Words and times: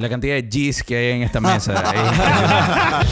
La 0.00 0.08
cantidad 0.08 0.34
de 0.34 0.40
G's 0.40 0.82
que 0.82 0.96
hay 0.96 1.16
en 1.16 1.22
esta 1.24 1.42
mesa. 1.42 1.74
es 1.74 1.88
impresionante. 2.00 3.06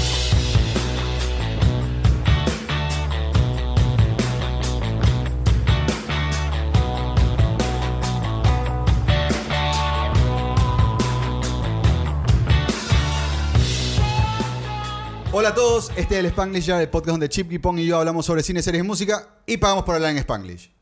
Hola 15.30 15.50
a 15.50 15.54
todos, 15.54 15.92
este 15.94 16.14
es 16.14 16.20
el 16.20 16.26
Spanglish 16.26 16.64
Jar, 16.64 16.80
el 16.80 16.88
podcast 16.88 17.10
donde 17.10 17.28
Chip 17.28 17.60
Pong 17.60 17.78
y 17.80 17.86
yo 17.86 17.98
hablamos 17.98 18.24
sobre 18.24 18.42
cine, 18.42 18.62
series 18.62 18.82
y 18.82 18.86
música 18.86 19.28
y 19.46 19.58
pagamos 19.58 19.84
por 19.84 19.94
hablar 19.94 20.12
en 20.12 20.18
Spanglish. 20.18 20.72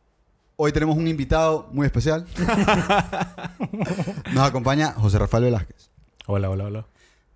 Hoy 0.55 0.71
tenemos 0.71 0.97
un 0.97 1.09
invitado 1.09 1.69
muy 1.73 1.85
especial. 1.85 2.25
Nos 4.33 4.45
acompaña 4.45 4.93
José 4.93 5.19
Rafael 5.19 5.45
Velázquez. 5.45 5.86
Hola, 6.27 6.51
hola, 6.51 6.65
hola. 6.65 6.87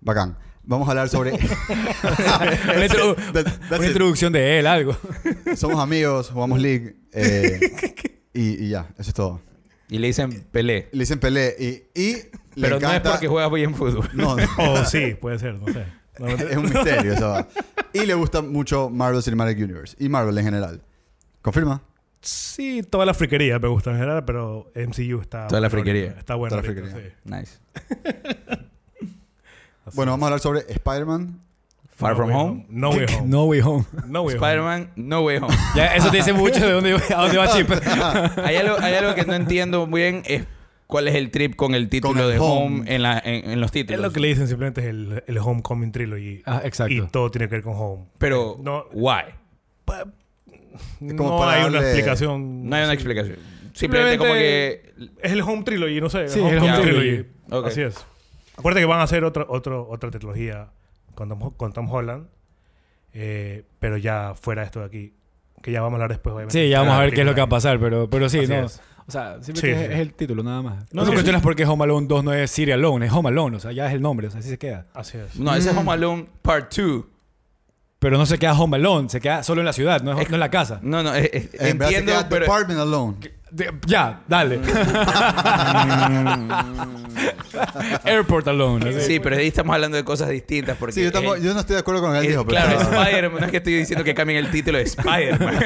Bacán. 0.01 0.37
Vamos 0.63 0.87
a 0.87 0.91
hablar 0.91 1.09
sobre... 1.09 1.31
Una, 1.33 2.85
introdu- 2.87 3.15
That- 3.33 3.43
that's 3.43 3.71
una 3.71 3.85
it. 3.85 3.87
introducción 3.91 4.33
de 4.33 4.59
él, 4.59 4.67
algo. 4.67 4.95
Somos 5.55 5.79
amigos, 5.79 6.29
jugamos 6.29 6.59
League 6.59 6.95
eh, 7.13 7.59
y, 8.33 8.65
y 8.65 8.69
ya, 8.69 8.89
eso 8.97 9.09
es 9.09 9.13
todo. 9.13 9.41
y 9.89 9.97
le 9.97 10.07
dicen 10.07 10.45
Pelé. 10.51 10.89
Le 10.91 10.99
dicen 10.99 11.19
Pelé 11.19 11.55
y, 11.59 11.99
y 11.99 12.13
le 12.13 12.29
Pero 12.61 12.79
no 12.79 12.91
es 12.91 13.01
porque 13.01 13.27
juega 13.27 13.49
bien 13.49 13.73
fútbol. 13.75 14.07
No, 14.13 14.35
no. 14.35 14.43
Oh, 14.57 14.85
sí, 14.85 15.15
puede 15.19 15.39
ser, 15.39 15.55
no 15.55 15.65
sé. 15.71 15.85
No, 16.19 16.27
es 16.27 16.55
un 16.57 16.63
misterio 16.63 17.13
eso. 17.13 17.29
va. 17.29 17.47
Y 17.93 18.05
le 18.05 18.13
gusta 18.13 18.41
mucho 18.41 18.89
Marvel 18.89 19.23
Cinematic 19.23 19.57
Universe 19.57 19.95
y 19.99 20.09
Marvel 20.09 20.37
en 20.37 20.45
general. 20.45 20.81
¿Confirma? 21.41 21.81
Sí, 22.21 22.83
toda 22.87 23.05
la 23.07 23.15
friquería 23.15 23.57
me 23.57 23.67
gusta 23.67 23.89
en 23.91 23.97
general, 23.97 24.23
pero 24.25 24.71
MCU 24.75 25.21
está... 25.21 25.47
Toda 25.47 25.59
la 25.61 25.69
friquería. 25.71 26.11
Está 26.19 26.35
bueno 26.35 26.55
Toda 26.55 26.61
la 26.61 26.71
friquería. 26.71 26.95
sí. 26.95 27.13
Nice. 27.23 27.57
Así 29.91 29.95
Bueno, 29.97 30.11
es. 30.11 30.13
vamos 30.13 30.23
a 30.23 30.27
hablar 30.27 30.39
sobre 30.39 30.59
Spider-Man. 30.71 31.39
Far 31.95 32.11
No 32.11 32.17
From 32.17 32.29
Way 32.29 32.37
Home. 32.39 32.65
No 32.69 32.89
Way 32.89 33.05
Home. 33.05 33.27
No 33.27 33.43
way 33.45 33.61
home. 33.61 33.85
No 34.07 34.21
Way. 34.23 34.35
Spider-Man, 34.35 34.91
No 34.95 35.21
Way 35.21 35.37
Home. 35.37 35.55
Ya, 35.75 35.95
eso 35.95 36.09
te 36.09 36.17
dice 36.17 36.33
mucho 36.33 36.59
de 36.65 36.71
dónde, 36.71 36.93
a 37.15 37.21
dónde 37.21 37.37
va 37.37 37.47
Chip. 37.49 37.69
hay, 38.43 38.55
algo, 38.55 38.77
hay 38.79 38.93
algo 38.95 39.13
que 39.15 39.23
no 39.25 39.33
entiendo 39.35 39.85
muy 39.85 40.01
bien. 40.01 40.23
Es 40.25 40.45
cuál 40.87 41.07
es 41.07 41.15
el 41.15 41.29
trip 41.31 41.55
con 41.55 41.75
el 41.75 41.89
título 41.89 42.13
Con 42.15 42.23
el 42.23 42.29
de 42.31 42.39
Home, 42.39 42.79
home. 42.81 42.95
en, 42.95 43.03
la, 43.03 43.19
en, 43.23 43.51
en 43.51 43.61
los 43.61 43.71
títulos. 43.71 43.99
Es 43.99 44.03
lo 44.03 44.11
que 44.11 44.19
le 44.19 44.27
dicen 44.29 44.47
simplemente 44.47 44.81
es 44.81 44.87
el, 44.87 45.23
el 45.27 45.37
Homecoming 45.37 45.91
Trilogy. 45.91 46.41
Ah, 46.45 46.61
exacto. 46.63 46.93
Y 46.93 47.01
todo 47.07 47.29
tiene 47.29 47.47
que 47.47 47.55
ver 47.55 47.63
con 47.63 47.73
Home. 47.77 48.05
Pero, 48.17 48.57
No, 48.63 48.85
why? 48.93 49.21
pa- 49.85 50.05
como 51.17 51.29
no 51.31 51.37
para 51.37 51.51
hay 51.53 51.63
una 51.69 51.79
darle- 51.81 51.87
explicación. 51.89 52.67
No 52.69 52.75
hay 52.75 52.83
una 52.85 52.93
explicación. 52.93 53.37
Simplemente 53.73 54.17
como 54.17 54.33
que... 54.33 54.93
Es 55.21 55.31
el 55.31 55.41
Home 55.41 55.63
Trilogy, 55.63 56.01
no 56.01 56.09
sé. 56.09 56.27
Sí, 56.29 56.39
Home 56.39 56.51
el 56.51 56.59
Home 56.59 56.77
Trilogy. 56.81 57.25
Así 57.65 57.81
es. 57.81 57.95
Acuérdate 58.57 58.81
que 58.81 58.85
van 58.87 58.99
a 58.99 59.03
hacer 59.03 59.23
otra, 59.23 59.45
otro, 59.47 59.87
otra 59.89 60.09
trilogía 60.11 60.69
con 61.15 61.29
Tom, 61.29 61.51
con 61.55 61.73
Tom 61.73 61.89
Holland. 61.91 62.27
eh, 63.13 63.63
pero 63.79 63.97
ya 63.97 64.33
fuera 64.39 64.63
esto 64.63 64.79
de 64.81 64.85
aquí. 64.85 65.13
Que 65.61 65.71
ya 65.71 65.81
vamos 65.81 65.93
a 65.93 66.03
hablar 66.03 66.09
después, 66.11 66.33
obviamente. 66.33 66.59
Sí, 66.63 66.69
ya 66.69 66.79
vamos 66.79 66.93
Ah, 66.95 66.97
a 66.97 67.01
ver 67.01 67.13
qué 67.13 67.21
es 67.21 67.27
lo 67.27 67.35
que 67.35 67.41
va 67.41 67.45
a 67.45 67.49
pasar, 67.49 67.79
pero, 67.79 68.09
pero 68.09 68.29
sí, 68.29 68.39
Así 68.39 68.47
no. 68.47 68.65
es. 68.65 68.81
O 69.07 69.11
sea, 69.11 69.41
siempre 69.41 69.61
Sí, 69.61 69.67
que 69.67 69.75
sí. 69.77 69.83
es, 69.83 69.89
es 69.91 69.99
el 69.99 70.13
título 70.13 70.41
nada 70.43 70.61
más. 70.61 70.85
No, 70.93 71.03
No, 71.03 71.11
sí, 71.11 71.17
sí. 71.25 71.31
por 71.41 71.55
qué 71.55 71.65
Home 71.65 71.83
Alone 71.83 72.07
2 72.07 72.23
no 72.23 72.33
es 72.33 72.49
City 72.49 72.71
Alone, 72.71 73.05
es 73.05 73.11
Home 73.11 73.29
Alone. 73.29 73.57
O 73.57 73.59
sea, 73.59 73.71
ya 73.71 73.87
es 73.87 73.93
el 73.93 74.01
nombre, 74.01 74.27
o 74.27 74.31
sea, 74.31 74.39
así 74.39 74.49
se 74.49 74.57
queda. 74.57 74.87
Así 74.93 75.17
es. 75.17 75.37
No, 75.39 75.53
ese 75.55 75.69
es 75.71 75.77
Home 75.77 75.91
Alone 75.91 76.25
Part 76.41 76.73
2. 76.75 77.03
Pero 78.01 78.17
no 78.17 78.25
se 78.25 78.39
queda 78.39 78.53
Home 78.59 78.77
Alone, 78.77 79.09
se 79.09 79.21
queda 79.21 79.43
solo 79.43 79.61
en 79.61 79.65
la 79.65 79.73
ciudad, 79.73 80.01
no 80.01 80.19
es, 80.19 80.27
no 80.27 80.35
es 80.35 80.39
la 80.39 80.49
casa. 80.49 80.79
No, 80.81 81.03
no, 81.03 81.13
es- 81.13 81.29
es- 81.31 81.49
En 81.61 81.77
verdad 81.77 81.91
se 81.91 81.97
entiendo, 81.99 82.11
queda 82.13 82.29
pero... 82.29 82.45
Department 82.45 82.79
Alone. 82.79 83.17
De- 83.51 83.71
ya, 83.85 84.21
dale. 84.27 84.59
Airport 88.03 88.47
Alone. 88.47 88.89
así. 88.89 89.01
Sí, 89.01 89.19
pero 89.19 89.35
ahí 89.37 89.47
estamos 89.47 89.73
hablando 89.75 89.97
de 89.97 90.03
cosas 90.03 90.29
distintas 90.29 90.77
porque... 90.77 90.93
Sí, 90.93 91.03
yo, 91.03 91.11
tampoco- 91.11 91.35
el- 91.35 91.43
yo 91.43 91.53
no 91.53 91.59
estoy 91.59 91.75
de 91.75 91.79
acuerdo 91.81 92.01
con 92.01 92.13
lo 92.13 92.19
que 92.19 92.25
él 92.25 92.31
dijo, 92.31 92.43
pero... 92.45 92.61
claro, 92.61 92.81
Spider-Man, 93.01 93.39
no 93.39 93.45
es 93.45 93.51
que 93.51 93.57
estoy 93.57 93.73
diciendo 93.75 94.03
que 94.03 94.13
cambien 94.15 94.39
el 94.43 94.49
título 94.51 94.77
de 94.79 94.83
Spider-Man. 94.85 95.59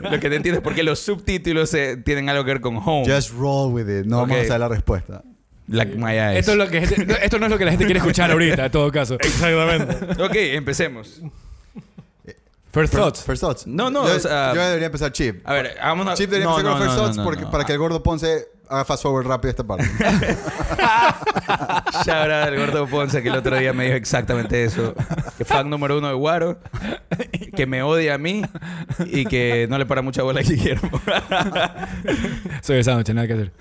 Lo 0.10 0.20
que 0.20 0.28
te 0.28 0.36
entiendo 0.36 0.58
es 0.58 0.62
porque 0.62 0.82
los 0.82 0.98
subtítulos 0.98 1.72
eh, 1.74 1.96
tienen 1.96 2.28
algo 2.28 2.44
que 2.44 2.52
ver 2.52 2.60
con 2.60 2.76
Home. 2.76 3.06
Just 3.10 3.30
roll 3.32 3.72
with 3.72 3.88
it. 3.88 4.04
No 4.06 4.18
vamos 4.18 4.36
a 4.38 4.44
saber 4.44 4.60
la 4.60 4.68
respuesta. 4.68 5.22
Like 5.68 5.94
my 5.96 6.12
eyes. 6.18 6.40
Esto, 6.40 6.52
es 6.52 6.58
lo 6.58 6.68
que 6.68 6.86
gente- 6.86 7.16
esto 7.24 7.38
no 7.38 7.46
es 7.46 7.52
lo 7.52 7.56
que 7.58 7.64
la 7.64 7.70
gente 7.70 7.86
quiere 7.86 7.98
escuchar 8.00 8.30
ahorita, 8.30 8.66
en 8.66 8.72
todo 8.72 8.90
caso. 8.92 9.16
Exactamente. 9.20 10.22
Ok, 10.22 10.34
empecemos. 10.34 11.22
First 12.72 12.94
thoughts. 12.94 13.22
First 13.22 13.42
thoughts. 13.42 13.66
No, 13.66 13.90
no, 13.90 14.06
yo, 14.08 14.16
o 14.16 14.18
sea- 14.18 14.54
yo 14.54 14.62
debería 14.62 14.86
empezar 14.86 15.12
Chip. 15.12 15.46
A 15.46 15.52
ver, 15.52 15.76
hagamos 15.80 16.06
una... 16.06 16.14
Chip 16.14 16.30
debería 16.30 16.46
no, 16.50 16.58
empezar 16.58 16.72
con 16.72 16.78
no, 16.80 16.84
First 16.84 16.96
no, 16.96 17.02
Thoughts 17.02 17.16
no, 17.18 17.24
porque, 17.24 17.42
no. 17.42 17.50
para 17.50 17.64
que 17.64 17.72
el 17.72 17.78
gordo 17.78 18.02
Ponce 18.02 18.48
haga 18.68 18.84
fast 18.86 19.02
forward 19.02 19.26
rápido 19.26 19.50
esta 19.50 19.64
parte. 19.64 19.84
Shout 22.04 22.08
out 22.08 22.30
al 22.48 22.56
gordo 22.56 22.86
Ponce 22.86 23.22
que 23.22 23.28
el 23.28 23.34
otro 23.36 23.56
día 23.58 23.72
me 23.74 23.84
dijo 23.84 23.96
exactamente 23.96 24.64
eso. 24.64 24.94
Que 25.36 25.44
fan 25.44 25.68
número 25.68 25.98
uno 25.98 26.08
de 26.08 26.14
Guaro. 26.14 26.58
Que 27.54 27.66
me 27.66 27.82
odia 27.82 28.14
a 28.14 28.18
mí. 28.18 28.42
Y 29.06 29.26
que 29.26 29.66
no 29.68 29.76
le 29.76 29.84
para 29.86 30.00
mucha 30.02 30.22
bola 30.22 30.40
a 30.40 30.42
Guillermo. 30.42 30.90
Soy 32.62 32.76
el 32.78 32.84
sándwich, 32.84 33.10
nada 33.14 33.26
que 33.26 33.34
hacer. 33.34 33.52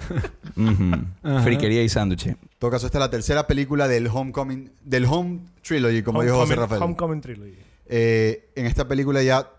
Ujú. 0.55 0.91
Ajá. 1.23 1.41
Friquería 1.43 1.83
y 1.83 1.89
sándwich. 1.89 2.27
En 2.27 2.37
todo 2.59 2.71
caso, 2.71 2.85
esta 2.85 2.97
es 2.97 3.01
la 3.01 3.09
tercera 3.09 3.47
película 3.47 3.87
del 3.89 4.07
Homecoming, 4.07 4.71
del 4.83 5.05
Home 5.05 5.39
Trilogy, 5.63 6.01
como 6.03 6.21
dijo 6.23 6.35
José 6.35 6.53
Homecoming- 6.53 6.59
Rafael. 6.59 6.81
Homecoming 6.83 7.21
Trilogy. 7.21 7.55
Eh, 7.93 8.49
en 8.55 8.65
esta 8.65 8.87
película 8.87 9.21
ya 9.21 9.51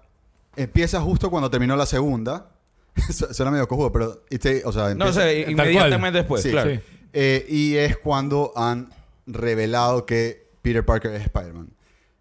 empieza 0.56 1.00
justo 1.00 1.31
cuando 1.31 1.50
terminó 1.50 1.76
la 1.76 1.87
segunda. 1.87 2.48
Su- 3.12 3.32
Suena 3.32 3.50
medio 3.53 3.69
cojudo, 3.69 3.93
pero... 3.93 4.22
este- 4.31 4.62
o 4.65 4.72
sea, 4.72 4.94
No, 4.94 5.12
sea, 5.12 5.32
inmediatamente 5.32 6.19
después, 6.19 6.43
Sí, 6.43 6.50
claro. 6.50 6.70
sí. 6.72 6.81
Eh, 7.12 7.47
y 7.48 7.76
es 7.76 7.98
cuando 7.98 8.53
han 8.56 8.88
revelado 9.26 10.06
que 10.06 10.47
Peter 10.62 10.84
Parker 10.84 11.12
es 11.12 11.22
Spider-Man. 11.22 11.69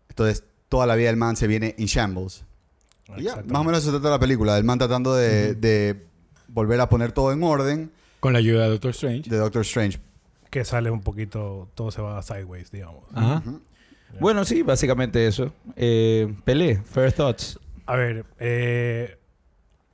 Entonces, 0.10 0.44
toda 0.70 0.86
la 0.86 0.96
vida 0.96 1.08
del 1.08 1.18
man 1.18 1.36
se 1.36 1.48
viene 1.48 1.76
in 1.78 1.86
shambles. 1.88 2.44
Y 3.18 3.24
ya, 3.24 3.38
más 3.48 3.62
o 3.62 3.64
menos 3.64 3.84
se 3.84 3.90
trata 3.92 4.10
la 4.10 4.20
película. 4.20 4.58
El 4.58 4.64
man 4.64 4.78
tratando 4.80 5.16
de, 5.16 5.56
de 5.56 6.06
volver 6.48 6.80
a 6.82 6.88
poner 6.90 7.12
todo 7.12 7.32
en 7.32 7.44
orden 7.44 7.92
Con 8.20 8.34
la 8.34 8.40
ayuda 8.40 8.64
de 8.64 8.70
Doctor 8.70 8.92
Strange. 8.92 9.30
de 9.30 9.38
Doctor 9.38 9.62
Strange. 9.64 10.00
Que 10.50 10.64
sale 10.66 10.90
un 10.92 11.02
poquito... 11.02 11.70
Todo 11.76 11.92
se 11.92 12.02
va 12.02 12.22
sideways, 12.22 12.72
digamos. 12.72 13.04
Ajá. 13.14 13.42
Ujú. 13.46 13.62
Bueno, 14.20 14.46
sí, 14.46 14.62
básicamente 14.62 15.26
eso. 15.28 15.54
Eh, 15.76 16.34
Pelé, 16.44 16.82
First 16.84 17.18
Thoughts. 17.18 17.60
A 17.86 17.96
ver, 17.96 18.26
eh, 18.40 19.18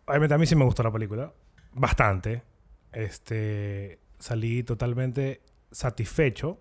a 0.08 0.38
mí 0.38 0.46
sí 0.46 0.56
me 0.56 0.66
gustó 0.66 0.84
la 0.84 0.92
película. 0.92 1.32
Bastante. 1.74 2.44
Este, 2.92 4.00
salí 4.20 4.64
totalmente 4.64 5.42
satisfecho. 5.72 6.60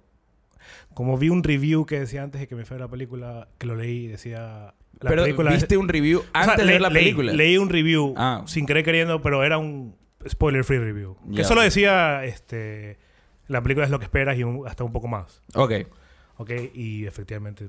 Como 0.94 1.16
vi 1.18 1.28
un 1.28 1.42
review 1.42 1.86
que 1.86 2.00
decía 2.00 2.22
antes 2.22 2.40
de 2.40 2.48
que 2.48 2.54
me 2.54 2.64
fuera 2.64 2.84
la 2.84 2.90
película, 2.90 3.48
que 3.58 3.66
lo 3.66 3.76
leí 3.76 4.04
y 4.04 4.08
decía... 4.08 4.74
La 5.00 5.10
Pero 5.10 5.22
película 5.24 5.50
es- 5.50 5.56
viste 5.58 5.76
un 5.76 5.88
review 5.88 6.20
O 6.20 6.22
sea, 6.22 6.42
antes 6.52 6.66
de 6.66 6.72
ver 6.72 6.80
la 6.80 6.88
leí- 6.88 6.94
película. 7.04 7.32
Leí 7.34 7.58
un 7.58 7.68
review 7.68 8.14
Ah. 8.16 8.42
sin 8.46 8.64
querer 8.66 8.82
queriendo, 8.82 9.20
pero 9.20 9.44
era 9.44 9.58
un 9.58 9.94
spoiler 10.26 10.64
free 10.64 10.78
review. 10.78 11.16
Que 11.34 11.44
solo 11.44 11.60
decía, 11.60 12.24
este, 12.24 12.98
la 13.46 13.62
película 13.62 13.84
es 13.84 13.90
lo 13.90 13.98
que 13.98 14.06
esperas 14.06 14.38
y 14.38 14.42
un- 14.44 14.66
hasta 14.66 14.84
un 14.84 14.92
poco 14.92 15.06
más. 15.06 15.42
Ok. 15.54 15.72
¿Ok? 16.38 16.50
Y 16.74 17.06
efectivamente, 17.06 17.68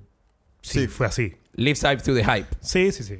sí, 0.61 0.81
Sí. 0.81 0.87
fue 0.87 1.07
así. 1.07 1.35
Live 1.53 1.75
side 1.75 1.97
to 1.97 2.13
the 2.13 2.23
hype. 2.23 2.47
Sí, 2.61 2.91
sí, 2.91 3.03
sí. 3.03 3.15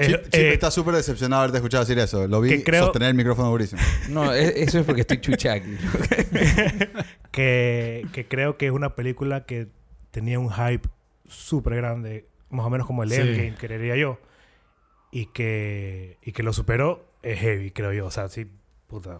Chip, 0.00 0.14
Eh, 0.14 0.22
Chip 0.24 0.34
eh, 0.34 0.52
está 0.52 0.70
súper 0.70 0.94
decepcionado 0.94 1.42
de 1.42 1.44
haberte 1.46 1.58
escuchado 1.58 1.84
decir 1.84 1.98
eso. 1.98 2.28
Lo 2.28 2.40
vi 2.40 2.50
que 2.50 2.62
creo- 2.64 2.84
sostener 2.84 3.08
el 3.08 3.14
micrófono 3.16 3.50
durísimo. 3.50 3.80
No, 4.10 4.32
e- 4.32 4.62
eso 4.62 4.78
es 4.78 4.84
porque 4.86 5.00
estoy 5.00 5.20
chuchaki. 5.20 5.76
que, 7.32 8.06
que 8.12 8.26
creo 8.28 8.56
que 8.56 8.66
es 8.66 8.72
una 8.72 8.94
película 8.94 9.44
que 9.44 9.68
tenía 10.10 10.38
un 10.38 10.50
hype 10.52 10.88
súper 11.28 11.76
grande, 11.76 12.26
más 12.50 12.66
o 12.66 12.70
menos 12.70 12.86
como 12.86 13.02
el 13.02 13.10
Sí. 13.10 13.16
Endgame, 13.20 13.54
creería 13.56 13.96
yo. 13.96 14.18
Y 15.10 15.26
que, 15.26 16.18
y 16.22 16.32
que 16.32 16.42
lo 16.42 16.52
superó 16.52 17.10
es 17.22 17.38
heavy, 17.40 17.70
creo 17.70 17.92
yo. 17.92 18.06
O 18.06 18.10
sea, 18.10 18.28
sí, 18.28 18.46
puta. 18.86 19.18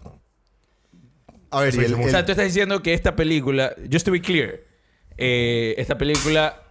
A 1.51 1.61
ver, 1.61 1.75
el, 1.77 1.91
como- 1.91 2.03
O 2.03 2.05
el- 2.07 2.11
sea, 2.11 2.25
tú 2.25 2.31
estás 2.31 2.45
diciendo 2.45 2.81
que 2.81 2.93
esta 2.93 3.15
película, 3.15 3.73
just 3.91 4.05
to 4.05 4.11
be 4.11 4.21
clear, 4.21 4.61
eh, 5.19 5.75
esta 5.77 5.97
película 5.97 6.63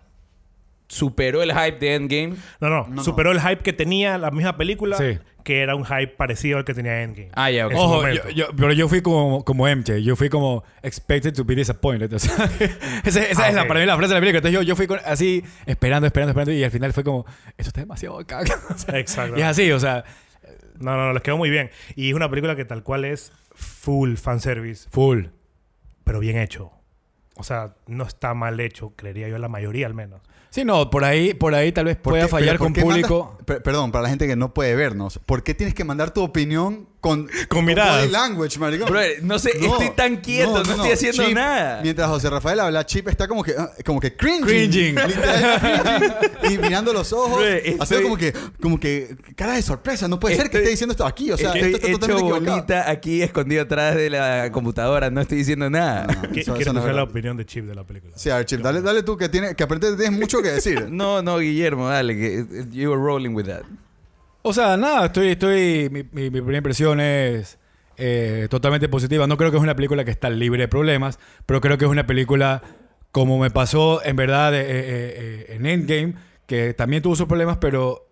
superó 0.88 1.42
el 1.42 1.52
hype 1.52 1.78
de 1.78 1.94
Endgame. 1.94 2.34
No, 2.60 2.68
no, 2.70 2.86
no. 2.88 3.04
superó 3.04 3.30
el 3.30 3.40
hype 3.40 3.58
que 3.62 3.72
tenía 3.74 4.16
la 4.16 4.30
misma 4.30 4.56
película, 4.56 4.96
Sí. 4.96 5.18
que 5.44 5.60
era 5.60 5.74
un 5.74 5.84
hype 5.84 6.08
parecido 6.16 6.56
al 6.58 6.64
que 6.64 6.72
tenía 6.72 7.02
Endgame. 7.02 7.28
Ah, 7.34 7.50
ya, 7.50 7.66
ok. 7.66 7.72
En 7.72 7.76
su 7.78 7.82
Ojo, 7.84 8.08
yo, 8.08 8.30
yo- 8.30 8.46
pero 8.56 8.72
yo 8.72 8.88
fui 8.88 9.02
como, 9.02 9.44
como 9.44 9.66
MJ. 9.68 9.98
Yo 10.02 10.16
fui 10.16 10.30
como 10.30 10.64
expected 10.82 11.34
to 11.34 11.44
be 11.44 11.54
disappointed. 11.54 12.10
O 12.14 12.18
sea, 12.18 12.34
esa 13.04 13.22
esa 13.22 13.44
Ah, 13.44 13.48
es 13.50 13.54
la, 13.54 13.68
para 13.68 13.80
mí 13.80 13.86
la 13.86 13.96
frase 13.96 14.14
de 14.14 14.14
la 14.14 14.20
película. 14.20 14.38
Entonces 14.38 14.52
yo, 14.54 14.62
yo 14.62 14.76
fui 14.76 14.86
con- 14.86 15.00
así 15.04 15.44
esperando, 15.66 16.06
esperando, 16.06 16.30
esperando. 16.30 16.52
Y 16.52 16.64
al 16.64 16.70
final 16.70 16.92
fue 16.94 17.04
como, 17.04 17.26
esto 17.58 17.68
está 17.68 17.80
demasiado 17.80 18.24
caga. 18.26 18.54
O 18.74 18.78
sea, 18.78 18.98
Exacto. 18.98 19.36
y 19.36 19.40
es 19.42 19.46
así, 19.46 19.70
o 19.72 19.78
sea, 19.80 20.04
No, 20.80 20.96
no, 20.96 21.06
no, 21.08 21.12
les 21.12 21.22
quedó 21.22 21.36
muy 21.36 21.50
bien. 21.50 21.70
Y 21.96 22.08
es 22.10 22.14
una 22.14 22.30
película 22.30 22.56
que 22.56 22.64
tal 22.64 22.82
cual 22.82 23.04
es 23.04 23.30
full 23.52 24.14
fanservice, 24.14 24.88
full. 24.90 25.24
pero 26.04 26.18
bien 26.20 26.38
hecho. 26.38 26.70
O 27.36 27.42
sea, 27.44 27.74
no 27.88 28.04
está 28.04 28.34
mal 28.34 28.60
hecho, 28.60 28.92
creería 28.96 29.28
yo, 29.28 29.38
la 29.38 29.48
mayoría 29.48 29.86
al 29.86 29.94
menos. 29.94 30.20
Sí, 30.50 30.64
no, 30.64 30.88
por 30.88 31.04
ahí, 31.04 31.34
por 31.34 31.54
ahí 31.54 31.72
tal 31.72 31.84
vez 31.84 31.96
¿por 31.96 32.12
pueda 32.14 32.24
qué- 32.24 32.30
fallar 32.30 32.56
con 32.58 32.72
público. 32.72 33.36
mandas- 33.46 33.60
perdón, 33.62 33.92
para 33.92 34.04
la 34.04 34.08
gente 34.08 34.26
que 34.26 34.34
no 34.36 34.54
puede 34.54 34.74
vernos. 34.76 35.20
¿Por 35.26 35.42
qué 35.42 35.52
tienes 35.54 35.74
que 35.74 35.84
mandar 35.84 36.10
tu 36.12 36.22
opinión 36.22 36.88
con, 37.00 37.28
Con 37.50 37.64
miradas. 37.66 38.00
body 38.02 38.10
language, 38.12 38.58
maricón. 38.58 38.88
Bro, 38.88 39.00
no 39.22 39.38
sé, 39.38 39.50
estoy 39.50 39.90
tan 39.90 40.16
quieto, 40.16 40.62
no 40.64 40.72
estoy 40.72 40.90
haciendo 40.92 41.22
Chip, 41.22 41.34
nada. 41.34 41.80
Mientras 41.82 42.08
José 42.08 42.30
Rafael 42.30 42.58
habla, 42.60 42.84
Chip 42.86 43.08
está 43.08 43.28
como 43.28 43.42
que, 43.44 43.54
ah, 43.58 43.70
como 43.84 44.00
que 44.00 44.16
cringing. 44.16 44.42
Cringing. 44.46 44.94
Literal, 45.06 45.60
cringing. 46.40 46.54
Y 46.54 46.58
mirando 46.58 46.92
los 46.94 47.12
ojos, 47.12 47.36
Bro, 47.38 47.44
estoy- 47.46 47.76
haciendo 47.78 48.04
como 48.08 48.16
que, 48.16 48.32
como 48.60 48.80
que, 48.80 49.16
cara 49.36 49.52
de 49.52 49.62
sorpresa. 49.62 50.08
No 50.08 50.18
puede 50.18 50.34
ser 50.34 50.44
que 50.44 50.56
Estoy- 50.56 50.60
esté 50.62 50.70
diciendo 50.70 50.92
esto 50.92 51.06
aquí. 51.06 51.30
O 51.30 51.36
sea, 51.36 51.52
Estoy 51.52 51.74
esto 51.74 51.86
está 51.88 52.06
hecho 52.06 52.24
bolita 52.24 52.90
aquí 52.90 53.22
escondido 53.22 53.62
atrás 53.62 53.94
de 53.96 54.08
la 54.10 54.50
computadora, 54.50 55.10
no 55.10 55.20
estoy 55.20 55.38
diciendo 55.38 55.68
nada. 55.68 56.06
No, 56.06 56.12
¿Qui- 56.30 56.40
eso- 56.40 56.52
¿Quieres 56.54 56.60
eso 56.62 56.72
no 56.72 56.80
es 56.80 56.84
escuchar 56.86 56.94
la 56.94 57.02
opinión 57.02 57.36
de 57.36 57.44
Chip 57.46 57.66
de 57.66 57.74
la 57.78 57.86
película? 57.86 58.12
Sí, 58.16 58.30
a 58.30 58.36
ver, 58.36 58.46
Chip, 58.46 58.60
dale, 58.60 58.80
dale 58.82 59.02
tú 59.02 59.16
que, 59.16 59.28
tiene, 59.28 59.54
que 59.54 59.62
aparentemente 59.64 60.02
tienes 60.02 60.18
mucho 60.18 60.42
que 60.42 60.50
decir. 60.50 60.88
No, 60.90 61.22
no, 61.22 61.38
Guillermo, 61.38 61.88
dale, 61.88 62.14
que 62.16 62.46
you 62.72 62.90
were 62.90 63.02
rolling 63.02 63.30
with 63.34 63.46
that. 63.46 63.62
O 64.42 64.52
sea, 64.52 64.76
nada, 64.76 65.06
estoy, 65.06 65.28
estoy, 65.28 65.88
mi, 65.90 66.02
mi- 66.04 66.30
mi 66.30 66.40
primera 66.40 66.58
impresión 66.58 67.00
es 67.00 67.58
eh, 67.96 68.46
totalmente 68.50 68.88
positiva. 68.88 69.26
No 69.26 69.36
creo 69.36 69.50
que 69.50 69.56
es 69.56 69.62
una 69.62 69.74
película 69.76 70.04
que 70.04 70.10
está 70.10 70.30
libre 70.30 70.62
de 70.62 70.68
problemas, 70.68 71.18
pero 71.46 71.60
creo 71.60 71.76
que 71.78 71.84
es 71.84 71.90
una 71.90 72.06
película 72.06 72.62
como 73.10 73.38
me 73.38 73.50
pasó 73.50 74.04
en 74.04 74.16
verdad 74.16 74.54
eh, 74.54 74.60
eh, 74.60 74.66
eh, 74.70 75.46
en 75.56 75.66
Endgame, 75.66 76.14
que 76.46 76.72
también 76.74 77.02
tuvo 77.02 77.16
sus 77.16 77.26
problemas, 77.26 77.56
pero 77.58 78.06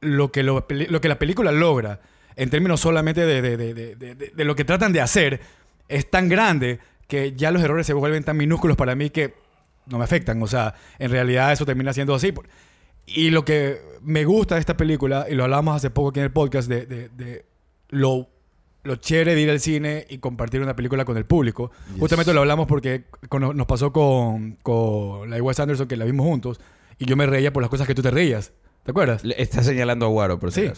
lo 0.00 0.30
que, 0.32 0.42
lo, 0.42 0.66
lo 0.68 1.00
que 1.00 1.08
la 1.08 1.18
película 1.18 1.50
logra, 1.52 2.00
en 2.36 2.48
términos 2.50 2.80
solamente 2.80 3.26
de, 3.26 3.42
de- 3.42 3.56
de- 3.56 3.74
de- 3.74 3.94
de- 3.96 4.32
de 4.34 4.44
lo 4.44 4.54
que 4.56 4.64
tratan 4.64 4.92
de 4.92 5.00
hacer, 5.00 5.40
es 5.88 6.08
tan 6.10 6.28
grande 6.28 6.78
que 7.12 7.34
ya 7.36 7.50
los 7.50 7.62
errores 7.62 7.86
se 7.86 7.92
vuelven 7.92 8.24
tan 8.24 8.38
minúsculos 8.38 8.74
para 8.74 8.94
mí 8.94 9.10
que 9.10 9.34
no 9.84 9.98
me 9.98 10.04
afectan. 10.04 10.42
O 10.42 10.46
sea, 10.46 10.72
en 10.98 11.10
realidad 11.10 11.52
eso 11.52 11.66
termina 11.66 11.92
siendo 11.92 12.14
así. 12.14 12.32
Y 13.04 13.28
lo 13.28 13.44
que 13.44 13.82
me 14.00 14.24
gusta 14.24 14.54
de 14.54 14.60
esta 14.60 14.78
película, 14.78 15.26
y 15.28 15.34
lo 15.34 15.44
hablamos 15.44 15.76
hace 15.76 15.90
poco 15.90 16.08
aquí 16.08 16.20
en 16.20 16.24
el 16.24 16.32
podcast, 16.32 16.70
de, 16.70 16.86
de- 16.86 17.08
de 17.10 17.44
lo, 17.90 18.30
lo 18.84 18.96
chévere 18.96 19.34
de 19.34 19.42
ir 19.42 19.50
al 19.50 19.60
cine 19.60 20.06
y 20.08 20.18
compartir 20.18 20.62
una 20.62 20.74
película 20.74 21.04
con 21.04 21.18
el 21.18 21.26
público. 21.26 21.70
Yes. 21.90 22.00
Justamente 22.00 22.32
lo 22.32 22.40
hablamos 22.40 22.66
porque 22.66 23.04
con- 23.28 23.54
nos 23.54 23.66
pasó 23.66 23.92
con, 23.92 24.52
con 24.62 25.28
la 25.28 25.36
de 25.36 25.42
Wes 25.42 25.60
Anderson, 25.60 25.86
que 25.88 25.98
la 25.98 26.06
vimos 26.06 26.24
juntos, 26.24 26.60
y 26.98 27.04
yo 27.04 27.14
me 27.16 27.26
reía 27.26 27.52
por 27.52 27.62
las 27.62 27.68
cosas 27.68 27.86
que 27.86 27.94
tú 27.94 28.00
te 28.00 28.10
reías. 28.10 28.52
¿Te 28.84 28.92
acuerdas? 28.92 29.22
Le- 29.22 29.40
Está 29.42 29.62
señalando 29.62 30.06
a 30.06 30.08
Guaro, 30.08 30.38
por 30.38 30.50
si 30.50 30.62
Sí. 30.68 30.72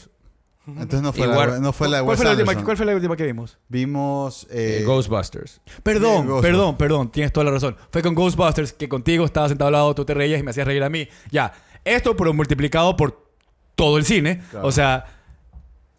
Entonces 0.67 1.03
no 1.03 1.13
fue, 1.13 1.27
Igual- 1.27 1.51
la, 1.51 1.59
no 1.61 1.73
fue 1.73 1.89
la 1.89 1.99
de 1.99 2.03
¿Cuál 2.05 2.11
Wes 2.13 2.17
fue 2.17 2.25
la, 2.25 2.31
última, 2.33 2.51
Anderson. 2.53 2.65
¿Cuál 2.65 2.77
fue 2.79 2.87
la 2.87 2.95
última 2.95 3.17
que 3.17 3.25
vimos? 3.25 3.59
Vimos... 3.69 4.47
Eh, 4.51 4.79
Eh, 4.81 4.85
Ghostbusters. 4.85 5.61
Perdón, 5.83 6.27
Ghostbusters. 6.27 6.43
perdón, 6.53 6.77
perdón, 6.79 7.13
tienes 7.13 7.33
toda 7.33 7.45
la 7.45 7.51
razón. 7.51 7.77
Fue 7.91 8.03
con 8.03 8.15
Ghostbusters 8.15 8.73
que 8.73 8.89
contigo 8.89 9.25
estaba 9.27 9.49
sentado 9.49 9.69
al 9.69 9.73
lado, 9.73 9.95
tú 9.95 10.05
te 10.05 10.15
reías 10.15 10.41
y 10.41 10.43
me 10.43 10.51
hacías 10.53 10.67
reír 10.67 10.83
a 10.83 10.89
mí. 10.89 11.07
Ya, 11.31 11.53
esto 11.85 12.17
pero 12.17 12.33
multiplicado 12.33 12.97
por 12.97 13.29
todo 13.75 13.99
el 13.99 14.05
cine. 14.07 14.43
Claro. 14.51 14.67
O 14.67 14.73
sea, 14.73 15.05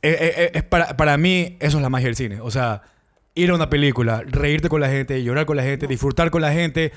eh, 0.01 0.17
eh, 0.19 0.33
eh, 0.37 0.51
es 0.55 0.63
para, 0.63 0.97
para 0.97 1.15
mí 1.17 1.57
eso 1.59 1.77
es 1.77 1.81
la 1.83 1.89
magia 1.89 2.07
del 2.07 2.15
cine. 2.15 2.41
O 2.41 2.49
sea, 2.49 2.81
ir 3.35 3.49
a 3.51 3.55
una 3.55 3.69
película, 3.69 4.23
reírte 4.25 4.69
con 4.69 4.81
la 4.81 4.89
gente, 4.89 5.21
llorar 5.23 5.45
con 5.45 5.57
la 5.57 5.63
gente, 5.63 5.85
disfrutar 5.87 6.31
con 6.31 6.41
la 6.41 6.51
gente. 6.53 6.91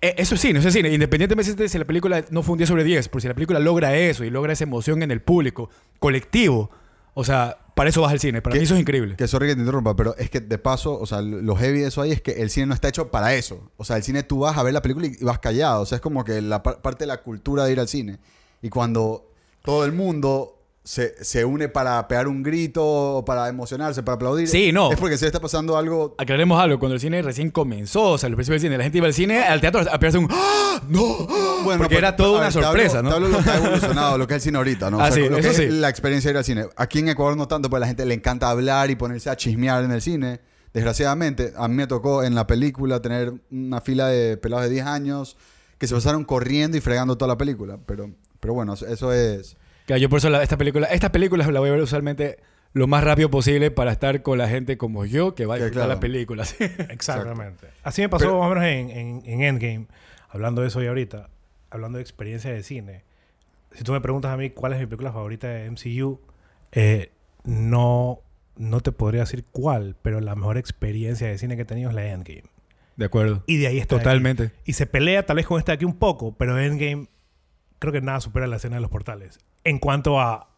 Eh, 0.00 0.14
Eso 0.18 0.34
es 0.34 0.40
cine, 0.40 0.58
eso 0.58 0.68
es 0.68 0.74
cine. 0.74 0.88
Independientemente 0.92 1.54
de 1.54 1.68
si 1.68 1.78
la 1.78 1.84
película 1.86 2.24
no 2.30 2.42
fue 2.42 2.52
un 2.52 2.58
10 2.58 2.68
sobre 2.68 2.84
10, 2.84 3.08
pero 3.08 3.20
si 3.20 3.28
la 3.28 3.34
película 3.34 3.58
logra 3.58 3.96
eso 3.96 4.24
y 4.24 4.30
logra 4.30 4.52
esa 4.52 4.64
emoción 4.64 5.02
en 5.02 5.10
el 5.10 5.20
público, 5.22 5.70
colectivo, 5.98 6.70
o 7.14 7.24
sea, 7.24 7.58
para 7.74 7.90
eso 7.90 8.00
vas 8.02 8.12
al 8.12 8.20
cine. 8.20 8.42
Para 8.42 8.54
¿Qué- 8.54 8.60
mí 8.60 8.64
eso 8.64 8.74
es 8.74 8.80
increíble. 8.80 9.16
Que 9.16 9.26
sorry 9.28 9.48
que 9.48 9.54
te 9.54 9.60
interrumpa, 9.60 9.94
pero 9.96 10.16
es 10.16 10.30
que 10.30 10.40
de 10.40 10.58
paso, 10.58 10.98
o 10.98 11.06
sea, 11.06 11.20
lo 11.22 11.54
heavy 11.56 11.80
de 11.80 11.88
eso 11.88 12.00
ahí 12.02 12.12
es 12.12 12.20
que 12.22 12.32
el 12.42 12.50
cine 12.50 12.66
no 12.66 12.74
está 12.74 12.88
hecho 12.88 13.10
para 13.10 13.34
eso. 13.34 13.70
O 13.76 13.84
sea, 13.84 13.96
el 13.96 14.02
cine 14.02 14.22
tú 14.22 14.40
vas 14.40 14.56
a 14.56 14.62
ver 14.62 14.72
la 14.72 14.82
película 14.82 15.06
y 15.06 15.16
vas 15.24 15.38
callado. 15.38 15.82
O 15.82 15.86
sea, 15.86 15.96
es 15.96 16.02
como 16.02 16.24
que 16.24 16.40
la 16.42 16.62
par- 16.62 16.80
parte 16.82 17.04
de 17.04 17.08
la 17.08 17.22
cultura 17.22 17.64
de 17.64 17.72
ir 17.72 17.80
al 17.80 17.88
cine. 17.88 18.18
Y 18.62 18.68
cuando 18.68 19.30
todo 19.62 19.84
el 19.84 19.92
mundo 19.92 20.57
se, 20.88 21.22
se 21.22 21.44
une 21.44 21.68
para 21.68 22.08
pegar 22.08 22.28
un 22.28 22.42
grito, 22.42 23.22
para 23.26 23.46
emocionarse, 23.50 24.02
para 24.02 24.14
aplaudir. 24.14 24.48
Sí, 24.48 24.72
no. 24.72 24.90
Es 24.90 24.98
porque 24.98 25.18
se 25.18 25.26
está 25.26 25.38
pasando 25.38 25.76
algo. 25.76 26.14
Aclaremos 26.16 26.58
algo, 26.58 26.78
cuando 26.78 26.94
el 26.94 27.00
cine 27.02 27.20
recién 27.20 27.50
comenzó, 27.50 28.12
o 28.12 28.16
sea, 28.16 28.28
al 28.28 28.34
principio 28.36 28.54
del 28.54 28.60
cine, 28.62 28.78
la 28.78 28.84
gente 28.84 28.96
iba 28.96 29.06
al 29.06 29.12
cine, 29.12 29.42
al 29.42 29.60
teatro 29.60 29.82
a 29.82 29.98
pegarse 29.98 30.16
un 30.16 30.28
¡Ah! 30.30 30.80
¡No! 30.88 31.26
Bueno, 31.62 31.82
Porque 31.82 31.98
era 31.98 32.16
toda 32.16 32.38
una 32.38 32.40
ver, 32.44 32.52
te 32.54 32.58
hablo- 32.60 32.66
sorpresa, 32.68 33.02
¿no? 33.02 33.10
Te 33.10 33.14
hablo 33.16 33.28
lo 33.28 33.38
que 33.42 33.50
ha 33.50 33.56
evolucionado, 33.66 34.16
lo 34.16 34.26
que 34.26 34.32
es 34.32 34.36
el 34.36 34.40
cine 34.44 34.56
ahorita, 34.56 34.90
¿no? 34.90 34.98
Ah, 34.98 35.10
sí, 35.12 35.28
lo 35.28 35.34
que 35.36 35.40
eso 35.40 35.50
es 35.50 35.56
sí. 35.58 35.66
la 35.68 35.90
experiencia 35.90 36.28
de 36.28 36.32
ir 36.32 36.38
al 36.38 36.44
cine. 36.44 36.64
Aquí 36.76 37.00
en 37.00 37.10
Ecuador 37.10 37.36
no 37.36 37.46
tanto, 37.48 37.68
porque 37.68 37.80
a 37.80 37.80
la 37.80 37.86
gente 37.88 38.06
le 38.06 38.14
encanta 38.14 38.48
hablar 38.48 38.90
y 38.90 38.96
ponerse 38.96 39.28
a 39.28 39.36
chismear 39.36 39.84
en 39.84 39.90
el 39.92 40.00
cine. 40.00 40.40
Desgraciadamente, 40.72 41.52
a 41.54 41.68
mí 41.68 41.74
me 41.74 41.86
tocó 41.86 42.22
en 42.24 42.34
la 42.34 42.46
película 42.46 43.02
tener 43.02 43.34
una 43.50 43.82
fila 43.82 44.06
de 44.06 44.38
pelados 44.38 44.64
de 44.64 44.70
10 44.72 44.86
años 44.86 45.36
que 45.76 45.86
se 45.86 45.94
pasaron 45.94 46.24
corriendo 46.24 46.78
y 46.78 46.80
fregando 46.80 47.18
toda 47.18 47.28
la 47.28 47.36
película. 47.36 47.78
Pero, 47.84 48.10
pero 48.40 48.54
bueno, 48.54 48.72
eso 48.72 49.12
es... 49.12 49.58
Que 49.88 49.98
yo 49.98 50.08
por 50.08 50.18
eso 50.18 50.28
la- 50.30 50.42
esta 50.42 50.56
película, 50.56 50.86
estas 50.86 51.10
películas 51.10 51.48
la 51.52 51.58
voy 51.60 51.70
a 51.70 51.72
ver 51.72 51.80
usualmente 51.82 52.38
lo 52.74 52.86
más 52.86 53.02
rápido 53.02 53.30
posible 53.30 53.70
para 53.70 53.90
estar 53.90 54.22
con 54.22 54.36
la 54.38 54.48
gente 54.48 54.76
como 54.76 55.04
yo 55.06 55.34
que 55.34 55.46
va 55.46 55.54
a 55.54 55.56
disfrutar 55.56 55.84
claro. 55.84 55.94
la 55.94 56.00
película. 56.00 56.44
¿sí? 56.44 56.56
Exactamente. 56.90 57.66
Así 57.82 58.02
me 58.02 58.08
pasó 58.08 58.26
Pero- 58.26 58.38
más 58.38 58.46
o 58.46 58.54
menos 58.54 58.64
en, 58.64 58.90
en- 58.90 59.22
en 59.24 59.42
Endgame, 59.42 59.86
hablando 60.28 60.62
de 60.62 60.68
eso 60.68 60.82
y 60.82 60.86
ahorita, 60.86 61.30
hablando 61.70 61.96
de 61.98 62.02
experiencia 62.02 62.52
de 62.52 62.62
cine. 62.62 63.02
Si 63.72 63.82
tú 63.84 63.92
me 63.92 64.00
preguntas 64.00 64.30
a 64.32 64.36
mí 64.36 64.50
cuál 64.50 64.74
es 64.74 64.78
mi 64.78 64.86
película 64.86 65.12
favorita 65.12 65.48
de 65.48 65.70
MCU, 65.70 66.20
eh, 66.72 67.10
no, 67.44 68.20
no 68.56 68.80
te 68.80 68.92
podría 68.92 69.20
decir 69.22 69.44
cuál, 69.52 69.96
pero 70.02 70.20
la 70.20 70.34
mejor 70.36 70.58
experiencia 70.58 71.26
de 71.28 71.38
cine 71.38 71.56
que 71.56 71.62
he 71.62 71.66
tenido 71.66 71.88
es 71.90 71.94
la 71.96 72.02
de 72.02 72.10
Endgame. 72.10 72.44
De 72.96 73.04
acuerdo. 73.06 73.42
Y 73.46 73.56
de 73.58 73.68
ahí 73.68 73.78
está. 73.78 73.96
Totalmente. 73.96 74.50
Y 74.66 74.72
se 74.74 74.86
pelea 74.86 75.24
tal 75.24 75.36
vez 75.36 75.46
con 75.46 75.58
esta 75.58 75.72
de 75.72 75.76
aquí 75.76 75.84
un 75.86 75.96
poco, 75.98 76.34
pero 76.36 76.58
Endgame 76.58 77.06
creo 77.78 77.92
que 77.92 78.00
nada 78.00 78.20
supera 78.20 78.46
la 78.46 78.56
escena 78.56 78.76
de 78.76 78.82
los 78.82 78.90
portales. 78.90 79.38
En 79.64 79.78
cuanto 79.78 80.20
a, 80.20 80.48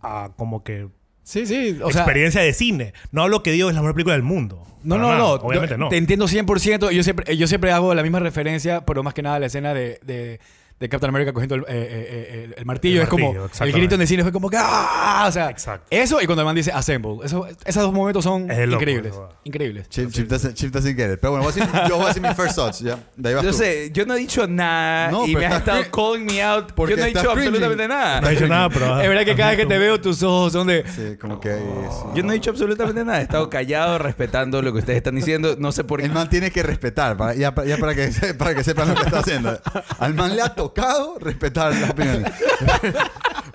a 0.00 0.30
como 0.36 0.62
que 0.62 0.88
Sí, 1.24 1.46
sí. 1.46 1.78
O 1.82 1.90
sea, 1.90 2.02
experiencia 2.02 2.42
de 2.42 2.52
cine. 2.52 2.92
No 3.10 3.22
hablo 3.22 3.42
que 3.42 3.50
digo 3.50 3.70
es 3.70 3.74
la 3.74 3.80
mejor 3.80 3.94
película 3.94 4.14
del 4.14 4.22
mundo. 4.22 4.66
no, 4.84 4.98
no, 4.98 5.08
nada. 5.08 5.18
no. 5.18 5.30
Obviamente 5.32 5.76
no. 5.78 5.88
Te 5.88 5.96
entiendo 5.96 6.26
100%. 6.26 6.90
Yo 6.90 7.02
siempre, 7.02 7.36
yo 7.36 7.46
siempre 7.46 7.72
hago 7.72 7.94
la 7.94 8.02
misma 8.02 8.20
referencia, 8.20 8.84
pero 8.84 9.02
más 9.02 9.14
que 9.14 9.22
nada 9.22 9.40
la 9.40 9.46
escena 9.46 9.72
de, 9.72 9.98
de, 10.02 10.38
de 10.80 10.88
Captain 10.88 11.08
America 11.08 11.32
cogiendo 11.32 11.54
el, 11.54 11.60
eh, 11.62 11.64
eh, 11.68 12.48
eh, 12.50 12.54
el 12.58 12.66
martillo. 12.66 12.96
El 12.98 13.02
es 13.04 13.08
como. 13.08 13.32
El 13.60 13.72
grito 13.72 13.94
en 13.94 14.00
el 14.00 14.08
cine 14.08 14.22
fue 14.22 14.32
como 14.32 14.50
que. 14.50 14.56
¡Ah! 14.60 15.24
O 15.28 15.32
sea, 15.32 15.48
Exacto. 15.48 15.86
eso 15.90 16.20
y 16.20 16.26
cuando 16.26 16.42
el 16.42 16.46
man 16.46 16.54
dice 16.56 16.72
assemble. 16.72 17.18
Eso, 17.24 17.46
esos 17.64 17.82
dos 17.82 17.92
momentos 17.92 18.24
son 18.24 18.50
Es 18.50 18.58
de 18.58 18.66
loco, 18.66 18.82
increíbles. 18.82 19.12
eso. 19.12 19.28
Increíbles. 19.44 19.88
Chip, 19.88 20.10
Chip 20.10 20.28
doesn't, 20.28 20.54
Chip 20.54 20.72
doesn't 20.72 20.96
get 20.96 21.12
it. 21.12 21.20
Pero 21.20 21.32
bueno, 21.32 21.44
voy 21.44 21.52
a 21.52 21.64
decir- 21.64 21.88
yo 21.88 21.96
voy 21.96 22.04
a 22.04 22.08
decir 22.08 22.22
mis 22.22 22.34
first 22.34 22.56
thoughts, 22.56 22.80
¿ya? 22.80 22.98
De 23.16 23.28
ahí 23.28 23.34
vas 23.36 23.44
Yo 23.44 23.50
tú. 23.52 23.56
sé, 23.56 23.90
yo 23.92 24.04
no 24.04 24.14
he 24.14 24.18
dicho 24.18 24.46
nada 24.46 25.10
No, 25.10 25.26
y 25.26 25.36
me 25.36 25.46
has 25.46 25.58
estado 25.58 25.82
calling 25.92 26.26
me 26.26 26.42
out. 26.42 26.72
Porque 26.72 26.92
Yo 26.94 26.96
no 26.98 27.04
he 27.04 27.08
dicho 27.08 27.20
cringing. 27.20 27.38
absolutamente 27.48 27.88
nada. 27.88 28.20
No 28.20 28.28
he 28.28 28.30
dicho 28.32 28.48
nada, 28.48 28.68
pero... 28.68 29.00
Es 29.00 29.08
verdad 29.08 29.24
que 29.24 29.36
cada 29.36 29.50
vez 29.50 29.58
que 29.60 29.66
te 29.66 29.78
veo 29.78 30.00
tus 30.00 30.22
ojos 30.24 30.52
son 30.52 30.66
de... 30.66 30.84
Sí, 30.88 31.16
como 31.20 31.38
que... 31.40 31.54
sí. 31.54 32.04
Yo 32.16 32.22
no 32.24 32.32
he 32.32 32.34
dicho 32.34 32.50
absolutamente 32.50 33.04
nada. 33.04 33.20
He 33.20 33.22
estado 33.22 33.48
callado, 33.48 33.98
respetando 33.98 34.60
lo 34.60 34.72
que 34.72 34.80
ustedes 34.80 34.96
están 34.98 35.14
diciendo. 35.14 35.54
No 35.58 35.70
sé 35.72 35.84
por 35.84 36.00
qué. 36.00 36.06
El 36.06 36.12
man 36.12 36.28
tiene 36.28 36.50
que 36.50 36.62
respetar, 36.64 37.16
para, 37.16 37.34
ya, 37.34 37.54
ya 37.64 37.76
para, 37.78 37.94
que, 37.94 38.10
para 38.38 38.54
que 38.54 38.64
sepan 38.64 38.88
lo 38.88 38.94
que 38.96 39.02
está 39.02 39.20
haciendo. 39.20 39.58
Al 39.98 40.14
man 40.14 40.34
le 40.34 40.42
ha 40.42 40.54
tocado 40.64 41.18
respetar 41.18 41.74
las 41.74 41.90
opiniones. 41.90 42.32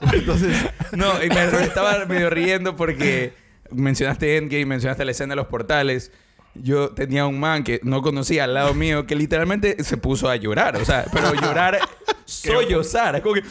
Entonces, 0.13 0.55
No, 0.91 1.23
y 1.23 1.29
me 1.29 1.43
estaba 1.63 2.05
medio 2.05 2.29
riendo 2.29 2.75
porque 2.75 3.33
mencionaste 3.71 4.37
Endgame, 4.37 4.65
mencionaste 4.65 5.03
la 5.05 5.11
escena 5.11 5.31
de 5.31 5.37
los 5.37 5.47
portales. 5.47 6.11
Yo 6.53 6.89
tenía 6.89 7.25
un 7.25 7.39
man 7.39 7.63
que 7.63 7.79
no 7.83 8.01
conocía 8.01 8.43
al 8.43 8.53
lado 8.53 8.73
mío 8.73 9.07
que 9.07 9.15
literalmente 9.15 9.83
se 9.83 9.97
puso 9.97 10.29
a 10.29 10.35
llorar. 10.35 10.77
O 10.77 10.85
sea, 10.85 11.05
pero 11.11 11.33
llorar, 11.41 11.79
sollozar. 12.25 13.15
Es 13.15 13.21
como 13.21 13.35
que... 13.35 13.43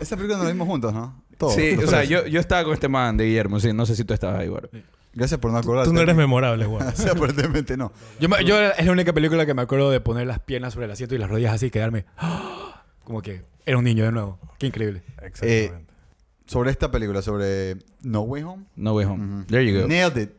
esa 0.00 0.16
película 0.16 0.38
nos 0.38 0.46
la 0.46 0.52
vimos 0.52 0.66
juntos, 0.66 0.92
¿no? 0.92 1.22
Todos. 1.36 1.54
Sí, 1.54 1.76
o 1.76 1.86
sea, 1.86 2.02
yo, 2.02 2.26
yo 2.26 2.40
estaba 2.40 2.64
con 2.64 2.74
este 2.74 2.88
man 2.88 3.16
de 3.16 3.26
Guillermo. 3.26 3.60
Sí, 3.60 3.72
no 3.72 3.86
sé 3.86 3.94
si 3.94 4.04
tú 4.04 4.12
estabas 4.12 4.40
ahí, 4.40 4.48
güey. 4.48 4.62
Gracias 5.18 5.40
por 5.40 5.50
no 5.50 5.58
acordarte. 5.58 5.88
Tú 5.90 5.92
no 5.94 6.00
eres 6.00 6.14
memorable, 6.14 6.64
güey. 6.66 6.82
O 6.86 6.92
sea, 6.92 7.12
aparentemente 7.12 7.76
no. 7.76 7.92
Yo, 8.20 8.28
me- 8.28 8.44
yo 8.44 8.56
es 8.60 8.86
la 8.86 8.92
única 8.92 9.12
película 9.12 9.44
que 9.44 9.52
me 9.52 9.62
acuerdo 9.62 9.90
de 9.90 10.00
poner 10.00 10.26
las 10.28 10.38
piernas 10.38 10.74
sobre 10.74 10.86
el 10.86 10.92
asiento 10.92 11.14
y 11.14 11.18
las 11.18 11.28
rodillas 11.28 11.54
así 11.54 11.66
y 11.66 11.70
quedarme... 11.70 12.04
¡ah! 12.16 12.84
Como 13.02 13.20
que 13.20 13.42
era 13.66 13.76
un 13.78 13.84
niño 13.84 14.04
de 14.04 14.12
nuevo. 14.12 14.38
Qué 14.58 14.66
increíble. 14.68 15.02
Exactamente. 15.20 15.92
Sobre 16.46 16.70
esta 16.70 16.90
película, 16.90 17.20
sobre 17.20 17.76
No 18.02 18.20
Way 18.22 18.42
Home. 18.44 18.64
No 18.76 18.94
way 18.94 19.04
home. 19.06 19.38
Ujú. 19.40 19.46
There 19.46 19.66
you 19.70 19.80
go. 19.80 19.88
Nailed 19.88 20.16
it. 20.22 20.30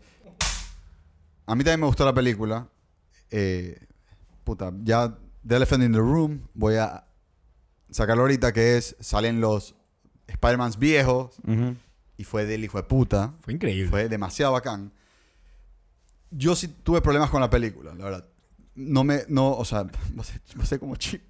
A 1.46 1.56
mí 1.56 1.64
también 1.64 1.82
me 1.82 1.88
gustó 1.88 2.06
la 2.06 2.14
película. 2.14 2.68
Eh, 3.32 3.78
puta, 4.44 4.72
ya 4.84 5.18
The 5.48 5.56
Elephant 5.58 5.84
in 5.84 5.92
the 5.92 6.00
Room, 6.00 6.48
voy 6.54 6.76
a 6.76 7.06
sacarlo 7.92 8.22
ahorita, 8.24 8.54
que 8.54 8.78
es, 8.78 8.96
salen 9.00 9.42
los 9.42 9.76
Spider-Mans 10.28 10.78
viejos, 10.80 11.38
Ujú. 11.48 11.76
Y 12.20 12.26
fue 12.26 12.46
del 12.46 12.64
hijo 12.66 12.78
de 12.78 12.84
puta. 12.84 13.34
Fue 13.42 13.54
increíble. 13.54 13.90
Fue 13.90 14.10
demasiado 14.10 14.52
bacán. 14.52 14.92
Yo 16.32 16.56
sí 16.56 16.68
tuve 16.68 17.02
problemas 17.02 17.30
con 17.30 17.40
la 17.42 17.50
película, 17.50 17.96
la 17.96 18.04
verdad. 18.04 18.26
No 18.76 19.04
me, 19.04 19.24
no, 19.30 19.52
o 19.54 19.64
sea, 19.66 19.86
no 20.14 20.24
sé, 20.24 20.42
no 20.56 20.66
sé 20.66 20.78
cómo 20.80 20.96
chi- 20.98 21.22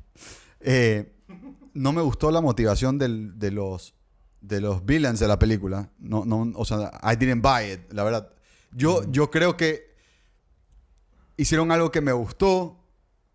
Eh, 0.60 1.14
no 1.74 1.94
me 1.94 2.02
gustó 2.02 2.32
la 2.32 2.42
motivación 2.42 2.98
del- 2.98 3.38
de 3.40 3.52
los 3.52 3.94
de 4.42 4.62
los 4.62 4.86
villains 4.86 5.20
de 5.20 5.28
la 5.28 5.38
película. 5.38 5.90
No, 6.00 6.24
no, 6.26 6.52
o 6.56 6.66
sea, 6.66 6.92
I 7.04 7.16
didn't 7.18 7.44
buy 7.44 7.72
it, 7.74 7.92
la 7.94 8.04
verdad. 8.04 8.30
Yo, 8.72 9.04
yo 9.12 9.30
creo 9.30 9.56
que 9.58 9.94
hicieron 11.38 11.72
algo 11.72 11.92
que 11.92 12.02
me 12.02 12.14
gustó, 12.14 12.80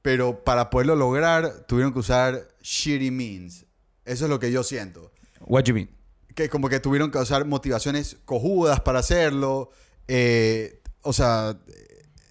pero 0.03 0.43
para 0.45 0.71
poderlo 0.71 0.97
lograr 0.97 1.67
tuvieron 1.69 1.93
que 1.93 1.99
usar 2.01 2.49
shitty 2.63 3.11
means. 3.11 3.65
Eso 4.05 4.25
es 4.25 4.31
lo 4.31 4.39
que 4.41 4.51
yo 4.51 4.63
siento. 4.63 5.13
What 5.41 5.65
you 5.65 5.75
mean? 5.75 5.91
Que 6.35 6.49
como 6.49 6.69
que 6.69 6.81
tuvieron 6.81 7.11
que 7.11 7.19
usar 7.19 7.45
motivaciones 7.47 8.17
cojudas 8.25 8.81
para 8.81 8.99
hacerlo. 9.01 9.71
eh, 10.09 10.81
o 11.03 11.13
sea, 11.13 11.57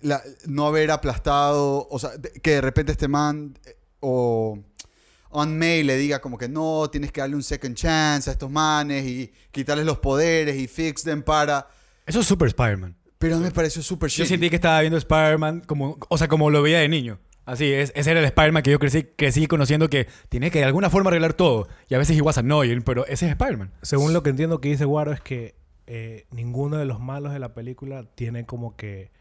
la- 0.01 0.21
no 0.45 0.67
haber 0.67 0.91
aplastado, 0.91 1.87
o 1.89 1.97
sea, 1.99 2.11
que 2.41 2.51
de 2.51 2.61
repente 2.61 2.91
este 2.91 3.07
man 3.07 3.57
eh, 3.65 3.75
o 4.01 4.59
On 5.29 5.57
May 5.57 5.81
le 5.83 5.97
diga 5.97 6.19
como 6.21 6.37
que 6.37 6.47
no, 6.47 6.87
tienes 6.91 7.11
que 7.11 7.21
darle 7.21 7.35
un 7.35 7.41
second 7.43 7.75
chance 7.75 8.29
a 8.29 8.33
estos 8.33 8.51
manes 8.51 9.05
y 9.05 9.31
quitarles 9.51 9.85
los 9.85 9.97
poderes 9.97 10.55
y 10.55 10.67
fix 10.67 11.01
them 11.03 11.23
para... 11.23 11.67
Eso 12.05 12.19
es 12.19 12.27
super 12.27 12.47
Spider-Man. 12.49 12.95
Pero 13.17 13.39
me 13.39 13.49
pareció 13.51 13.81
súper 13.81 14.09
Yo 14.11 14.25
sentí 14.25 14.49
que 14.49 14.57
estaba 14.57 14.81
viendo 14.81 14.97
Spider-Man 14.97 15.61
como, 15.61 15.97
o 16.09 16.17
sea, 16.17 16.27
como 16.27 16.49
lo 16.51 16.61
veía 16.61 16.79
de 16.79 16.89
niño. 16.89 17.19
Así 17.45 17.71
es, 17.73 17.91
ese 17.95 18.11
era 18.11 18.19
el 18.21 18.25
Spider-Man 18.25 18.63
que 18.63 18.71
yo 18.71 18.79
crecí, 18.79 19.03
crecí 19.03 19.47
conociendo 19.47 19.89
que 19.89 20.07
tiene 20.29 20.49
que 20.49 20.59
de 20.59 20.65
alguna 20.65 20.89
forma 20.89 21.09
arreglar 21.09 21.33
todo. 21.33 21.67
Y 21.89 21.95
a 21.95 21.97
veces 21.97 22.17
he 22.17 22.21
was 22.21 22.37
annoying, 22.37 22.81
pero 22.83 23.05
ese 23.05 23.25
es 23.25 23.31
Spider-Man. 23.31 23.71
Según 23.81 24.13
lo 24.13 24.23
que 24.23 24.29
entiendo 24.29 24.61
que 24.61 24.69
dice 24.69 24.85
Guaro 24.85 25.11
es 25.11 25.19
que 25.21 25.55
eh, 25.85 26.25
ninguno 26.31 26.77
de 26.77 26.85
los 26.85 27.01
malos 27.01 27.33
de 27.33 27.39
la 27.39 27.53
película 27.53 28.05
tiene 28.15 28.45
como 28.45 28.77
que 28.77 29.11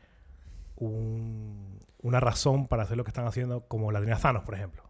un- 0.77 1.81
una 2.03 2.21
razón 2.21 2.67
para 2.69 2.83
hacer 2.85 2.97
lo 2.97 3.05
que 3.05 3.11
están 3.11 3.27
haciendo 3.27 3.67
como 3.69 3.93
la 3.93 4.01
tenía 4.01 4.17
Thanos, 4.17 4.43
por 4.45 4.55
ejemplo. 4.55 4.83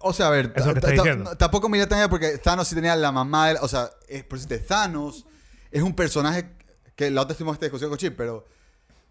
O 0.00 0.12
sea, 0.12 0.26
a 0.26 0.30
ver, 0.30 0.52
Eso 0.54 0.72
que 0.72 0.78
está 0.80 0.90
diciendo. 0.90 1.36
tampoco 1.36 1.68
miré 1.68 1.86
tan 1.86 1.98
allá 1.98 2.08
porque 2.10 2.36
Thanos 2.38 2.68
sí 2.68 2.74
tenía 2.74 2.94
la 2.96 3.10
mamá 3.12 3.48
de... 3.48 3.54
la- 3.54 3.62
O 3.62 3.68
sea, 3.68 3.90
es, 4.08 4.22
por 4.24 4.38
decirte, 4.38 4.58
Thanos 4.64 5.26
es 5.70 5.82
un 5.82 5.94
personaje 5.94 6.50
que 6.96 7.10
la 7.10 7.22
otra 7.22 7.32
estuvimos 7.32 7.54
esta 7.54 7.66
discusión 7.66 7.90
con 7.90 7.98
Chip, 7.98 8.14
pero 8.16 8.46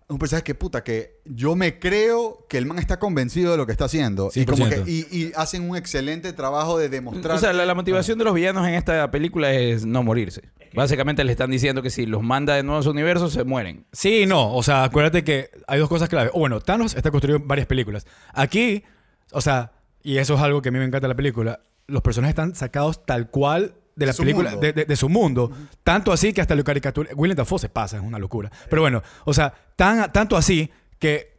un 0.10 0.20
personaje 0.20 0.44
que 0.44 0.56
puta, 0.56 0.84
que 0.84 1.22
yo 1.26 1.56
me 1.56 1.80
creo 1.80 2.46
que 2.50 2.58
el 2.58 2.66
man 2.66 2.80
está 2.80 3.00
convencido 3.00 3.52
de 3.52 3.58
lo 3.58 3.66
que 3.66 3.72
está 3.72 3.86
haciendo. 3.86 4.32
Y, 4.36 4.46
como 4.46 4.70
que, 4.70 4.84
100%. 4.84 4.88
y, 4.88 5.18
y 5.18 5.32
hacen 5.36 5.70
un 5.70 5.76
excelente 5.76 6.34
trabajo 6.34 6.78
de 6.78 6.90
demostrar... 6.90 7.36
O 7.36 7.40
sea, 7.40 7.54
la, 7.54 7.66
la 7.66 7.76
motivación 7.76 8.18
de 8.18 8.26
los 8.26 8.34
villanos 8.34 8.68
en 8.68 8.76
esta 8.76 9.10
película 9.12 9.52
es 9.54 9.86
no 9.86 10.04
morirse. 10.04 10.42
Básicamente 10.74 11.24
le 11.24 11.32
están 11.32 11.52
diciendo 11.52 11.82
que 11.82 11.90
si 11.90 12.06
los 12.06 12.24
manda 12.24 12.56
de 12.56 12.64
nuevo 12.64 12.80
a 12.80 12.84
su 12.84 12.90
universo, 12.90 13.30
se 13.30 13.44
mueren. 13.44 13.86
Sí 13.92 14.24
y 14.24 14.26
no. 14.26 14.54
O 14.54 14.64
sea, 14.64 14.84
acuérdate 14.84 15.24
que 15.24 15.52
hay 15.68 15.80
dos 15.80 15.90
cosas 15.90 16.10
clave. 16.10 16.32
O 16.34 16.40
bueno, 16.40 16.62
Thanos 16.62 16.96
está 16.96 17.12
construido 17.12 17.38
en 17.38 17.48
varias 17.48 17.68
películas. 17.68 18.08
Aquí, 18.34 18.84
o 19.32 19.42
sea, 19.42 19.74
y 20.02 20.18
eso 20.18 20.34
es 20.36 20.42
algo 20.42 20.62
que 20.62 20.70
a 20.70 20.72
mí 20.72 20.80
me 20.80 20.86
encanta 20.86 21.08
de 21.08 21.14
la 21.14 21.18
película, 21.18 21.62
los 21.88 22.02
personajes 22.02 22.32
están 22.32 22.56
sacados 22.56 23.06
tal 23.06 23.30
cual 23.30 23.76
de 23.96 24.06
la 24.06 24.12
De 24.12 24.16
su 24.16 24.22
película, 24.24 24.50
mundo. 24.52 24.62
de, 24.66 24.74
de- 24.74 24.86
de 24.86 24.96
su 24.96 25.10
mundo. 25.10 25.52
Tanto 25.84 26.12
así 26.12 26.34
que 26.34 26.42
hasta 26.42 26.56
lo 26.56 26.64
caricatura. 26.64 27.10
Willem 27.16 27.36
Dafoe 27.38 27.60
se 27.60 27.70
pasa, 27.70 27.98
es 27.98 28.04
una 28.04 28.20
locura. 28.20 28.52
Pero 28.70 28.82
bueno, 28.82 29.02
o 29.26 29.34
sea, 29.34 29.54
tan, 29.76 30.12
tanto 30.12 30.36
así 30.38 30.70
que 31.00 31.34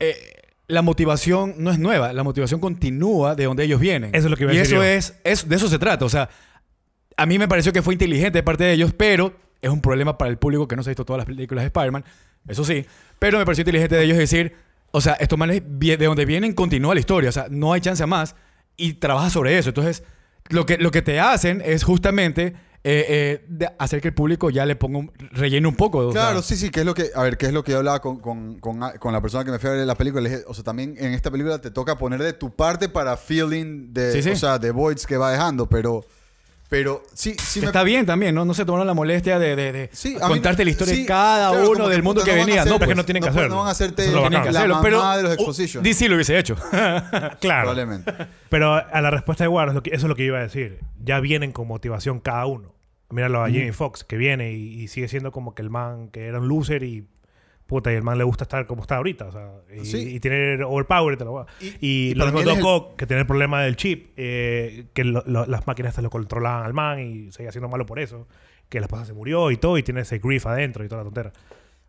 eh, 0.00 0.14
la 0.68 0.82
motivación 0.82 1.54
no 1.58 1.70
es 1.70 1.78
nueva. 1.78 2.12
La 2.12 2.22
motivación 2.24 2.60
continúa 2.60 3.34
de 3.34 3.44
donde 3.44 3.64
ellos 3.64 3.80
vienen. 3.80 4.14
Eso 4.14 4.26
es 4.26 4.30
lo 4.30 4.36
que 4.36 4.42
iba 4.44 4.52
a 4.52 4.54
Y 4.54 4.58
decir 4.58 4.74
eso 4.76 4.82
yo. 4.84 4.88
es, 4.88 5.14
es, 5.24 5.48
de 5.48 5.56
eso 5.56 5.68
se 5.68 5.78
trata. 5.78 6.04
O 6.04 6.08
sea, 6.08 6.28
a 7.16 7.26
mí 7.26 7.38
me 7.38 7.48
pareció 7.48 7.72
que 7.72 7.82
fue 7.82 7.94
inteligente 7.94 8.38
de 8.38 8.42
parte 8.42 8.64
de 8.64 8.72
ellos, 8.72 8.92
pero 8.96 9.34
es 9.62 9.70
un 9.70 9.80
problema 9.80 10.18
para 10.18 10.30
el 10.30 10.36
público 10.38 10.68
que 10.68 10.76
no 10.76 10.82
se 10.82 10.90
ha 10.90 10.92
visto 10.92 11.04
todas 11.04 11.18
las 11.18 11.26
películas 11.26 11.62
de 11.62 11.66
Spider-Man. 11.68 12.04
Eso 12.46 12.64
sí. 12.64 12.84
Pero 13.18 13.38
me 13.38 13.44
pareció 13.44 13.62
inteligente 13.62 13.94
de 13.96 14.04
ellos 14.04 14.18
decir, 14.18 14.54
o 14.90 15.00
sea, 15.00 15.14
estos 15.14 15.38
manes 15.38 15.62
de 15.66 15.96
donde 15.96 16.24
vienen 16.26 16.52
continúa 16.52 16.92
la 16.94 17.00
historia. 17.00 17.30
O 17.30 17.32
sea, 17.32 17.46
no 17.48 17.72
hay 17.72 17.80
chance 17.80 18.02
a 18.02 18.06
más. 18.06 18.34
Y 18.76 18.94
trabaja 18.94 19.30
sobre 19.30 19.56
eso. 19.56 19.70
Entonces, 19.70 20.02
lo 20.50 20.66
que, 20.66 20.78
lo 20.78 20.90
que 20.90 21.02
te 21.02 21.20
hacen 21.20 21.62
es 21.64 21.84
justamente 21.84 22.54
eh, 22.88 23.42
eh, 23.58 23.66
hacer 23.80 24.00
que 24.00 24.08
el 24.08 24.14
público 24.14 24.48
ya 24.48 24.64
le 24.64 24.76
ponga 24.76 24.98
un, 24.98 25.10
rellene 25.32 25.66
un 25.66 25.74
poco. 25.74 25.98
o 26.06 26.12
Claro, 26.12 26.40
sea, 26.40 26.56
sí, 26.56 26.66
sí, 26.66 26.70
que 26.70 26.80
es 26.80 26.86
lo 26.86 26.94
que, 26.94 27.10
a 27.14 27.22
ver, 27.24 27.36
qué 27.36 27.46
es 27.46 27.52
lo 27.52 27.64
que 27.64 27.72
yo 27.72 27.78
hablaba 27.78 28.00
con, 28.00 28.20
con, 28.20 28.60
con, 28.60 28.78
con 29.00 29.12
la 29.12 29.20
persona 29.20 29.44
que 29.44 29.50
me 29.50 29.58
fue 29.58 29.70
a 29.70 29.72
ver 29.72 29.86
la 29.86 29.96
película. 29.96 30.22
Le 30.22 30.30
dije, 30.30 30.44
o 30.46 30.54
sea, 30.54 30.62
también 30.62 30.94
en 30.98 31.12
esta 31.12 31.30
película 31.30 31.60
te 31.60 31.72
toca 31.72 31.98
poner 31.98 32.22
de 32.22 32.32
tu 32.32 32.54
parte 32.54 32.88
para 32.88 33.16
feeling 33.16 33.92
de, 33.92 34.12
Sí, 34.12 34.22
sí. 34.22 34.30
o 34.30 34.36
sea, 34.36 34.58
de 34.60 34.70
voids 34.70 35.04
que 35.04 35.16
va 35.16 35.32
dejando, 35.32 35.68
pero, 35.68 36.04
pero 36.68 37.02
sí, 37.14 37.34
sí 37.38 37.60
me 37.60 37.66
está 37.66 37.82
bien 37.84 38.04
también, 38.06 38.34
¿no? 38.34 38.44
No 38.44 38.52
se 38.54 38.64
tomaron 38.64 38.86
la 38.86 38.94
molestia 38.94 39.38
de, 39.38 39.54
de- 39.56 39.72
de 39.72 39.90
Sí, 39.92 40.16
a 40.20 40.26
mí- 40.26 40.34
contarte 40.34 40.64
la 40.64 40.70
historia 40.70 40.94
sí, 40.94 41.00
de 41.02 41.06
cada 41.06 41.50
claro, 41.50 41.70
uno 41.70 41.88
del 41.88 42.02
mundo 42.02 42.24
que 42.24 42.32
no 42.32 42.38
venía. 42.38 42.62
hacer, 42.62 42.72
No, 42.72 42.78
porque 42.78 42.86
porque 42.86 42.94
no 42.96 43.04
tienen 43.04 43.22
que 43.22 43.28
no, 43.28 43.32
pues, 43.32 43.40
hacerlo. 43.42 43.54
no 43.56 43.60
van 43.62 43.68
a 43.68 43.72
hacerte 43.72 44.10
la 44.68 44.80
Pero 44.82 44.98
mamá 44.98 45.16
de 45.16 45.22
los 45.22 45.30
uh, 45.32 45.34
exposition. 45.34 45.82
DC 45.84 46.08
lo 46.08 46.14
hubiese 46.16 46.38
hecho. 46.38 46.56
Claro. 47.40 47.70
Probablemente. 47.70 48.12
Pero 48.48 48.74
a 48.74 49.00
la 49.00 49.10
respuesta 49.10 49.44
de 49.44 49.48
Guaro, 49.48 49.70
es 49.70 49.74
lo 49.74 49.82
que- 49.82 49.90
eso 49.90 50.06
es 50.06 50.08
lo 50.08 50.16
que 50.16 50.24
iba 50.24 50.38
a 50.38 50.42
decir. 50.42 50.80
Ya 51.04 51.20
vienen 51.20 51.52
con 51.52 51.68
motivación 51.68 52.20
cada 52.20 52.46
uno. 52.46 52.74
Míralo 53.10 53.40
a 53.42 53.46
Jamie 53.46 53.72
Foxx, 53.72 54.02
que 54.02 54.16
viene 54.16 54.52
y, 54.52 54.82
y 54.82 54.88
sigue 54.88 55.06
siendo 55.08 55.30
como 55.30 55.54
que 55.54 55.62
el 55.62 55.70
man 55.70 56.08
que 56.08 56.26
era 56.26 56.40
un 56.40 56.48
loser 56.48 56.82
y 56.82 57.06
puta, 57.66 57.92
y 57.92 57.96
el 57.96 58.02
man 58.02 58.16
le 58.18 58.24
gusta 58.24 58.44
estar 58.44 58.66
como 58.66 58.82
está 58.82 58.96
ahorita. 58.96 59.26
O 59.26 59.32
sea, 59.32 59.50
y, 59.74 59.84
Sí. 59.84 60.14
y 60.16 60.20
tener 60.20 60.62
overpower 60.62 61.16
te 61.16 61.24
lo 61.24 61.32
va. 61.34 61.46
Y- 61.60 61.66
Y, 61.80 62.10
y 62.10 62.14
lo 62.14 62.26
mismo 62.26 62.42
Doc 62.42 62.64
Ock, 62.64 62.96
que 62.96 63.06
tiene 63.06 63.20
el 63.22 63.26
problema 63.26 63.62
del 63.62 63.76
chip, 63.76 64.12
eh, 64.16 64.86
que 64.94 65.04
lo- 65.04 65.22
lo- 65.26 65.46
las 65.46 65.66
máquinas 65.66 65.94
te 65.94 66.02
lo 66.02 66.10
controlaban 66.10 66.64
al 66.64 66.72
man 66.74 67.00
y 67.00 67.32
seguía 67.32 67.50
siendo 67.52 67.68
malo 67.68 67.84
por 67.86 67.98
eso. 67.98 68.26
Que 68.68 68.80
la 68.80 68.86
esposa 68.86 69.04
se 69.04 69.12
murió 69.12 69.50
y 69.50 69.56
todo, 69.56 69.78
y 69.78 69.82
tiene 69.82 70.00
ese 70.02 70.18
grief 70.18 70.46
adentro 70.46 70.84
y 70.84 70.88
toda 70.88 71.00
la 71.02 71.04
tontera. 71.04 71.32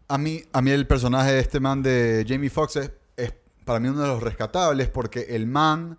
A 0.10 0.18
mí, 0.18 0.42
a 0.54 0.62
mí 0.62 0.72
el 0.72 0.88
personaje 0.88 1.32
de 1.32 1.40
este 1.40 1.60
man 1.60 1.84
de 1.84 2.26
Jamie 2.28 2.50
Foxx 2.50 2.76
es, 2.78 2.92
es 3.18 3.34
para 3.66 3.80
mí 3.80 3.90
uno 3.90 4.02
de 4.02 4.08
los 4.08 4.24
rescatables 4.24 4.88
porque 4.90 5.26
el 5.30 5.48
man 5.48 5.98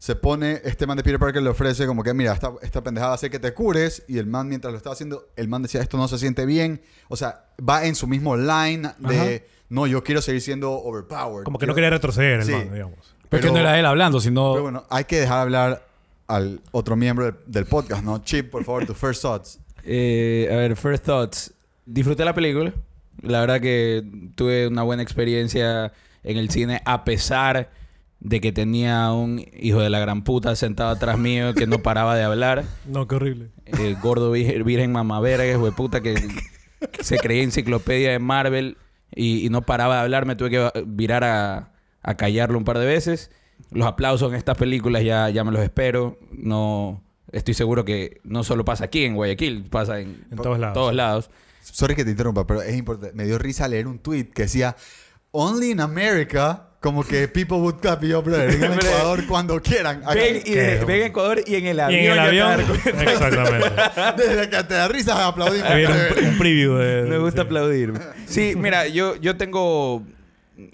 se 0.00 0.16
pone, 0.16 0.62
este 0.64 0.86
man 0.86 0.96
de 0.96 1.02
Peter 1.02 1.18
Parker 1.20 1.42
le 1.42 1.50
ofrece 1.50 1.86
como 1.86 2.02
que, 2.02 2.14
mira, 2.14 2.32
esta, 2.32 2.52
esta 2.62 2.82
pendejada 2.82 3.12
hace 3.12 3.28
que 3.28 3.38
te 3.38 3.52
cures 3.52 4.02
y 4.08 4.16
el 4.16 4.26
man 4.26 4.48
mientras 4.48 4.72
lo 4.72 4.78
estaba 4.78 4.94
haciendo, 4.94 5.26
el 5.36 5.46
man 5.46 5.60
decía, 5.60 5.82
esto 5.82 5.98
no 5.98 6.08
se 6.08 6.18
siente 6.18 6.46
bien. 6.46 6.80
O 7.08 7.16
sea, 7.16 7.44
va 7.68 7.84
en 7.84 7.94
su 7.94 8.06
mismo 8.06 8.34
line 8.34 8.88
de, 8.98 9.46
no, 9.68 9.86
yo 9.86 10.02
quiero 10.02 10.22
seguir 10.22 10.40
siendo 10.40 10.72
overpowered. 10.72 11.44
Como 11.44 11.58
que 11.58 11.64
Quiero- 11.66 11.72
no 11.72 11.74
quería 11.74 11.90
retroceder 11.90 12.40
el 12.40 12.46
Sí. 12.46 12.52
man, 12.52 12.72
digamos. 12.72 13.14
Porque 13.28 13.42
Pero- 13.42 13.52
no 13.52 13.58
era 13.60 13.78
él 13.78 13.84
hablando, 13.84 14.20
sino... 14.20 14.52
Pero 14.52 14.62
bueno, 14.62 14.84
hay 14.88 15.04
que 15.04 15.20
dejar 15.20 15.40
hablar 15.40 15.86
al 16.28 16.60
otro 16.72 16.96
miembro 16.96 17.26
del, 17.26 17.34
del 17.46 17.66
podcast, 17.66 18.02
¿no? 18.02 18.24
Chip, 18.24 18.50
por 18.50 18.64
favor, 18.64 18.86
tus 18.86 18.96
first 18.96 19.22
thoughts. 19.22 19.58
Eh, 19.84 20.46
a 20.52 20.56
ver, 20.56 20.76
first 20.76 21.04
thoughts. 21.06 21.52
Disfruté 21.86 22.22
la 22.24 22.34
película. 22.34 22.72
La 23.22 23.40
verdad 23.40 23.60
que 23.60 24.02
tuve 24.34 24.66
una 24.68 24.82
buena 24.82 25.02
experiencia 25.02 25.92
en 26.22 26.36
el 26.36 26.50
cine 26.50 26.82
a 26.84 27.02
pesar 27.04 27.70
de 28.20 28.40
que 28.40 28.52
tenía 28.52 29.10
un 29.12 29.44
hijo 29.58 29.80
de 29.80 29.88
la 29.90 29.98
gran 29.98 30.22
puta 30.24 30.54
sentado 30.56 30.90
atrás 30.90 31.18
mío 31.18 31.54
que 31.54 31.66
no 31.66 31.78
paraba 31.80 32.14
de 32.16 32.22
hablar. 32.22 32.64
No, 32.86 33.08
qué 33.08 33.14
horrible. 33.16 33.50
Eh, 33.66 33.96
gordo 34.00 34.32
vir- 34.34 34.62
virgen 34.64 34.92
mamaverga, 34.92 35.44
de 35.44 35.72
puta 35.72 36.00
que, 36.00 36.14
que 36.92 37.02
se 37.04 37.16
creía 37.18 37.42
enciclopedia 37.42 38.10
de 38.10 38.18
Marvel 38.18 38.76
y, 39.14 39.44
y 39.46 39.48
no 39.50 39.62
paraba 39.62 39.96
de 39.96 40.00
hablar. 40.02 40.26
Me 40.26 40.36
tuve 40.36 40.50
que 40.50 40.70
virar 40.86 41.24
a, 41.24 41.72
a 42.02 42.16
callarlo 42.16 42.58
un 42.58 42.64
par 42.64 42.78
de 42.78 42.86
veces. 42.86 43.30
Los 43.70 43.86
aplausos 43.86 44.30
en 44.30 44.36
estas 44.36 44.56
películas 44.56 45.02
ya, 45.04 45.28
ya 45.30 45.44
me 45.44 45.52
los 45.52 45.62
espero. 45.62 46.18
No 46.32 47.02
estoy 47.32 47.54
seguro 47.54 47.84
que 47.84 48.20
no 48.24 48.42
solo 48.44 48.64
pasa 48.64 48.84
aquí 48.86 49.04
en 49.04 49.14
Guayaquil, 49.14 49.64
pasa 49.64 50.00
en, 50.00 50.26
En 50.30 50.36
todos 50.38 50.58
lados. 50.58 50.74
todos 50.74 50.94
lados. 50.94 51.30
Sorry 51.62 51.94
que 51.94 52.04
te 52.04 52.10
interrumpa, 52.10 52.46
pero 52.46 52.62
es 52.62 52.76
importante. 52.76 53.14
Me 53.14 53.24
dio 53.26 53.38
risa 53.38 53.68
leer 53.68 53.86
un 53.86 53.98
tweet 53.98 54.24
que 54.30 54.42
decía, 54.42 54.76
Only 55.30 55.70
in 55.72 55.80
America, 55.80 56.69
como 56.80 57.04
que 57.04 57.28
people 57.28 57.58
would 57.58 57.76
clap 57.80 58.02
you, 58.02 58.20
brother, 58.22 58.50
en. 58.50 58.64
Ecuador 58.72 59.26
cuando 59.26 59.60
quieran. 59.60 60.02
Ven, 60.14 60.42
y 60.44 60.50
de- 60.52 60.84
ven 60.84 61.02
a 61.02 61.06
Ecuador 61.06 61.42
y 61.46 61.54
en 61.56 61.66
el 61.66 61.76
Y 61.76 61.80
avión. 61.80 62.00
en 62.00 62.10
el 62.12 62.18
avión. 62.18 62.60
Exactamente. 62.84 63.68
Desde 64.16 64.48
que 64.50 64.64
te 64.64 64.74
da 64.74 64.88
risa 64.88 65.26
aplaudimos. 65.26 65.68
Un, 65.70 66.24
un 66.28 66.38
preview 66.38 66.74
de. 66.76 67.02
Me 67.02 67.18
gusta 67.18 67.42
sí. 67.42 67.46
aplaudir. 67.46 67.92
Sí, 68.26 68.54
mira, 68.56 68.88
yo, 68.88 69.16
yo 69.16 69.36
tengo... 69.36 70.02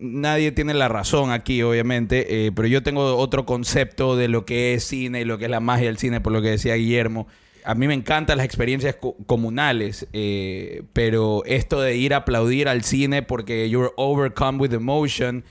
Nadie 0.01 0.51
tiene 0.51 0.75
la 0.75 0.89
razón 0.89 1.31
aquí, 1.31 1.63
obviamente, 1.63 2.47
eh, 2.47 2.53
pero 2.53 2.67
yo 2.67 2.83
tengo 2.83 3.17
otro 3.17 3.47
concepto 3.47 4.17
de 4.17 4.27
lo 4.27 4.45
que 4.45 4.75
es 4.75 4.83
cine 4.83 5.21
y 5.21 5.25
lo 5.25 5.39
que 5.39 5.45
es 5.45 5.51
la 5.51 5.61
magia 5.61 5.87
del 5.87 5.97
cine, 5.99 6.21
por 6.21 6.33
lo 6.33 6.43
que 6.43 6.51
decía 6.51 6.75
Guillermo. 6.75 7.29
A 7.65 7.77
mí 7.77 7.87
me 7.87 7.95
encantan 7.95 8.39
las 8.39 8.47
experiencias 8.47 8.97
co- 8.97 9.17
comunales, 9.27 10.09
eh, 10.13 10.83
pero 10.93 11.45
esto 11.47 11.81
de 11.81 11.97
ir 11.97 12.15
a 12.15 12.19
aplaudir 12.19 12.67
al 12.69 12.83
cine 12.83 13.23
porque 13.23 13.71
you're 13.71 13.93
overcome 13.97 14.59
with 14.59 14.73
emotion 14.73 15.45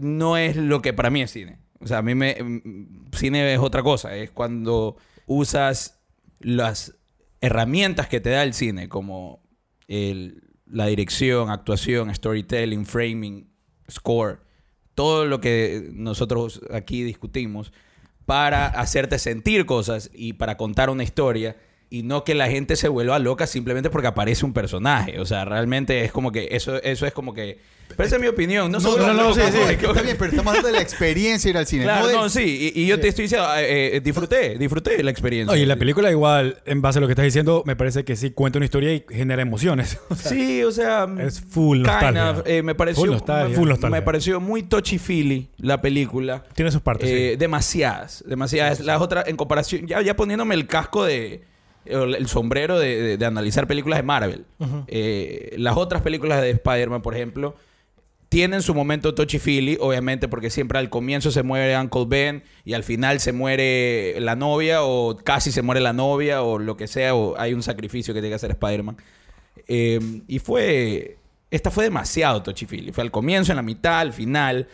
no 0.00 0.36
es 0.36 0.56
lo 0.56 0.82
que 0.82 0.92
para 0.92 1.10
mí 1.10 1.22
es 1.22 1.30
cine. 1.30 1.58
O 1.80 1.86
sea, 1.86 1.98
a 1.98 2.02
mí 2.02 2.14
me... 2.14 2.36
mm, 2.42 3.10
Cine 3.12 3.52
es 3.54 3.60
otra 3.60 3.82
cosa. 3.82 4.16
Es 4.16 4.30
cuando 4.30 4.96
usas 5.26 6.00
las 6.40 6.96
herramientas 7.40 8.08
que 8.08 8.20
te 8.20 8.30
da 8.30 8.42
el 8.42 8.54
cine, 8.54 8.88
como 8.88 9.42
la 9.86 10.86
dirección, 10.86 11.50
actuación, 11.50 12.14
storytelling, 12.14 12.86
framing, 12.86 13.50
score, 13.90 14.40
todo 14.94 15.26
lo 15.26 15.40
que 15.40 15.90
nosotros 15.92 16.62
aquí 16.72 17.02
discutimos, 17.02 17.72
para 18.24 18.66
hacerte 18.66 19.18
sentir 19.18 19.66
cosas 19.66 20.10
y 20.14 20.34
para 20.34 20.56
contar 20.56 20.88
una 20.88 21.02
historia. 21.04 21.56
Y 21.94 22.02
no 22.02 22.24
que 22.24 22.34
la 22.34 22.50
gente 22.50 22.74
se 22.74 22.88
vuelva 22.88 23.20
loca 23.20 23.46
simplemente 23.46 23.88
porque 23.88 24.08
aparece 24.08 24.44
un 24.44 24.52
personaje. 24.52 25.20
O 25.20 25.26
sea, 25.26 25.44
realmente 25.44 26.04
es 26.04 26.10
como 26.10 26.32
que 26.32 26.48
eso, 26.50 26.82
eso 26.82 27.06
es 27.06 27.12
como 27.12 27.32
que... 27.32 27.60
Pero 27.96 28.04
esa 28.04 28.16
es 28.16 28.20
mi 28.20 28.26
opinión. 28.26 28.72
No, 28.72 28.80
No, 28.80 28.96
no, 28.96 29.12
no, 29.12 29.32
sí, 29.32 29.42
sí, 29.52 29.58
está 29.58 30.02
bien, 30.02 30.16
pero 30.18 30.30
estamos 30.30 30.48
hablando 30.48 30.66
de 30.66 30.74
la 30.74 30.80
experiencia 30.80 31.46
de 31.46 31.50
ir 31.50 31.56
al 31.58 31.66
cine. 31.68 31.84
Claro, 31.84 32.10
no, 32.10 32.28
sí. 32.28 32.72
Y, 32.74 32.82
y 32.82 32.86
yo 32.88 32.98
te 32.98 33.06
estoy 33.06 33.26
diciendo, 33.26 33.46
eh, 33.56 33.98
eh, 33.98 34.00
disfruté, 34.00 34.58
disfruté 34.58 35.00
la 35.04 35.12
experiencia. 35.12 35.52
Oye, 35.54 35.66
la 35.66 35.76
película 35.76 36.10
igual, 36.10 36.60
en 36.66 36.82
base 36.82 36.98
a 36.98 37.00
lo 37.00 37.06
que 37.06 37.12
estás 37.12 37.26
diciendo, 37.26 37.62
me 37.64 37.76
parece 37.76 38.04
que 38.04 38.16
sí 38.16 38.32
cuenta 38.32 38.58
una 38.58 38.64
historia 38.64 38.92
y 38.92 39.04
genera 39.08 39.42
emociones. 39.42 39.96
Sí, 40.16 40.64
o 40.64 40.72
sea... 40.72 41.06
Es 41.20 41.40
full 41.40 41.82
kind 41.82 41.86
nostalgia. 41.86 42.30
of, 42.30 42.42
eh, 42.46 42.62
me 42.64 42.74
pareció... 42.74 43.04
Full 43.04 43.12
nostalgia. 43.12 43.54
Full 43.56 43.68
nostalgia. 43.68 44.00
Me 44.00 44.02
pareció 44.02 44.40
muy 44.40 44.64
touchy-feely 44.64 45.50
la 45.58 45.80
película. 45.80 46.42
Tiene 46.54 46.72
sus 46.72 46.80
partes. 46.80 47.08
Eh, 47.08 47.30
sí. 47.32 47.36
Demasiadas, 47.36 48.24
demasiadas. 48.26 48.80
Las 48.80 49.00
otras, 49.00 49.28
en 49.28 49.36
comparación, 49.36 49.86
ya, 49.86 50.02
ya 50.02 50.16
poniéndome 50.16 50.56
el 50.56 50.66
casco 50.66 51.04
de, 51.04 51.42
el 51.86 52.26
sombrero 52.28 52.78
de, 52.78 52.96
de- 53.00 53.16
de 53.16 53.26
analizar 53.26 53.66
películas 53.66 53.98
de 53.98 54.02
Marvel. 54.02 54.44
Eh, 54.86 55.54
las 55.58 55.76
otras 55.76 56.02
películas 56.02 56.40
de 56.42 56.50
Spider-Man, 56.50 57.02
por 57.02 57.14
ejemplo, 57.14 57.56
tienen 58.28 58.62
su 58.62 58.74
momento 58.74 59.14
touchy-feely, 59.14 59.78
obviamente, 59.80 60.26
porque 60.26 60.50
siempre 60.50 60.78
al 60.78 60.90
comienzo 60.90 61.30
se 61.30 61.42
muere 61.44 61.78
Uncle 61.78 62.04
Ben 62.08 62.42
y 62.64 62.72
al 62.72 62.82
final 62.82 63.20
se 63.20 63.32
muere 63.32 64.16
la 64.20 64.34
novia 64.34 64.82
o 64.82 65.16
casi 65.16 65.52
se 65.52 65.62
muere 65.62 65.80
la 65.80 65.92
novia 65.92 66.42
o 66.42 66.58
lo 66.58 66.76
que 66.76 66.88
sea, 66.88 67.14
o 67.14 67.38
hay 67.38 67.54
un 67.54 67.62
sacrificio 67.62 68.12
que 68.12 68.20
tiene 68.20 68.30
que 68.30 68.36
hacer 68.36 68.50
Spider-Man. 68.50 68.96
Eh, 69.68 70.00
y 70.26 70.38
fue... 70.40 71.18
Esta 71.50 71.70
fue 71.70 71.84
demasiado 71.84 72.42
touchy-feely. 72.42 72.90
Fue 72.90 73.04
al 73.04 73.12
comienzo, 73.12 73.52
en 73.52 73.56
la 73.56 73.62
mitad, 73.62 74.00
al 74.00 74.12
final. 74.12 74.66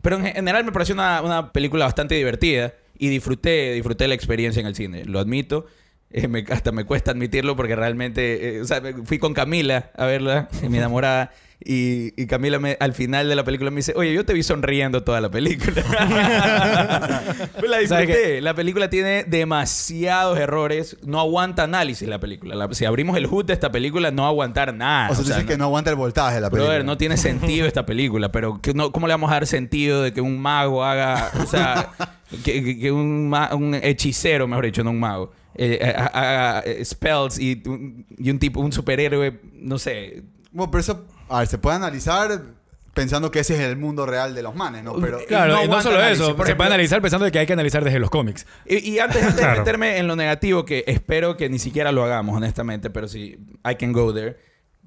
Pero 0.00 0.16
en 0.16 0.26
general 0.26 0.64
me 0.64 0.70
pareció 0.70 0.94
una, 0.94 1.20
una 1.22 1.52
película 1.52 1.86
bastante 1.86 2.14
divertida 2.14 2.74
y 2.96 3.08
disfruté, 3.08 3.72
disfruté 3.72 4.06
la 4.06 4.14
experiencia 4.14 4.60
en 4.60 4.66
el 4.66 4.76
cine, 4.76 5.04
lo 5.04 5.18
admito. 5.18 5.66
Eh, 6.12 6.26
me- 6.28 6.44
hasta 6.50 6.72
me 6.72 6.84
cuesta 6.84 7.12
admitirlo 7.12 7.54
porque 7.54 7.76
realmente, 7.76 8.56
eh, 8.56 8.60
o 8.62 8.64
sea, 8.64 8.82
fui 9.04 9.18
con 9.20 9.32
Camila 9.32 9.90
a 9.96 10.06
verla, 10.06 10.48
mi 10.68 10.76
enamorada, 10.78 11.30
y, 11.62 12.20
y 12.20 12.26
Camila 12.26 12.58
me- 12.58 12.76
al 12.80 12.94
final 12.94 13.28
de 13.28 13.34
la 13.36 13.44
película 13.44 13.70
me 13.70 13.76
dice, 13.76 13.92
oye, 13.94 14.12
yo 14.14 14.24
te 14.24 14.32
vi 14.32 14.42
sonriendo 14.42 15.04
toda 15.04 15.20
la 15.20 15.30
película. 15.30 15.82
Pues 17.58 17.70
la 17.70 17.86
¿Sabes 17.86 18.06
disfruté. 18.08 18.40
La 18.40 18.54
película 18.54 18.88
tiene 18.90 19.24
demasiados 19.24 20.38
errores, 20.38 20.96
no 21.04 21.20
aguanta 21.20 21.64
análisis 21.64 22.08
la 22.08 22.18
película. 22.18 22.54
La- 22.54 22.72
si 22.74 22.84
abrimos 22.84 23.16
el 23.16 23.26
hood 23.26 23.44
de 23.46 23.52
esta 23.52 23.70
película, 23.70 24.10
no 24.10 24.22
va 24.22 24.28
a 24.28 24.30
aguantar 24.30 24.74
nada. 24.74 25.10
O 25.10 25.14
sea, 25.14 25.20
O 25.20 25.22
tú 25.22 25.28
sea, 25.28 25.36
dices 25.36 25.50
que 25.50 25.58
no 25.58 25.64
aguanta 25.64 25.90
el 25.90 25.96
voltaje 25.96 26.36
de 26.36 26.40
la 26.40 26.50
película. 26.50 26.70
Brother, 26.70 26.84
no 26.86 26.96
tiene 26.96 27.16
sentido 27.16 27.66
esta 27.66 27.84
película, 27.86 28.32
pero 28.32 28.60
que 28.60 28.72
no, 28.74 28.90
¿cómo 28.92 29.06
le 29.06 29.12
vamos 29.14 29.30
a 29.30 29.34
dar 29.34 29.46
sentido 29.46 30.02
de 30.02 30.12
que 30.12 30.20
un 30.20 30.40
mago 30.40 30.84
haga, 30.84 31.30
o 31.42 31.46
sea, 31.46 31.90
que, 32.44 32.64
que- 32.64 32.78
que 32.78 32.90
un, 32.92 33.32
un 33.52 33.74
hechicero, 33.74 34.48
mejor 34.48 34.64
dicho, 34.64 34.82
no 34.82 34.90
un 34.90 35.00
mago, 35.00 35.32
eh, 35.54 35.78
eh, 35.80 35.94
haga 35.96 36.60
eh, 36.60 36.84
spells 36.84 37.38
y, 37.38 37.62
un- 37.66 38.06
y 38.18 38.30
un 38.30 38.38
tipo, 38.38 38.60
un 38.60 38.72
superhéroe, 38.72 39.40
no 39.54 39.78
sé. 39.78 40.22
Bueno, 40.52 40.70
pero 40.70 40.80
eso, 40.80 41.04
a 41.28 41.38
ver, 41.40 41.48
se 41.48 41.58
puede 41.58 41.76
analizar 41.76 42.42
pensando 42.94 43.30
que 43.30 43.38
ese 43.40 43.54
es 43.54 43.60
el 43.60 43.76
mundo 43.76 44.04
real 44.04 44.34
de 44.34 44.42
los 44.42 44.54
manes, 44.54 44.82
¿no? 44.82 44.94
Pero 44.96 45.20
Claro, 45.28 45.54
no 45.54 45.64
y 45.64 45.68
no 45.68 45.80
solo 45.80 45.96
análisis. 45.98 46.24
eso. 46.24 46.36
Por 46.36 46.46
se 46.46 46.52
ejemplo- 46.52 46.56
puede 46.64 46.68
analizar 46.74 47.00
pensando 47.00 47.24
de 47.24 47.32
que 47.32 47.38
hay 47.38 47.46
que 47.46 47.52
analizar 47.52 47.84
desde 47.84 47.98
los 48.00 48.10
cómics. 48.10 48.46
Y, 48.66 48.78
y 48.90 48.98
antes, 48.98 49.18
antes 49.22 49.36
de 49.36 49.42
Claro. 49.42 49.58
meterme 49.60 49.98
en 49.98 50.08
lo 50.08 50.16
negativo, 50.16 50.64
que 50.64 50.84
espero 50.86 51.36
que 51.36 51.48
ni 51.48 51.58
siquiera 51.58 51.92
lo 51.92 52.04
hagamos, 52.04 52.36
honestamente, 52.36 52.90
pero 52.90 53.06
si 53.06 53.38
I 53.68 53.76
can 53.78 53.92
go 53.92 54.12
there, 54.12 54.36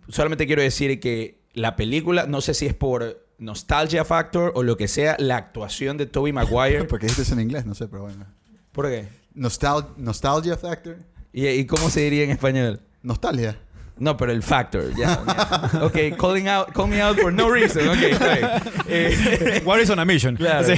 solamente 0.10 0.46
quiero 0.48 0.62
decir 0.62 1.00
que 1.00 1.41
la 1.53 1.75
película, 1.77 2.25
no 2.27 2.41
sé 2.41 2.53
si 2.53 2.65
es 2.65 2.74
por 2.74 3.25
nostalgia 3.38 4.03
factor 4.05 4.51
o 4.55 4.63
lo 4.63 4.75
que 4.77 4.88
sea, 4.88 5.15
la 5.17 5.38
actuación 5.38 5.98
de 5.98 6.05
Tobey 6.05 6.34
Maguire. 6.34 6.84
porque 6.89 7.05
eso 7.05 7.34
en 7.34 7.39
inglés, 7.39 7.65
no 7.65 7.74
sé, 7.74 7.88
pero 7.88 8.03
bueno. 8.03 8.25
¿Por 8.74 8.88
qué? 8.89 9.08
Nostal 9.36 9.88
nostalgia 9.98 10.58
factor. 10.58 10.98
¿Y, 11.32 11.48
y 11.48 11.66
cómo 11.66 11.90
se 11.90 12.02
diría 12.02 12.24
en 12.24 12.32
español? 12.32 12.80
Nostalgia. 13.02 13.58
No, 13.98 14.18
pero 14.18 14.32
el 14.32 14.42
factor, 14.42 14.90
ya. 14.96 15.22
ya. 15.25 15.84
Ok, 15.84 16.18
calling 16.20 16.48
out, 16.48 16.72
call 16.74 16.88
me 16.88 17.00
out 17.02 17.18
for 17.20 17.32
no 17.32 17.48
reason. 17.50 17.88
Ok. 17.90 17.98
Eh, 18.88 19.62
What 19.63 19.80
is 19.80 19.90
on 19.90 20.00
a 20.00 20.06
mission? 20.06 20.36
claro. 20.36 20.66
Sí. 20.66 20.74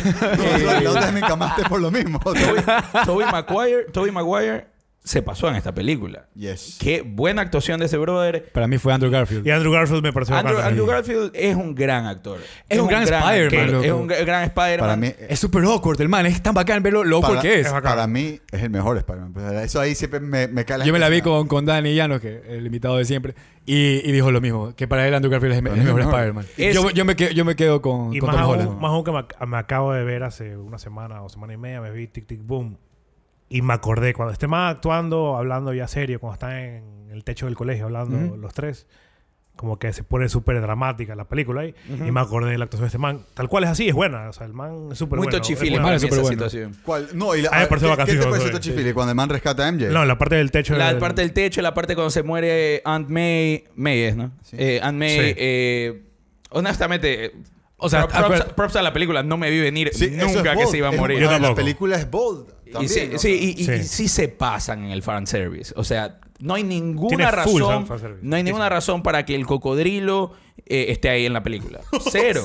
No, 0.84 1.12
me 1.12 1.22
camaste 1.22 1.64
por 1.68 1.82
lo 1.82 1.92
mismo. 1.92 2.20
Toby, 3.06 3.24
Maguire, 3.26 3.86
Tobey 3.92 4.12
Maguire 4.12 4.68
se 5.06 5.22
pasó 5.22 5.48
en 5.48 5.56
esta 5.56 5.72
película. 5.74 6.26
Yes. 6.36 6.78
Qué 6.82 7.02
buena 7.02 7.44
actuación 7.44 7.80
de 7.80 7.86
ese 7.86 7.96
brother. 7.98 8.52
Para 8.52 8.68
mí 8.68 8.80
fue 8.80 8.92
Andrew 8.92 9.12
Garfield. 9.12 9.46
Y 9.46 9.52
Andrew 9.52 9.72
Garfield 9.72 10.02
me 10.02 10.12
pareció 10.12 10.36
Andrew, 10.36 10.58
Andrew. 10.60 10.86
Garfield 10.88 11.32
es 11.36 11.56
un 11.56 11.76
gran 11.76 12.08
actor. 12.08 12.40
Es 12.68 12.80
un 12.80 12.88
gran 12.88 13.04
Spider-Man. 13.04 13.86
Es 13.86 13.92
un 13.92 14.08
gran 14.08 14.44
Spider-Man. 14.46 14.80
Para 14.80 14.96
mí, 14.96 15.12
Es 15.30 15.40
súper 15.40 15.64
awkward, 15.64 16.02
el 16.02 16.10
man. 16.10 16.26
Es 16.26 16.42
tan 16.42 16.56
bacán 16.56 16.82
verlo 16.82 17.04
lo 17.04 17.18
awkward 17.18 17.36
para, 17.38 17.42
que 17.44 17.60
es. 17.60 17.68
Es 17.68 17.72
para 17.74 18.08
mí 18.08 18.40
es 18.52 18.64
el 18.64 18.72
mejor 18.72 18.98
Spider-Man. 18.98 19.32
Pues, 19.34 19.52
Eso 19.64 19.80
ahí 19.80 19.94
siempre 19.96 20.20
me, 20.20 20.48
me 20.48 20.66
cae 20.66 20.84
Yo 20.86 20.92
me 20.92 20.98
la 21.00 21.08
vi 21.08 21.22
con, 21.22 21.48
con 21.48 21.66
Dani 21.66 21.94
Llanos, 21.94 22.20
que 22.20 22.42
el 22.48 22.66
invitado 22.66 22.98
de 22.98 23.06
siempre, 23.06 23.36
y, 23.66 24.08
y 24.08 24.12
dijo 24.12 24.32
lo 24.32 24.42
mismo, 24.42 24.74
que 24.76 24.88
para 24.88 25.08
él 25.08 25.14
Andrew 25.14 25.32
Garfield 25.32 25.54
es 25.54 25.60
el, 25.60 25.68
es 25.68 25.74
mejor 25.86 25.96
mejor. 26.00 26.14
Spider-Man. 26.14 26.46
Es- 26.58 26.74
Yo, 26.76 26.90
yo, 26.90 27.06
me 27.06 27.16
quedo, 27.16 27.30
yo 27.32 27.46
me 27.46 27.56
quedo 27.56 27.80
con, 27.82 28.12
Y 28.12 28.18
con 28.20 28.28
más 28.28 28.38
Tom 28.38 28.44
aún, 28.46 28.54
Holland. 28.60 28.80
más 28.80 28.90
aún 28.92 29.04
que 29.04 29.12
me, 29.12 29.24
me 29.48 29.58
acabo 29.58 29.94
de 29.94 30.04
ver 30.04 30.24
hace 30.24 30.58
una 30.58 30.80
semana 30.80 31.22
o 31.22 31.30
semana 31.30 31.54
y 31.54 31.58
media, 31.58 31.80
me 31.80 31.92
vi 31.92 32.08
Tic 32.08 32.26
Tic 32.26 32.42
Boom. 32.44 32.78
Y 33.50 33.62
me 33.62 33.74
acordé, 33.74 34.14
cuando 34.14 34.34
esté 34.34 34.48
más 34.48 34.76
actuando, 34.76 35.36
hablando 35.38 35.74
ya 35.74 35.88
serio, 35.88 36.20
cuando 36.20 36.34
están 36.34 36.52
en 36.58 37.10
el 37.12 37.24
techo 37.24 37.46
del 37.46 37.56
colegio 37.56 37.86
hablando 37.86 38.18
Ujú. 38.18 38.38
los 38.38 38.54
tres, 38.54 38.88
como 39.56 39.80
que 39.80 39.94
se 39.94 40.04
pone 40.04 40.28
súper 40.28 40.60
dramática 40.60 41.16
la 41.16 41.24
película 41.26 41.62
ahí. 41.62 41.74
Y 41.88 42.12
me 42.12 42.20
acordé 42.20 42.52
de 42.52 42.58
la 42.58 42.66
actuación 42.66 42.86
de 42.86 42.88
este 42.88 42.98
man. 42.98 43.22
Tal 43.36 43.48
cual 43.48 43.64
es 43.64 43.70
así, 43.70 43.88
es 43.88 43.94
buena. 43.94 44.28
O 44.28 44.34
sea, 44.34 44.46
el 44.48 44.54
man 44.54 44.90
es 44.92 44.98
súper 44.98 45.18
Muy 45.20 45.28
bueno. 45.28 45.38
man 45.38 45.42
para 45.42 45.82
bueno. 45.84 45.96
es 45.96 46.02
súper 46.02 46.20
bueno. 46.66 46.76
¿Cuál? 46.84 47.08
No, 47.14 47.36
y 47.36 47.42
la, 47.44 47.50
A 47.50 47.52
¿qué- 47.52 47.60
¿Qué 48.06 48.12
te. 48.46 48.50
Touchy 48.52 48.72
Feely 48.72 48.92
cuando 48.94 49.12
el 49.12 49.16
man 49.16 49.30
rescata 49.30 49.66
a 49.66 49.72
MJ? 49.72 49.90
No, 49.92 50.04
la 50.04 50.18
parte 50.18 50.36
del 50.36 50.52
techo. 50.52 50.76
La 50.76 50.90
del- 50.90 50.98
parte 50.98 51.22
del 51.22 51.32
techo, 51.32 51.62
la 51.62 51.74
parte 51.74 51.96
cuando 51.96 52.10
se 52.10 52.24
muere 52.24 52.82
Aunt 52.84 53.08
May. 53.10 53.64
May 53.76 54.00
es, 54.02 54.18
¿no? 54.18 54.32
Sí. 54.44 54.58
Eh, 54.60 54.80
Aunt 54.84 54.98
May, 54.98 55.10
Sí. 55.20 55.34
eh, 55.38 56.04
honestamente, 56.50 57.32
O 57.78 57.90
sea, 57.90 58.08
props, 58.08 58.16
props- 58.16 58.42
acuer- 58.42 58.54
props 58.56 58.76
a 58.78 58.82
la 58.82 58.94
película. 58.94 59.22
No 59.24 59.38
me 59.38 59.50
vi 59.50 59.60
venir 59.60 59.92
Sí, 59.94 60.10
nunca 60.12 60.54
es 60.54 60.60
que 60.60 60.68
se 60.68 60.78
iba 60.78 60.88
a 60.88 60.92
morir. 60.92 61.20
Yo 61.20 61.38
La 61.40 61.54
película 61.54 61.98
es 61.98 62.10
bold. 62.10 62.48
Y 62.66 62.72
También, 62.72 62.90
sí, 62.94 63.10
¿no? 63.12 63.20
sí, 63.20 63.56
y, 63.58 63.62
y- 63.62 63.66
Sí. 63.66 63.72
y 63.74 63.84
sí 63.84 64.08
se 64.08 64.28
pasan 64.28 64.86
en 64.86 64.92
el 64.92 65.04
fanservice. 65.04 65.74
O 65.78 65.84
sea, 65.84 66.20
no 66.40 66.56
hay 66.56 66.64
ninguna 66.64 67.10
Tiene 67.10 67.32
razón. 67.32 67.86
No 68.22 68.36
hay 68.36 68.42
Sí, 68.42 68.46
ninguna 68.46 68.66
sí. 68.66 68.70
razón 68.70 69.04
para 69.04 69.24
que 69.26 69.36
el 69.36 69.46
cocodrilo 69.46 70.32
eh, 70.68 70.88
esté 70.90 71.10
ahí 71.10 71.26
en 71.28 71.34
la 71.34 71.44
película. 71.44 71.82
Cero. 72.12 72.42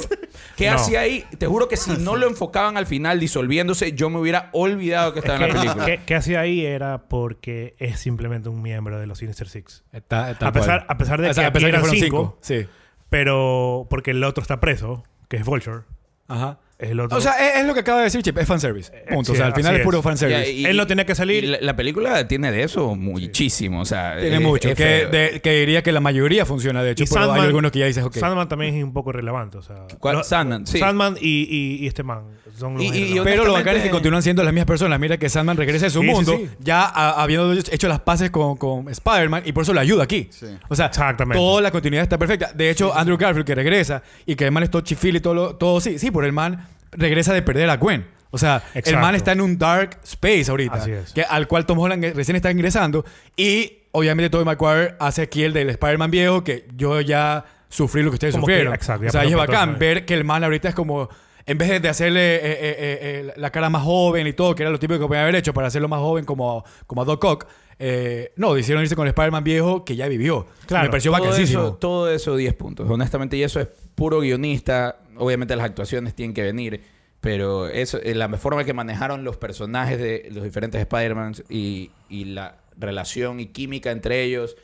¿Qué 0.57 0.69
No. 0.69 0.77
hacía 0.77 1.01
ahí? 1.01 1.25
Te 1.39 1.47
juro 1.47 1.69
que 1.69 1.77
si 1.79 1.93
no 1.93 2.17
lo 2.17 2.27
enfocaban 2.27 2.77
al 2.77 2.87
final 2.87 3.19
disolviéndose, 3.19 3.93
yo 3.93 4.11
me 4.11 4.19
hubiera 4.19 4.51
olvidado 4.53 5.15
que 5.15 5.21
estaba 5.21 5.37
en 5.37 5.41
la 5.43 5.47
¿Qué, 5.49 5.55
película. 5.61 5.87
qué- 5.87 6.01
qué 6.05 6.15
hacía 6.17 6.41
ahí 6.41 6.67
era 6.67 7.09
porque 7.09 7.75
es 7.79 7.99
simplemente 8.01 8.49
un 8.51 8.61
miembro 8.61 8.99
de 9.01 9.07
los 9.07 9.19
Sinister 9.19 9.49
Six. 9.49 9.85
Está- 9.93 10.33
está 10.33 10.49
A 10.49 10.53
pesar, 10.53 10.85
a 10.89 10.99
pesar 10.99 11.21
de 11.23 11.31
O 11.31 11.35
sea, 11.35 11.45
que 11.45 11.47
a 11.49 11.53
pesar 11.53 11.67
que 11.71 11.77
eran 11.77 11.81
fueron 11.83 11.99
cinco, 12.01 12.39
cinco. 12.43 12.65
Sí. 12.67 12.69
pero 13.09 13.87
porque 13.89 14.11
el 14.11 14.23
otro 14.25 14.43
está 14.43 14.61
preso, 14.61 15.03
que 15.31 15.37
es 15.37 15.45
Vulture. 15.45 15.85
Ajá. 16.29 16.59
Es 16.81 16.91
el 16.91 17.01
otro. 17.01 17.19
O 17.19 17.21
sea, 17.21 17.33
es, 17.33 17.61
es 17.61 17.67
lo 17.67 17.75
que 17.75 17.81
acaba 17.81 17.99
de 17.99 18.05
decir 18.05 18.23
Chip, 18.23 18.39
es 18.39 18.47
fanservice. 18.47 18.91
Punto. 19.11 19.25
sí, 19.27 19.33
o 19.33 19.35
sea, 19.37 19.47
al 19.47 19.55
final 19.55 19.77
es 19.77 19.83
puro 19.83 20.01
fanservice. 20.01 20.41
Ya, 20.45 20.49
y- 20.51 20.65
Él 20.65 20.77
no 20.77 20.87
tenía 20.87 21.05
que 21.05 21.15
salir. 21.15 21.45
y 21.45 21.47
La, 21.49 21.59
la 21.61 21.77
película 21.77 22.27
tiene 22.27 22.51
de 22.51 22.63
eso 22.63 22.95
muchísimo. 22.97 23.81
O 23.81 23.85
sea, 23.85 24.17
Tiene 24.19 24.37
es- 24.37 24.43
mucho. 24.43 24.69
es 24.71 24.75
Que, 24.75 25.07
de- 25.07 25.41
que 25.43 25.53
diría 25.61 25.83
que 25.83 25.93
la 25.93 26.01
mayoría 26.01 26.47
funciona, 26.47 26.83
de 26.83 26.93
hecho, 26.93 27.05
Y 27.05 27.07
pero 27.07 27.33
hay 27.33 27.43
algunos 27.43 27.71
que 27.71 27.81
ya 27.81 27.87
dices, 27.87 28.03
ok. 28.05 28.15
Sandman 28.17 28.49
también 28.49 28.75
es 28.77 28.83
un 28.85 28.93
poco 28.93 29.13
relevante. 29.13 29.59
O 29.59 29.63
sea, 29.63 29.77
¿Cuál? 29.99 30.25
Sandman, 30.25 30.67
sí. 30.67 30.79
Sandman 30.79 31.17
y, 31.21 31.43
y- 31.51 31.85
y 31.85 31.87
este 31.87 32.03
man. 32.03 32.23
Son 32.59 32.75
los 32.75 32.83
Y- 32.83 32.87
y- 32.87 32.89
más 32.89 32.97
y 32.97 33.01
relevantes. 33.03 33.33
Pero 33.33 33.45
lo 33.45 33.53
bacán 33.53 33.77
es 33.77 33.83
que 33.83 33.91
continúan 33.91 34.23
siendo 34.23 34.43
las 34.43 34.53
mismas 34.53 34.67
personas. 34.67 34.99
Mira 35.01 35.17
que 35.19 35.29
Sandman 35.29 35.57
regresa 35.57 35.87
a 35.87 35.91
su 35.91 36.01
Sí, 36.01 36.07
mundo, 36.07 36.37
sí. 36.37 36.49
ya 36.61 36.83
a- 36.85 37.23
habiendo 37.23 37.53
hecho 37.53 37.89
las 37.89 38.01
paces 38.01 38.31
con, 38.31 38.57
con 38.57 38.89
Spider-Man, 38.89 39.43
y 39.47 39.53
por 39.53 39.63
eso 39.65 39.73
le 39.73 39.81
ayuda 39.81 40.05
aquí. 40.05 40.29
Sí. 40.31 40.47
O 40.69 40.75
sea, 40.75 40.87
Exactamente. 40.87 41.39
toda 41.39 41.61
la 41.63 41.71
continuidad 41.71 42.03
está 42.03 42.19
perfecta. 42.19 42.53
De 42.55 42.69
hecho, 42.71 42.95
Andrew 42.97 43.17
Garfield, 43.17 43.47
que 43.47 43.55
regresa, 43.55 44.03
y 44.27 44.35
que 44.35 44.45
el 44.45 44.51
man 44.53 44.63
es 44.63 44.71
todo 44.71 44.83
chifil 44.83 45.17
y 45.17 45.21
todo, 45.21 45.35
lo- 45.35 45.57
todo 45.57 45.81
sí, 45.81 45.99
sí, 45.99 46.11
por 46.11 46.25
el 46.25 46.33
man 46.33 46.67
regresa 46.93 47.33
de 47.33 47.43
perder 47.43 47.71
a 47.71 47.77
Gwen. 47.77 48.07
O 48.33 48.39
sea, 48.39 48.63
el 48.75 48.97
man 48.97 49.15
está 49.17 49.33
en 49.33 49.41
un 49.41 49.59
dark 49.59 49.99
space 50.05 50.51
ahorita, 50.51 50.75
Así 50.75 50.93
es. 50.93 51.13
que, 51.13 51.23
al 51.23 51.49
cual 51.49 51.67
Tom 51.67 51.79
Holland 51.79 52.15
recién 52.15 52.37
está 52.37 52.51
ingresando, 52.51 53.05
y 53.37 53.79
obviamente 53.91 54.31
Tobey 54.31 54.45
Maguire 54.45 54.95
hace 55.01 55.23
aquí 55.23 55.43
el 55.43 55.53
del 55.53 55.71
Spider-Man 55.71 56.11
viejo, 56.13 56.45
que 56.45 56.69
yo 56.77 57.01
ya 57.01 57.45
sufrí 57.69 58.03
lo 58.03 58.11
que 58.11 58.15
ustedes 58.15 58.35
Como 58.35 58.47
que, 58.47 58.53
sufrieron. 58.53 58.75
exacto, 58.75 59.07
o 59.09 59.11
sea, 59.11 59.25
es 59.25 59.35
bacán 59.35 59.79
ver 59.79 60.05
que 60.07 60.15
el 60.15 60.25
man 60.25 60.45
ahorita 60.45 60.69
es 60.69 60.75
como 60.77 61.09
en 61.45 61.59
vez 61.59 61.83
de 61.83 61.89
hacerle 61.89 62.37
eh, 62.37 62.39
eh, 62.43 62.59
eh, 62.61 62.99
eh, 63.01 63.33
la 63.37 63.51
cara 63.51 63.69
más 63.69 63.83
joven 63.83 64.27
y 64.29 64.33
todo, 64.33 64.55
que 64.55 64.63
era 64.63 64.71
lo 64.71 64.79
típico 64.79 65.01
que 65.01 65.07
podía 65.09 65.23
haber 65.23 65.35
hecho 65.35 65.53
para 65.53 65.67
hacerlo 65.67 65.89
más 65.89 65.99
joven 65.99 66.25
como, 66.25 66.65
como 66.87 67.03
a 67.03 67.05
Doc 67.05 67.25
Ock, 67.25 67.47
eh, 67.83 68.33
no, 68.37 68.53
decidieron 68.55 68.85
irse 68.85 68.95
con 68.95 69.07
el 69.07 69.11
Spider-Man 69.11 69.43
viejo 69.43 69.85
que 69.87 69.97
ya 69.97 70.07
vivió. 70.07 70.47
Claro, 70.67 70.85
Me 70.85 70.91
pareció 70.91 71.11
todo 71.13 71.35
eso, 71.35 71.75
todo 71.81 72.11
eso 72.11 72.37
10 72.37 72.55
puntos. 72.55 72.89
Honestamente, 72.89 73.39
y 73.39 73.43
eso 73.43 73.59
es 73.59 73.69
puro 73.95 74.21
guionista. 74.21 74.99
Obviamente 75.21 75.55
las 75.57 75.67
actuaciones 75.67 76.15
tienen 76.15 76.35
que 76.35 76.43
venir. 76.43 76.81
Pero 77.21 77.69
eso, 77.69 77.99
eh, 78.03 78.15
la 78.15 78.29
forma 78.39 78.65
que 78.65 78.73
manejaron 78.73 79.25
los 79.25 79.37
personajes 79.37 79.99
de 79.99 80.29
los 80.33 80.43
diferentes 80.43 80.81
Spider-Man 80.81 81.35
y, 81.51 81.91
y 82.09 82.25
la 82.25 82.57
relación 82.79 83.41
y 83.41 83.47
química 83.47 83.91
entre 83.91 84.23
ellos, 84.25 84.57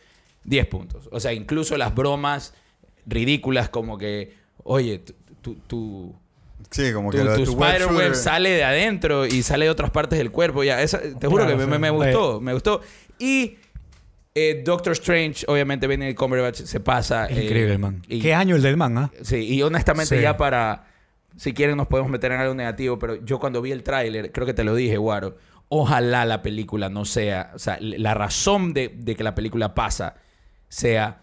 10 0.45 0.67
puntos. 0.67 1.09
O 1.13 1.21
sea, 1.21 1.35
incluso 1.35 1.77
las 1.77 1.95
bromas 1.95 2.55
ridículas 3.07 3.69
como 3.69 3.99
que, 3.99 4.35
oye, 4.65 5.01
tu, 5.01 5.15
tu, 5.43 5.55
tu- 5.67 6.15
Sí, 6.71 6.93
como 6.93 7.11
que 7.11 7.19
tu- 7.19 7.25
tu 7.37 7.45
tu 7.45 7.53
web 7.55 7.75
Spider-Web 7.77 8.15
sale 8.15 8.51
de 8.51 8.65
adentro 8.65 9.27
y 9.27 9.43
sale 9.43 9.67
de 9.67 9.71
otras 9.71 9.91
partes 9.91 10.19
del 10.19 10.31
cuerpo. 10.33 10.65
Ya, 10.65 10.81
esa- 10.83 10.99
te 11.01 11.27
juro 11.29 11.45
Claro, 11.45 11.51
que 11.51 11.57
me, 11.57 11.65
sí. 11.65 11.71
me- 11.71 11.79
me 11.79 11.91
gustó, 11.91 12.41
me 12.41 12.53
gustó. 12.55 12.81
Y 13.19 13.59
eh, 14.39 14.63
Doctor 14.65 14.93
Strange, 14.93 15.45
obviamente, 15.49 15.87
viene 15.87 16.15
Cumberbatch, 16.15 16.61
se 16.63 16.79
pasa. 16.79 17.27
Eh, 17.27 17.45
increíble 17.45 17.73
el 17.73 17.79
man. 17.79 18.03
y- 18.07 18.21
¿Qué 18.21 18.35
año 18.35 18.55
el 18.57 18.61
del 18.63 18.77
man, 18.77 18.99
ah? 18.99 19.11
Sí, 19.23 19.37
y 19.37 19.63
honestamente 19.63 20.15
Sí. 20.17 20.23
ya 20.23 20.37
para... 20.37 20.85
Si 21.39 21.53
quieren 21.55 21.77
nos 21.77 21.87
podemos 21.87 22.11
meter 22.11 22.33
en 22.33 22.41
algo 22.41 22.55
negativo, 22.55 22.99
pero 22.99 23.17
yo 23.25 23.39
cuando 23.39 23.61
vi 23.63 23.73
el 23.73 23.83
tráiler, 23.83 24.33
creo 24.33 24.47
que 24.47 24.55
te 24.55 24.63
lo 24.65 24.75
dije, 24.75 24.97
Guaro, 24.99 25.37
ojalá 25.69 26.25
la 26.27 26.43
película 26.43 26.89
no 26.91 27.05
sea... 27.07 27.51
O 27.55 27.59
sea, 27.59 27.79
la 27.81 28.13
razón 28.15 28.73
de, 28.75 28.89
de 28.95 29.17
que 29.17 29.25
la 29.25 29.35
película 29.35 29.75
pasa 29.75 30.17
sea 30.69 31.23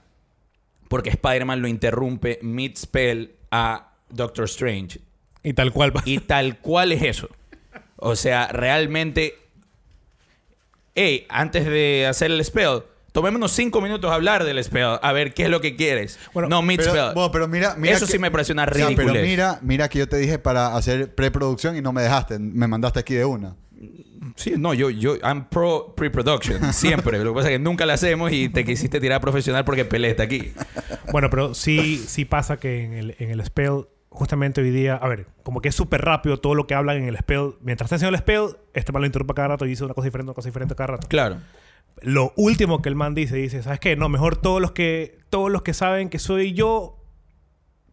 porque 0.88 1.10
Spider-Man 1.12 1.62
lo 1.62 1.67
interrumpe 1.67 2.39
mid-spell 2.41 3.36
a 3.52 3.93
Doctor 4.10 4.45
Strange. 4.45 4.99
Y 5.43 5.54
tal 5.54 5.71
cual. 5.71 5.93
Y 6.06 6.19
tal 6.19 6.60
cual 6.60 6.91
es 6.91 7.02
eso. 7.04 7.30
O 7.97 8.15
sea, 8.15 8.47
realmente 8.47 9.36
hey, 10.95 11.26
antes 11.30 11.65
de 11.65 12.06
hacer 12.08 12.32
el 12.32 12.43
spell, 12.45 12.84
tomémonos 13.13 13.54
cinco 13.54 13.80
minutos 13.80 14.12
a 14.12 14.15
hablar 14.15 14.43
del 14.43 14.62
spell, 14.62 14.97
a 15.02 15.12
ver 15.13 15.34
qué 15.34 15.43
es 15.43 15.49
lo 15.49 15.62
que 15.62 15.78
quieres. 15.78 16.19
Bueno, 16.34 16.49
no 16.49 16.62
mid 16.62 16.78
Pero, 16.78 16.91
spell. 16.91 17.13
bueno, 17.13 17.32
pero 17.32 17.47
mira, 17.47 17.76
mira 17.78 17.95
Eso 17.95 18.06
que- 18.06 18.12
sí 18.12 18.19
me 18.19 18.30
pareció 18.30 18.54
una 18.54 18.63
O 18.63 18.73
sea, 18.73 18.88
ridícula. 18.88 19.13
pero 19.13 19.26
mira, 19.26 19.60
mira 19.62 19.88
que 19.88 19.99
yo 19.99 20.10
te 20.10 20.17
dije 20.17 20.38
para 20.39 20.76
hacer 20.76 21.15
preproducción 21.15 21.78
y 21.78 21.82
no 21.82 21.93
me 21.93 22.02
dejaste. 22.02 22.38
Me 22.39 22.67
mandaste 22.67 22.99
aquí 22.99 23.13
de 23.13 23.23
una. 23.23 23.56
Sí, 24.36 24.54
no, 24.58 24.73
yo, 24.73 24.89
yo, 24.89 25.15
I'm 25.17 25.45
pro 25.49 25.93
pre-production, 25.95 26.73
siempre. 26.73 27.23
Lo 27.23 27.32
que 27.34 27.36
pasa 27.36 27.49
es 27.49 27.54
que 27.56 27.60
nunca 27.60 27.86
la 27.86 27.93
hacemos 27.93 28.32
y 28.32 28.49
te 28.49 28.65
quisiste 28.65 28.99
tirar 28.99 29.21
profesional 29.21 29.63
porque 29.63 29.86
Pelé 29.86 30.10
está 30.10 30.23
aquí. 30.23 30.54
Bueno, 31.12 31.30
pero 31.30 31.54
sí, 31.54 32.04
sí 32.08 32.26
pasa 32.26 32.58
que 32.58 32.84
en 32.84 32.93
el, 32.93 33.15
en 33.19 33.30
el 33.30 33.45
spell, 33.45 33.86
justamente 34.10 34.62
hoy 34.62 34.71
día, 34.71 34.95
a 34.95 35.08
ver, 35.08 35.28
como 35.43 35.62
que 35.62 35.69
es 35.69 35.76
súper 35.76 36.02
rápido 36.02 36.39
todo 36.39 36.56
lo 36.56 36.65
que 36.65 36.73
hablan 36.73 36.97
en 36.97 37.08
el 37.10 37.17
spell. 37.17 37.56
Mientras 37.62 37.88
está 37.88 37.97
haciendo 37.97 38.15
el 38.15 38.21
spell, 38.21 38.56
este 38.73 38.91
man 38.91 39.02
lo 39.02 39.06
interrumpe 39.06 39.34
cada 39.36 39.49
rato 39.49 39.65
y 39.65 39.69
dice 39.69 39.84
una 39.84 39.93
cosa 39.93 40.06
diferente, 40.06 40.30
una 40.32 40.36
cosa 40.36 40.49
diferente 40.49 40.73
cada 40.73 40.88
rato. 40.88 41.08
Claro. 41.08 41.38
Lo 42.01 42.34
último 42.36 42.82
que 42.82 42.89
el 42.89 42.95
man 42.95 43.15
dice, 43.15 43.36
dice, 43.38 43.63
¿sabes 43.63 43.79
qué? 43.79 43.95
No, 43.95 44.10
mejor 44.10 44.36
todos 44.36 44.62
los 44.62 44.71
que, 44.71 45.19
todos 45.29 45.49
los 45.51 45.62
que 45.62 45.73
saben 45.73 46.10
que 46.10 46.19
soy 46.19 46.53
yo, 46.53 46.97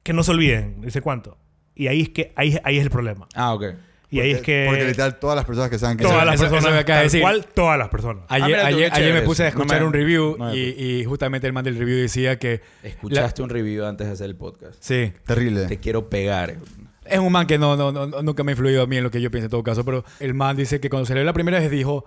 que 0.03 0.13
no 0.13 0.23
se 0.23 0.33
olviden. 0.33 0.81
Dice 0.81 1.01
cuánto. 1.01 1.37
Y 1.75 1.87
ahí 1.89 2.01
es 2.03 2.09
que, 2.11 2.33
ahí, 2.37 2.59
ahí 2.65 2.79
es 2.79 2.83
el 2.83 2.91
problema. 2.91 3.29
Ah, 3.35 3.55
ok. 3.55 3.65
Y 4.13 4.19
ahí 4.19 4.31
es 4.33 4.39
Porque- 4.39 4.53
que 4.65 4.67
Porque 4.69 4.85
literal 4.87 5.19
todas 5.21 5.37
las 5.37 5.45
personas 5.45 5.71
que 5.71 5.79
saben 5.79 5.97
que 5.97 6.03
todas 6.03 6.27
las 6.27 6.41
personas, 6.41 6.75
acaba 6.75 6.99
de 6.99 7.05
decir. 7.05 7.21
cual, 7.21 7.47
todas 7.55 7.79
las 7.79 7.89
personas. 7.91 8.25
Ayer, 8.29 8.59
Ah, 8.59 8.67
ayer, 8.67 9.15
me 9.15 9.23
puse 9.23 9.45
a. 9.45 9.47
No 9.47 9.49
escuchar 9.51 9.81
me- 9.83 9.87
un 9.87 9.93
review 9.93 10.37
no 10.37 10.47
me- 10.47 10.57
y, 10.57 11.01
y 11.01 11.05
justamente 11.05 11.47
el 11.47 11.53
man 11.53 11.63
del 11.65 11.79
review 11.79 11.97
decía 11.99 12.37
que... 12.37 12.61
Escuchaste 12.83 13.41
un 13.43 13.51
review 13.51 13.85
antes 13.85 14.09
de 14.09 14.13
hacer 14.15 14.27
el 14.27 14.35
podcast. 14.35 14.75
Sí. 14.81 15.13
Terrible. 15.25 15.67
Te 15.67 15.79
quiero 15.79 16.11
pegar. 16.11 16.57
Es 17.05 17.19
un 17.21 17.31
man 17.31 17.47
que 17.47 17.57
no, 17.59 17.77
no, 17.77 17.93
no- 17.93 18.23
nunca 18.23 18.43
me 18.43 18.51
ha 18.51 18.55
influido 18.55 18.83
a 18.83 18.87
mí 18.89 18.97
en 18.97 19.05
lo 19.05 19.13
que 19.13 19.21
yo 19.21 19.31
pienso 19.31 19.45
en 19.47 19.51
todo 19.51 19.63
caso, 19.63 19.85
pero 19.85 20.05
el 20.19 20.35
man 20.35 20.57
dice 20.57 20.81
que 20.81 20.91
cuando 20.91 21.07
se 21.07 21.15
le 21.15 21.23
la 21.25 21.33
primera 21.33 21.61
vez 21.61 21.71
dijo, 21.71 22.05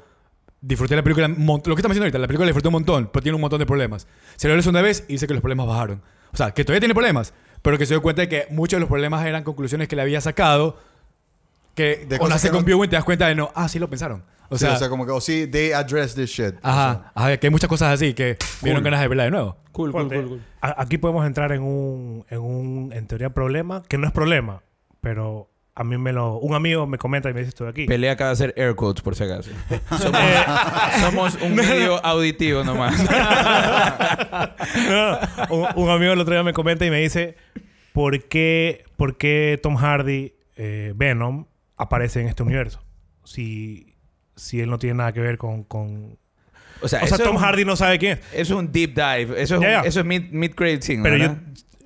disfruté 0.66 0.96
la 0.96 1.04
película, 1.04 1.28
lo 1.28 1.36
que 1.36 1.42
estamos 1.44 1.76
haciendo 1.84 2.04
ahorita, 2.06 2.18
la 2.20 2.28
película 2.28 2.46
la 2.46 2.50
disfruté 2.52 2.70
un 2.70 2.74
montón, 2.74 3.10
pero 3.12 3.22
tiene 3.22 3.36
un 3.36 3.42
montón 3.42 3.60
de 3.60 3.66
problemas. 3.66 4.08
Se 4.38 4.48
le 4.48 4.56
la 4.56 4.62
segunda 4.62 4.82
vez 4.82 5.04
y 5.10 5.14
dice 5.14 5.28
que 5.28 5.34
los 5.34 5.42
problemas 5.42 5.68
bajaron. 5.68 6.02
O 6.32 6.38
sea, 6.38 6.52
que 6.52 6.64
todavía 6.64 6.80
tiene 6.80 6.94
problemas, 6.94 7.34
pero 7.62 7.78
que 7.78 7.86
se 7.86 7.94
dio 7.94 8.02
cuenta 8.02 8.22
de 8.24 8.30
que 8.30 8.48
muchos 8.50 8.78
de 8.78 8.80
los 8.82 8.90
problemas 8.90 9.26
eran 9.26 9.44
conclusiones 9.44 9.88
que 9.88 9.96
le 9.98 10.02
había 10.02 10.22
sacado, 10.22 10.78
que 11.76 12.06
De 12.08 12.18
cosas 12.18 12.36
hace 12.38 12.48
que 12.48 12.52
no- 12.54 12.58
con 12.60 12.66
Viewing 12.66 12.90
te 12.90 12.96
das 12.96 13.04
cuenta 13.06 13.28
de 13.28 13.36
no, 13.36 13.52
ah, 13.56 13.68
sí 13.68 13.78
lo 13.80 13.90
pensaron. 13.90 14.24
O 14.50 14.56
O 14.56 14.58
sea, 14.58 14.76
sea, 14.78 14.90
como 14.90 15.06
que, 15.06 15.12
o 15.12 15.20
sí, 15.20 15.48
they 15.48 15.72
address 15.74 16.14
this 16.14 16.30
shit. 16.30 16.56
ajá, 16.62 17.12
ajá, 17.16 17.38
que 17.38 17.48
hay 17.48 17.52
muchas 17.52 17.68
cosas 17.68 17.92
así 17.94 18.14
que 18.14 18.38
vieron 18.62 18.84
ganas 18.84 19.02
de 19.02 19.08
verla 19.08 19.24
de 19.24 19.32
nuevo. 19.32 19.58
Cool, 19.72 19.92
Ponte, 19.92 20.24
a- 20.62 20.82
Aquí 20.82 20.98
podemos 21.00 21.26
entrar 21.26 21.52
en 21.52 21.64
un, 21.64 22.26
en 22.30 22.40
un, 22.40 22.94
en 22.94 23.08
teoría, 23.08 23.32
problema, 23.32 23.82
que 23.88 23.98
no 23.98 24.06
es 24.06 24.14
problema, 24.14 24.62
pero 25.02 25.50
a 25.76 25.84
mí 25.84 25.98
me 25.98 26.14
lo... 26.14 26.38
Un 26.38 26.54
amigo 26.56 26.86
me 26.86 26.98
comenta 26.98 27.30
y 27.30 27.34
me 27.34 27.40
dice, 27.40 27.50
estoy 27.50 27.68
aquí. 27.70 27.86
Pelé 27.86 28.10
acaba 28.10 28.30
de 28.30 28.34
hacer 28.34 28.54
air 28.58 28.76
quotes, 28.76 29.02
por 29.02 29.16
si 29.16 29.24
acaso. 29.24 29.50
Somos, 29.98 30.22
somos 31.02 31.38
un 31.42 31.56
medio 31.56 31.96
auditivo 32.06 32.64
nomás. 32.64 32.94
No, 34.90 35.20
un, 35.50 35.68
un 35.76 35.90
amigo 35.90 36.14
el 36.14 36.20
otro 36.20 36.34
día 36.34 36.44
me 36.44 36.54
comenta 36.54 36.86
y 36.86 36.90
me 36.92 37.00
dice, 37.00 37.36
¿por 37.94 38.24
qué, 38.26 38.86
por 38.98 39.18
qué 39.18 39.60
Tom 39.62 39.76
Hardy, 39.76 40.34
eh, 40.56 40.94
Venom, 40.96 41.46
aparece 41.78 42.22
en 42.22 42.28
este 42.28 42.44
universo? 42.44 42.84
Si, 43.24 43.96
si 44.36 44.60
él 44.62 44.70
no 44.70 44.78
tiene 44.80 44.96
nada 44.96 45.12
que 45.14 45.22
ver 45.22 45.38
con... 45.38 45.64
con... 45.64 46.18
O 46.82 46.88
sea, 46.88 47.02
O 47.04 47.08
sea, 47.08 47.16
eso 47.16 47.24
Tom 47.24 47.38
un- 47.38 47.42
Hardy 47.42 47.66
no 47.66 47.76
sabe 47.76 47.98
quién 47.98 48.14
es. 48.14 48.20
Eso 48.34 48.54
es 48.56 48.60
un 48.60 48.72
deep 48.72 48.94
dive. 48.94 49.42
Eso 49.42 49.56
es, 49.56 49.62
un- 49.62 49.86
eso 49.88 50.00
es 50.02 50.06
mid, 50.06 50.30
mid-grade 50.32 50.80
thing, 50.80 51.02
Pero 51.02 51.18
yo... 51.18 51.36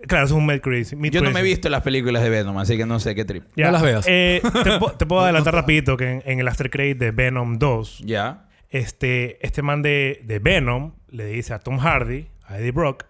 Claro, 0.07 0.25
es 0.25 0.31
un 0.31 0.45
mid 0.45 0.59
crazy. 0.61 0.95
mid 0.95 1.11
Yo 1.11 1.21
no 1.21 1.31
me 1.31 1.39
he 1.39 1.43
visto 1.43 1.69
las 1.69 1.81
películas 1.81 2.21
de 2.23 2.29
Venom, 2.29 2.57
así 2.59 2.77
que 2.77 2.85
no 2.85 2.99
sé 2.99 3.15
qué 3.15 3.25
trip. 3.25 3.45
Ya. 3.55 3.65
No 3.67 3.71
las 3.71 3.81
veas. 3.81 4.05
Eh, 4.07 4.41
te, 4.63 4.77
po- 4.79 4.91
te 4.91 5.05
puedo 5.05 5.21
adelantar 5.23 5.53
rapidito 5.55 5.97
que 5.97 6.11
en, 6.11 6.23
en 6.25 6.39
el 6.39 6.47
after 6.47 6.69
credit 6.69 6.97
de 6.99 7.11
Venom 7.11 7.57
2, 7.57 7.99
Ya. 8.05 8.47
este, 8.69 9.43
este 9.45 9.61
man 9.63 9.81
de, 9.81 10.21
de 10.23 10.39
Venom 10.39 10.93
le 11.09 11.25
dice 11.25 11.53
a 11.53 11.59
Tom 11.59 11.79
Hardy, 11.79 12.27
a 12.45 12.59
Eddie 12.59 12.71
Brock, 12.71 13.05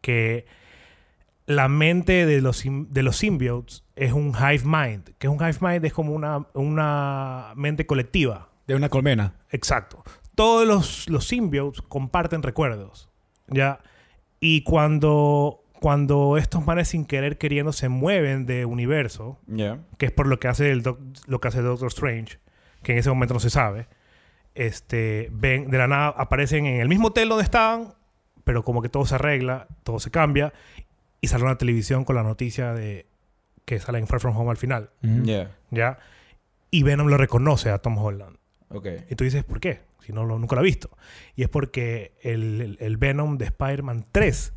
que 0.00 0.46
la 1.46 1.68
mente 1.68 2.26
de 2.26 2.40
los, 2.40 2.62
de 2.64 3.02
los 3.02 3.16
symbiotes 3.16 3.84
es 3.96 4.12
un 4.12 4.32
hive 4.34 4.62
mind. 4.64 5.10
Que 5.18 5.26
es 5.26 5.32
un 5.32 5.38
hive 5.40 5.58
mind 5.60 5.84
es 5.84 5.92
como 5.92 6.14
una, 6.14 6.46
una 6.54 7.52
mente 7.56 7.86
colectiva. 7.86 8.48
De 8.66 8.74
una 8.74 8.88
colmena. 8.88 9.34
Exacto. 9.50 10.02
Todos 10.36 10.66
los, 10.66 11.08
los 11.10 11.26
symbiotes 11.26 11.82
comparten 11.82 12.42
recuerdos. 12.42 13.08
¿Ya? 13.48 13.80
Y 14.38 14.62
cuando, 14.62 15.59
cuando 15.80 16.36
estos 16.36 16.64
manes 16.66 16.88
sin 16.88 17.04
querer 17.04 17.38
queriendo 17.38 17.72
se 17.72 17.88
mueven 17.88 18.46
de 18.46 18.64
universo, 18.66 19.38
Ya. 19.46 19.78
que 19.98 20.06
es 20.06 20.12
por 20.12 20.26
lo 20.26 20.38
que 20.38 20.48
hace 20.48 20.70
el 20.70 20.82
doc- 20.82 21.00
lo 21.26 21.40
que 21.40 21.48
hace 21.48 21.62
Doctor 21.62 21.88
Strange, 21.88 22.38
que 22.82 22.92
en 22.92 22.98
ese 22.98 23.08
momento 23.08 23.34
no 23.34 23.40
se 23.40 23.50
sabe. 23.50 23.88
Este, 24.54 25.28
ven, 25.32 25.70
de 25.70 25.78
la 25.78 25.86
nada 25.86 26.08
aparecen 26.08 26.66
en 26.66 26.80
el 26.80 26.88
mismo 26.88 27.08
hotel 27.08 27.28
donde 27.28 27.44
estaban, 27.44 27.94
pero 28.44 28.64
como 28.64 28.82
que 28.82 28.88
todo 28.88 29.06
se 29.06 29.14
arregla, 29.14 29.68
todo 29.84 30.00
se 30.00 30.10
cambia, 30.10 30.52
y 31.20 31.28
sale 31.28 31.44
una 31.44 31.56
televisión 31.58 32.04
con 32.04 32.16
la 32.16 32.22
noticia 32.22 32.72
de 32.74 33.06
que 33.64 33.78
sale 33.78 33.98
en 33.98 34.06
Far 34.06 34.20
From 34.20 34.36
Home 34.36 34.50
al 34.50 34.56
final, 34.56 34.90
Ya. 35.02 35.50
¿ya? 35.70 35.98
Y 36.70 36.82
Venom 36.82 37.06
lo 37.08 37.16
reconoce 37.16 37.70
a 37.70 37.78
Tom 37.78 37.96
Holland. 37.98 38.36
Ok. 38.70 38.86
Y 39.10 39.14
tú 39.14 39.24
dices, 39.24 39.44
¿por 39.44 39.60
qué? 39.60 39.80
Si 40.00 40.12
no 40.12 40.24
lo, 40.24 40.38
nunca 40.38 40.54
lo 40.56 40.60
ha 40.60 40.64
visto. 40.64 40.90
Y 41.36 41.42
es 41.42 41.48
porque 41.48 42.12
el, 42.22 42.60
el- 42.60 42.76
el 42.80 42.96
Venom 42.96 43.38
de 43.38 43.44
Spider-Man 43.46 44.06
3 44.12 44.52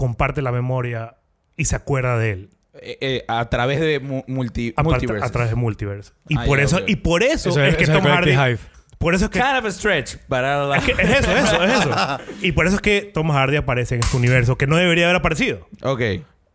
comparte 0.00 0.40
la 0.40 0.50
memoria 0.50 1.16
y 1.56 1.66
se 1.66 1.76
acuerda 1.76 2.16
de 2.18 2.30
él. 2.32 2.50
Eh, 2.80 2.96
eh, 3.02 3.24
a 3.28 3.50
través 3.50 3.80
de 3.80 4.00
mu- 4.00 4.22
multi 4.26 4.72
A, 4.76 4.82
multiverses. 4.82 5.28
a 5.28 5.30
través 5.30 5.50
de 5.50 5.56
multiverse. 5.56 6.12
Y 6.28 6.38
Ah, 6.38 6.44
por 6.46 6.58
eso, 6.58 6.76
ok. 6.78 6.82
y 6.86 6.96
por 6.96 7.22
eso, 7.22 7.50
Eso 7.50 7.62
es, 7.62 7.70
es, 7.72 7.76
que 7.76 7.82
eso 7.84 7.92
es 7.92 8.02
Tom 8.02 8.10
Hardy. 8.10 8.30
Hive. 8.32 8.58
Por 8.96 9.14
eso 9.14 9.26
es 9.26 9.30
que, 9.30 9.40
Kind 9.40 9.58
of 9.58 9.64
a 9.66 9.70
stretch, 9.70 10.16
para 10.28 10.76
es 10.76 10.84
que 10.84 10.92
es 10.92 11.10
eso, 11.10 11.32
eso, 11.36 11.64
es 11.64 11.80
eso. 11.80 11.90
Y 12.42 12.52
por 12.52 12.66
eso 12.66 12.76
es 12.76 12.82
que 12.82 13.02
Tom 13.02 13.30
Hardy 13.30 13.56
aparece 13.56 13.94
en 13.96 14.00
este 14.02 14.16
universo 14.16 14.56
que 14.56 14.66
no 14.66 14.76
debería 14.76 15.04
haber 15.04 15.16
aparecido. 15.16 15.68
Ok. 15.82 16.00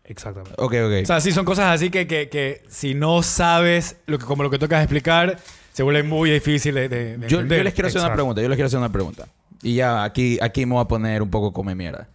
Exactamente. 0.06 0.54
Ok, 0.58 0.74
ok. 0.86 1.04
O 1.04 1.06
sea, 1.06 1.20
sí, 1.20 1.32
son 1.32 1.46
cosas 1.46 1.74
así 1.74 1.90
que, 1.90 2.08
que, 2.08 2.30
que 2.30 2.64
si 2.68 2.94
no 2.96 3.22
sabes 3.24 3.98
lo 4.06 4.18
que, 4.20 4.26
como 4.26 4.44
lo 4.44 4.50
que 4.50 4.60
tocas 4.60 4.82
explicar, 4.84 5.38
se 5.74 5.84
vuelve 5.84 6.04
muy 6.04 6.30
difícil 6.32 6.76
de, 6.76 6.88
de- 6.90 7.18
de 7.18 7.28
Yo, 7.28 7.42
yo 7.42 7.64
les 7.64 7.74
quiero 7.74 7.88
hacer 7.88 8.00
una 8.00 8.08
Exacto. 8.08 8.14
pregunta. 8.16 8.42
Yo 8.42 8.50
les 8.50 8.56
quiero 8.56 8.68
hacer 8.68 8.80
una 8.80 8.92
pregunta. 8.92 9.26
Y 9.64 9.76
ya 9.76 10.04
aquí, 10.04 10.38
aquí 10.42 10.66
me 10.66 10.74
voy 10.74 10.82
a 10.84 10.88
poner 10.88 11.22
un 11.24 11.30
poco 11.32 11.52
come 11.54 11.74
mierda. 11.76 12.08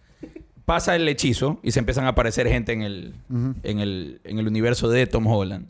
Pasa 0.65 0.95
el 0.95 1.07
hechizo 1.07 1.59
y 1.63 1.71
se 1.71 1.79
empiezan 1.79 2.05
a 2.05 2.09
aparecer 2.09 2.47
gente 2.47 2.71
en 2.71 2.81
el, 2.81 3.15
en 3.63 3.79
el, 3.79 4.21
en 4.23 4.39
el 4.39 4.47
universo 4.47 4.89
de 4.89 5.07
Tom 5.07 5.27
Holland. 5.27 5.67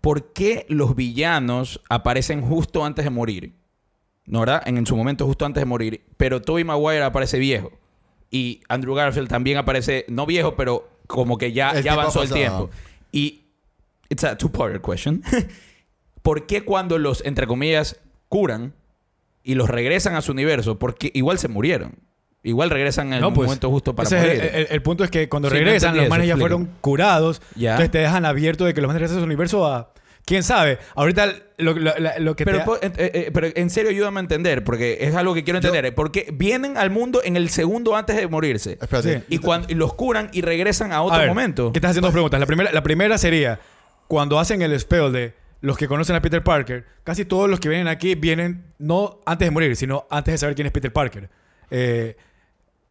¿Por 0.00 0.32
qué 0.32 0.66
los 0.68 0.96
villanos 0.96 1.80
aparecen 1.88 2.40
justo 2.40 2.84
antes 2.84 3.04
de 3.04 3.10
morir? 3.10 3.52
¿No, 4.24 4.40
verdad? 4.40 4.62
En, 4.66 4.78
en 4.78 4.86
su 4.86 4.96
momento, 4.96 5.26
justo 5.26 5.44
antes 5.44 5.60
de 5.60 5.66
morir. 5.66 6.04
Pero 6.16 6.40
Tobey 6.40 6.64
Maguire 6.64 7.02
aparece 7.02 7.38
viejo. 7.38 7.72
Y 8.30 8.60
Andrew 8.68 8.94
Garfield 8.94 9.28
también 9.28 9.58
aparece, 9.58 10.06
no 10.08 10.24
viejo, 10.24 10.54
pero 10.56 10.88
como 11.06 11.36
que 11.36 11.52
ya, 11.52 11.70
El 11.70 11.78
ya 11.78 11.82
tiempo 11.82 12.00
avanzó 12.00 12.22
el 12.22 12.32
tiempo. 12.32 12.70
Y 13.12 13.42
it's 14.08 14.24
a 14.24 14.36
two-parter 14.36 14.80
question. 14.80 15.22
¿Por 16.22 16.46
qué 16.46 16.62
cuando 16.62 16.98
los, 16.98 17.24
entre 17.24 17.46
comillas, 17.46 18.00
curan 18.28 18.74
y 19.42 19.54
los 19.54 19.68
regresan 19.68 20.14
a 20.14 20.22
su 20.22 20.32
universo? 20.32 20.78
Porque 20.78 21.10
igual 21.14 21.38
se 21.38 21.48
murieron. 21.48 21.98
Igual 22.42 22.70
regresan 22.70 23.08
en 23.08 23.14
el 23.14 23.20
No, 23.20 23.32
pues, 23.34 23.46
momento 23.46 23.68
justo 23.70 23.94
para 23.94 24.08
morir. 24.08 24.30
el, 24.32 24.40
el- 24.40 24.66
el 24.70 24.82
punto 24.82 25.04
es 25.04 25.10
que 25.10 25.28
cuando 25.28 25.50
Sí, 25.50 25.56
regresan, 25.56 25.96
los 25.96 26.08
manes 26.08 26.26
ya 26.26 26.36
fueron 26.36 26.70
curados. 26.80 27.42
Ya. 27.54 27.72
Entonces 27.72 27.90
te 27.90 27.98
dejan 27.98 28.24
abierto 28.24 28.64
de 28.64 28.72
que 28.74 28.80
los 28.80 28.88
manes 28.88 29.00
regresan 29.00 29.18
a 29.18 29.20
su 29.20 29.26
universo 29.26 29.66
a... 29.66 29.92
¿Quién 30.24 30.42
sabe? 30.42 30.78
Ahorita 30.94 31.32
lo, 31.58 31.72
lo- 31.74 31.98
la- 31.98 32.18
lo 32.18 32.36
que 32.36 32.44
pero, 32.44 32.62
te... 32.78 32.86
eh, 32.86 32.92
eh, 32.98 33.30
pero 33.34 33.48
en 33.54 33.68
serio 33.68 33.90
ayúdame 33.90 34.20
a 34.20 34.22
entender, 34.22 34.62
porque 34.64 34.98
es 35.00 35.14
algo 35.16 35.34
que 35.34 35.42
quiero 35.44 35.58
entender. 35.58 35.94
Porque 35.94 36.28
vienen 36.32 36.76
al 36.76 36.90
mundo 36.90 37.20
en 37.24 37.36
el 37.36 37.48
segundo 37.50 37.96
antes 37.96 38.16
de 38.16 38.26
morirse. 38.28 38.78
Espérate. 38.80 39.18
Sí. 39.20 39.24
Y, 39.28 39.38
cuando, 39.38 39.66
y 39.70 39.74
los 39.74 39.92
curan 39.94 40.30
y 40.32 40.42
regresan 40.42 40.92
a 40.92 41.02
otro 41.02 41.16
A 41.16 41.20
ver, 41.20 41.28
momento. 41.28 41.72
¿Qué 41.72 41.78
estás 41.78 41.90
haciendo 41.90 42.06
dos 42.08 42.12
preguntas? 42.12 42.38
La 42.38 42.46
primera, 42.46 42.70
la 42.70 42.82
primera 42.82 43.18
sería, 43.18 43.58
cuando 44.08 44.38
hacen 44.38 44.62
el 44.62 44.78
spell 44.78 45.10
de 45.12 45.34
los 45.62 45.76
que 45.76 45.88
conocen 45.88 46.14
a 46.16 46.22
Peter 46.22 46.42
Parker, 46.44 46.86
casi 47.02 47.24
todos 47.24 47.50
los 47.50 47.58
que 47.58 47.68
vienen 47.68 47.88
aquí 47.88 48.14
vienen 48.14 48.64
no 48.78 49.20
antes 49.26 49.46
de 49.46 49.50
morir, 49.50 49.74
sino 49.76 50.06
antes 50.10 50.32
de 50.32 50.38
saber 50.38 50.54
quién 50.54 50.66
es 50.66 50.72
Peter 50.72 50.92
Parker. 50.92 51.28
Eh, 51.70 52.16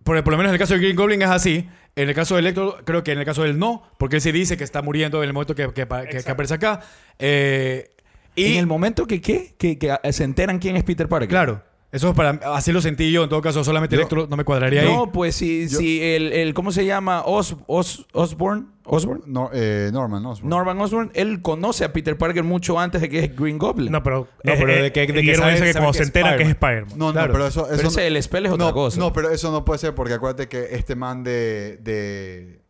por, 0.04 0.24
por 0.24 0.32
lo 0.32 0.38
menos 0.38 0.50
en 0.50 0.56
el 0.56 0.60
caso 0.60 0.74
de 0.74 0.80
Green 0.80 0.96
Goblin 0.96 1.22
es 1.22 1.30
así. 1.30 1.68
En 1.96 2.08
el 2.08 2.16
caso 2.16 2.36
de 2.36 2.42
Electro, 2.42 2.78
creo 2.86 3.04
que 3.04 3.12
en 3.12 3.20
el 3.20 3.26
caso 3.26 3.44
del 3.44 3.60
no, 3.60 3.84
porque 3.98 4.18
él 4.18 4.22
sí 4.22 4.32
dice 4.32 4.56
que 4.56 4.64
está 4.64 4.82
muriendo 4.82 5.22
en 5.22 5.28
el 5.28 5.34
momento 5.34 5.56
que, 5.56 5.72
que, 5.74 5.82
aparece 5.82 6.54
acá. 6.54 6.82
Eh, 7.18 7.90
y 8.36 8.54
en 8.54 8.60
el 8.60 8.68
momento 8.68 9.06
que, 9.06 9.20
¿qué? 9.20 9.56
Que, 9.58 9.78
que 9.78 9.98
se 10.14 10.24
enteran 10.24 10.60
quién 10.60 10.78
es 10.78 10.84
Peter 10.84 11.10
Parker. 11.10 11.28
claro, 11.28 11.64
eso 11.92 12.10
es 12.10 12.16
para 12.16 12.32
así 12.56 12.72
lo 12.72 12.82
sentí 12.82 13.12
yo. 13.12 13.24
En 13.24 13.30
todo 13.30 13.42
caso, 13.42 13.64
solamente 13.64 13.96
Yo- 13.96 14.02
Electro 14.02 14.28
no 14.30 14.38
me 14.38 14.44
cuadraría 14.44 14.82
ahí. 14.82 14.88
No, 14.94 15.12
pues 15.12 15.36
si, 15.36 15.68
si 15.70 16.02
el, 16.02 16.32
el- 16.34 16.54
¿Cómo 16.54 16.72
se 16.72 16.86
llama? 16.86 17.24
Os, 17.26 17.56
Os- 17.68 18.06
Osborn. 18.14 18.74
Osborn. 18.84 19.22
No, 19.28 19.50
eh, 19.54 19.90
Norman, 19.94 20.26
Osborn. 20.26 20.50
Norman 20.50 20.82
Osborn. 20.82 21.12
Él 21.14 21.42
conoce 21.42 21.86
a 21.86 21.94
Peter 21.94 22.18
Parker 22.18 22.44
mucho 22.44 22.80
antes 22.80 23.02
de 23.02 23.10
que 23.10 23.20
es 23.20 23.36
Green 23.36 23.58
Goblin. 23.58 23.92
No, 23.92 24.02
pero, 24.04 24.28
No, 24.44 24.54
pero 24.58 24.82
de 24.84 24.92
que- 24.92 25.06
de 25.08 25.22
que 25.24 25.36
sabe- 25.36 25.52
dice 25.54 25.66
que 25.66 25.74
cuando 25.74 25.94
se 25.94 26.04
entera 26.04 26.36
que 26.38 26.44
es 26.44 26.50
Spider-Man. 26.50 26.98
No, 26.98 27.12
Claro. 27.12 27.28
no, 27.28 27.34
pero 27.34 27.48
eso, 27.48 27.68
eso 27.68 27.76
Pero 27.78 27.90
ese, 27.90 28.08
el 28.08 28.22
spell 28.24 28.46
es 28.48 28.52
otra 28.52 28.66
no, 28.68 28.74
cosa. 28.74 29.00
No, 29.00 29.14
pero 29.14 29.30
eso 29.30 29.52
no 29.52 29.64
puede 29.66 29.80
ser 29.80 29.94
porque 29.96 30.14
acuérdate 30.14 30.48
que 30.48 30.76
este 30.76 30.96
man 30.96 31.24
de, 31.24 31.78
de 31.82 32.62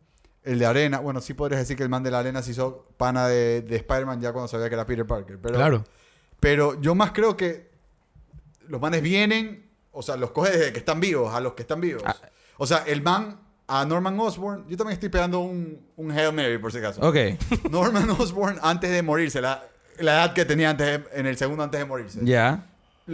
el 0.44 0.58
de 0.58 0.66
arena, 0.66 0.98
bueno, 1.00 1.20
sí 1.20 1.34
podrías 1.34 1.60
decir 1.60 1.76
que 1.76 1.82
el 1.82 1.88
man 1.90 2.02
de 2.02 2.10
la 2.10 2.18
arena 2.20 2.42
se 2.42 2.50
hizo 2.52 2.86
pana 2.96 3.26
de, 3.28 3.60
de 3.62 3.76
Spider-Man 3.76 4.20
ya 4.20 4.32
cuando 4.32 4.48
sabía 4.48 4.68
que 4.68 4.74
era 4.74 4.86
Peter 4.86 5.06
Parker. 5.06 5.38
Pero, 5.40 5.54
claro. 5.54 5.84
Pero 6.38 6.80
yo 6.80 6.94
más 6.94 7.12
creo 7.12 7.36
que 7.36 7.69
los 8.70 8.80
manes 8.80 9.02
vienen, 9.02 9.68
o 9.92 10.00
sea, 10.02 10.16
los 10.16 10.30
coge 10.30 10.50
desde 10.56 10.72
que 10.72 10.78
están 10.78 11.00
vivos, 11.00 11.34
a 11.34 11.40
los 11.40 11.52
que 11.54 11.62
están 11.62 11.80
vivos. 11.80 12.02
Ah. 12.06 12.16
O 12.56 12.66
sea, 12.66 12.84
el 12.86 13.02
man, 13.02 13.40
a 13.66 13.84
Norman 13.84 14.18
Osborn, 14.18 14.66
yo 14.68 14.76
también 14.76 14.94
estoy 14.94 15.08
pegando 15.10 15.40
un, 15.40 15.80
un 15.96 16.10
Hail 16.12 16.32
Mary, 16.32 16.58
por 16.58 16.72
si 16.72 16.78
acaso. 16.78 17.00
Ok. 17.06 17.16
Norman 17.70 18.08
Osborn, 18.10 18.58
antes 18.62 18.90
de 18.90 19.02
morirse, 19.02 19.40
la, 19.40 19.64
la 19.98 20.12
edad 20.12 20.32
que 20.34 20.44
tenía 20.44 20.70
antes 20.70 20.86
de- 20.86 21.04
en 21.18 21.26
el 21.26 21.36
segundo 21.36 21.62
antes 21.64 21.78
de 21.80 21.84
morirse. 21.84 22.20
Ya. 22.22 22.66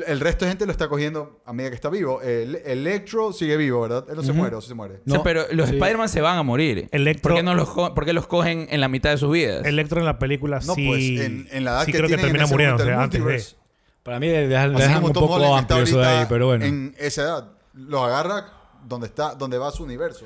El 0.07 0.21
resto 0.21 0.45
de 0.45 0.51
gente 0.51 0.67
lo 0.67 0.73
está 0.73 0.89
cogiendo 0.89 1.41
a 1.47 1.55
medida 1.55 1.71
que 1.71 1.77
está 1.77 1.89
vivo. 1.89 2.21
El 2.21 2.57
Electro 2.67 3.33
sigue 3.33 3.57
vivo, 3.57 3.81
¿verdad? 3.81 4.05
Él 4.11 4.17
no 4.17 4.23
se 4.23 4.33
muere, 4.35 4.55
o 4.57 4.61
sí 4.61 4.69
se 4.69 4.75
muere. 4.75 4.97
O 4.97 5.09
sea, 5.09 5.17
No, 5.19 5.23
pero 5.23 5.45
los 5.53 5.71
sí. 5.71 5.77
Spider-Man 5.77 6.09
se 6.11 6.21
van 6.21 6.37
a 6.37 6.43
morir. 6.43 6.89
Electro- 6.93 7.31
¿Por 7.31 7.35
qué, 7.39 7.43
no 7.43 7.55
los 7.55 7.69
por 7.71 8.05
qué 8.05 8.13
los 8.13 8.27
cogen 8.27 8.67
en 8.71 8.83
la 8.83 8.89
mitad 8.89 9.11
de 9.11 9.17
sus 9.17 9.33
vidas? 9.33 9.65
Electro 9.65 9.99
en 9.99 10.05
la 10.05 10.19
película 10.19 10.61
No, 10.67 10.75
sí. 10.75 10.87
pues 10.87 11.03
en, 11.27 11.49
en 11.51 11.65
la 11.65 11.71
edad 11.71 11.85
sí 11.87 11.93
que 11.93 11.99
creo 11.99 12.09
que 12.11 12.17
tienen 12.17 12.27
en 12.27 12.33
termina 12.33 12.47
muriendo 12.47 12.85
momento 12.85 13.15
del 13.21 13.25
antes 13.31 13.53
de. 13.53 13.66
Para 14.07 14.19
mí 14.21 14.29
dejan, 14.29 14.71
le 14.71 14.77
Así 14.77 14.83
dejan 14.85 14.95
como 14.95 15.07
un 15.09 15.13
Tom 15.13 15.23
poco 15.25 15.35
Holland 15.35 15.61
está 15.63 15.75
amplio 15.75 15.83
eso 15.83 15.99
de 15.99 16.07
ahí, 16.07 16.27
pero 16.29 16.47
bueno. 16.47 16.65
En 16.65 16.95
esa 16.99 17.23
edad. 17.23 17.45
Lo 17.75 18.03
agarra 18.05 18.47
donde 18.89 19.09
está, 19.09 19.35
donde 19.35 19.59
va 19.59 19.71
su 19.71 19.83
universo. 19.83 20.25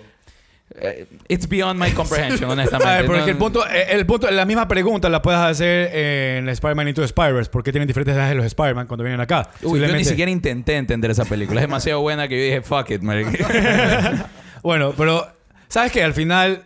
Eh, 0.73 1.09
It's 1.27 1.49
beyond 1.49 1.81
my 1.81 1.91
comprehension, 1.91 2.49
A 2.51 2.53
honestamente. 2.53 2.93
ver, 2.95 3.07
porque 3.07 3.21
No- 3.23 3.27
el 3.27 3.37
punto, 3.39 3.67
eh, 3.67 3.87
el 3.91 4.07
punto, 4.07 4.31
la 4.31 4.45
misma 4.45 4.69
pregunta 4.69 5.09
la 5.09 5.21
puedes 5.21 5.41
hacer 5.41 5.91
en 5.97 6.49
Spider-Man 6.49 6.87
Into 6.89 7.01
the 7.01 7.07
Spider-Verse. 7.07 7.51
¿Por 7.51 7.65
qué 7.65 7.73
tienen 7.73 7.89
diferentes 7.89 8.15
edades 8.15 8.37
los 8.37 8.47
Spider-Man 8.47 8.87
cuando 8.87 9.03
vienen 9.03 9.21
acá? 9.21 9.49
Uy, 9.63 9.81
yo 9.81 9.89
ni 9.89 10.05
siquiera 10.05 10.31
intenté 10.31 10.77
entender 10.77 11.11
esa 11.11 11.25
película. 11.25 11.61
Es 11.61 11.67
demasiado 11.67 12.01
buena 12.03 12.29
que 12.29 12.37
yo 12.39 12.45
dije, 12.45 12.63
fuck 12.63 12.91
it, 12.91 13.03
marica. 13.03 13.31
Bueno, 14.63 14.93
pero 14.95 15.27
¿sabes 15.69 15.91
qué? 15.91 16.05
Al 16.05 16.13
final, 16.13 16.63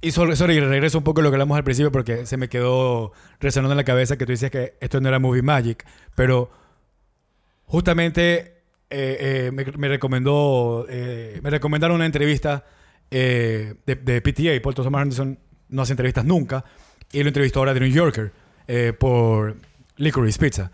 y 0.00 0.10
sorry, 0.10 0.60
regreso 0.60 0.98
un 0.98 1.04
poco 1.04 1.20
a 1.20 1.24
lo 1.24 1.30
que 1.30 1.36
hablamos 1.36 1.56
al 1.56 1.64
principio 1.64 1.90
porque 1.90 2.26
se 2.26 2.36
me 2.36 2.48
quedó 2.48 3.12
resonando 3.40 3.72
en 3.72 3.78
la 3.78 3.84
cabeza 3.84 4.16
que 4.16 4.26
tú 4.26 4.32
dices 4.32 4.50
que 4.50 4.76
esto 4.80 5.00
no 5.00 5.08
era 5.08 5.18
Movie 5.18 5.42
Magic, 5.42 5.84
pero 6.14 6.50
justamente 7.64 8.62
eh, 8.90 9.16
eh, 9.20 9.50
me, 9.52 9.64
me 9.64 9.88
recomendó, 9.88 10.86
eh, 10.88 11.40
me 11.42 11.50
recomendaron 11.50 11.96
una 11.96 12.06
entrevista 12.06 12.64
eh, 13.10 13.74
de, 13.86 13.94
de 13.96 14.20
PTA, 14.20 14.62
Paul 14.62 14.74
Thomas 14.74 15.02
Anderson 15.02 15.38
no 15.68 15.82
hace 15.82 15.92
entrevistas 15.92 16.24
nunca, 16.24 16.64
y 17.12 17.22
lo 17.22 17.28
entrevistó 17.28 17.60
ahora 17.60 17.74
de 17.74 17.80
New 17.80 17.90
Yorker 17.90 18.32
eh, 18.66 18.92
por 18.98 19.56
Licorice 19.96 20.38
Pizza. 20.38 20.70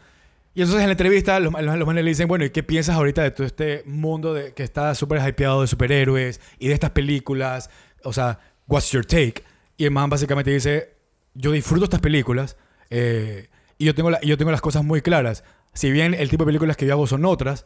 Y 0.54 0.60
entonces 0.60 0.82
en 0.82 0.88
la 0.88 0.92
entrevista 0.92 1.40
los, 1.40 1.52
los, 1.52 1.78
los 1.78 1.86
manes 1.86 2.04
le 2.04 2.10
dicen, 2.10 2.28
bueno, 2.28 2.44
¿y 2.44 2.50
qué 2.50 2.62
piensas 2.62 2.96
ahorita 2.96 3.22
de 3.22 3.30
todo 3.30 3.46
este 3.46 3.82
mundo 3.86 4.34
de, 4.34 4.52
que 4.52 4.62
está 4.62 4.94
súper 4.94 5.26
hypeado 5.26 5.62
de 5.62 5.66
superhéroes 5.66 6.40
y 6.58 6.68
de 6.68 6.74
estas 6.74 6.90
películas? 6.90 7.70
O 8.04 8.12
sea, 8.12 8.38
what's 8.66 8.90
your 8.92 9.04
take? 9.04 9.42
Y 9.76 9.84
el 9.84 9.90
man 9.90 10.10
básicamente 10.10 10.50
dice, 10.50 10.94
yo 11.34 11.52
disfruto 11.52 11.84
estas 11.84 12.00
películas 12.00 12.56
eh, 12.90 13.48
y 13.78 13.84
yo 13.86 13.94
tengo, 13.94 14.10
la- 14.10 14.18
y 14.22 14.28
yo 14.28 14.36
tengo 14.38 14.50
las 14.50 14.60
cosas 14.60 14.84
muy 14.84 15.00
claras. 15.00 15.44
Si 15.74 15.90
bien 15.90 16.14
el 16.14 16.28
tipo 16.28 16.44
de 16.44 16.48
películas 16.48 16.76
que 16.76 16.86
yo 16.86 16.92
hago 16.92 17.06
son 17.06 17.24
otras, 17.24 17.64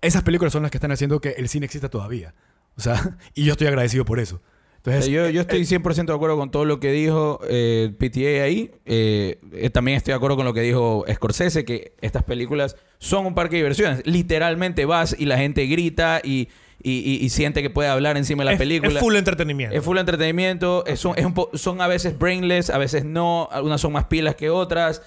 esas 0.00 0.22
películas 0.22 0.52
son 0.52 0.62
las 0.62 0.70
que 0.70 0.78
están 0.78 0.92
haciendo 0.92 1.20
que 1.20 1.30
el 1.30 1.48
cine 1.48 1.66
exista 1.66 1.88
todavía. 1.90 2.34
O 2.76 2.80
sea, 2.80 3.18
y 3.34 3.44
yo 3.44 3.52
estoy 3.52 3.66
agradecido 3.66 4.04
por 4.04 4.18
eso. 4.18 4.40
Entonces, 4.76 5.08
yo, 5.08 5.28
yo 5.28 5.42
estoy 5.42 5.60
100% 5.66 6.06
de 6.06 6.14
acuerdo 6.14 6.38
con 6.38 6.50
todo 6.50 6.64
lo 6.64 6.80
que 6.80 6.90
dijo 6.90 7.38
eh, 7.46 7.92
PTA 7.98 8.44
ahí. 8.44 8.70
Eh, 8.86 9.38
eh, 9.52 9.68
también 9.68 9.98
estoy 9.98 10.12
de 10.12 10.16
acuerdo 10.16 10.36
con 10.36 10.46
lo 10.46 10.54
que 10.54 10.62
dijo 10.62 11.04
Scorsese, 11.12 11.66
que 11.66 11.92
estas 12.00 12.22
películas 12.22 12.76
son 12.96 13.26
un 13.26 13.34
parque 13.34 13.56
de 13.56 13.62
diversiones. 13.62 14.00
Literalmente 14.06 14.86
vas 14.86 15.14
y 15.18 15.26
la 15.26 15.36
gente 15.36 15.66
grita 15.66 16.22
y, 16.24 16.48
y, 16.82 16.92
y- 16.92 17.24
y 17.24 17.28
siente 17.30 17.62
que 17.62 17.70
puede 17.70 17.88
hablar 17.88 18.16
encima 18.16 18.42
de 18.42 18.46
la 18.46 18.52
es, 18.52 18.58
película. 18.58 18.92
es 18.92 18.98
full 18.98 19.16
entretenimiento. 19.16 19.76
Es 19.76 19.84
full 19.84 19.98
entretenimiento. 19.98 20.84
es 20.86 21.04
un- 21.04 21.16
es 21.18 21.24
un 21.24 21.34
po- 21.34 21.50
son 21.54 21.80
a 21.80 21.86
veces 21.86 22.18
brainless, 22.18 22.70
a 22.70 22.78
veces 22.78 23.04
no. 23.04 23.48
Algunas 23.52 23.80
son 23.80 23.92
más 23.92 24.04
pilas 24.04 24.34
que 24.36 24.50
otras. 24.50 25.02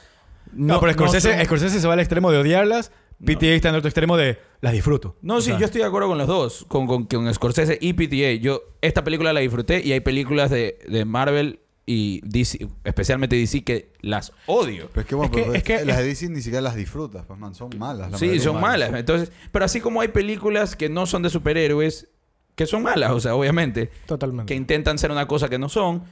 no, 0.52 0.80
pero 0.80 0.94
Scorsese, 0.94 1.36
son- 1.36 1.46
Scorsese 1.46 1.80
se 1.80 1.88
va 1.88 1.94
al 1.94 2.00
extremo 2.00 2.32
de 2.32 2.38
odiarlas, 2.38 2.92
PTA 3.26 3.48
está 3.56 3.70
en 3.70 3.76
el 3.76 3.80
otro 3.80 3.88
extremo 3.90 4.18
de 4.18 4.38
las 4.62 4.74
disfruto. 4.74 5.16
No, 5.22 5.36
O 5.38 5.42
sí, 5.42 5.50
sea, 5.52 5.60
yo 5.60 5.66
estoy 5.66 5.82
de 5.82 5.88
acuerdo 5.88 6.10
con 6.10 6.18
los 6.18 6.28
dos, 6.28 6.66
con, 6.68 6.86
con, 6.88 7.06
con 7.06 7.34
Scorsese 7.34 7.78
y 7.82 7.94
PTA. 7.94 8.34
Yo 8.42 8.62
esta 8.82 9.04
película 9.04 9.32
la 9.34 9.40
disfruté 9.40 9.82
y 9.84 9.92
hay 9.94 10.00
películas 10.02 10.50
de, 10.52 10.78
de 10.88 11.06
Marvel 11.06 11.60
y 11.86 12.22
DC, 12.24 12.68
especialmente 12.84 13.36
DC, 13.36 13.64
que 13.64 13.92
las 14.02 14.32
odio. 14.46 14.88
Pero 14.94 15.02
es 15.02 15.08
que, 15.08 15.16
bueno, 15.16 15.32
Es 15.32 15.36
que- 15.38 15.42
pero 15.44 15.54
es 15.56 15.64
que- 15.64 15.86
las 15.86 15.98
de 15.98 16.04
DC 16.06 16.30
ni 16.30 16.42
siquiera 16.42 16.62
las 16.62 16.76
disfrutas, 16.76 17.26
pues, 17.26 17.38
man. 17.40 17.54
Son 17.56 17.70
malas. 17.78 18.12
la 18.12 18.18
Sí, 18.18 18.40
son 18.40 18.60
malas. 18.62 18.94
Entonces, 18.94 19.32
pero 19.52 19.66
así 19.66 19.82
como 19.82 20.02
hay 20.02 20.08
películas 20.10 20.76
que 20.76 20.88
no 20.90 21.06
son 21.06 21.24
de 21.24 21.30
superhéroes, 21.30 22.08
que 22.56 22.66
son 22.66 22.84
malas, 22.84 23.12
o 23.12 23.20
sea, 23.20 23.36
obviamente, 23.36 23.90
Totalmente. 24.06 24.54
que 24.54 24.56
intentan 24.56 24.98
ser 24.98 25.12
una 25.12 25.28
cosa 25.28 25.50
que 25.50 25.58
no 25.60 25.68
son. 25.70 26.04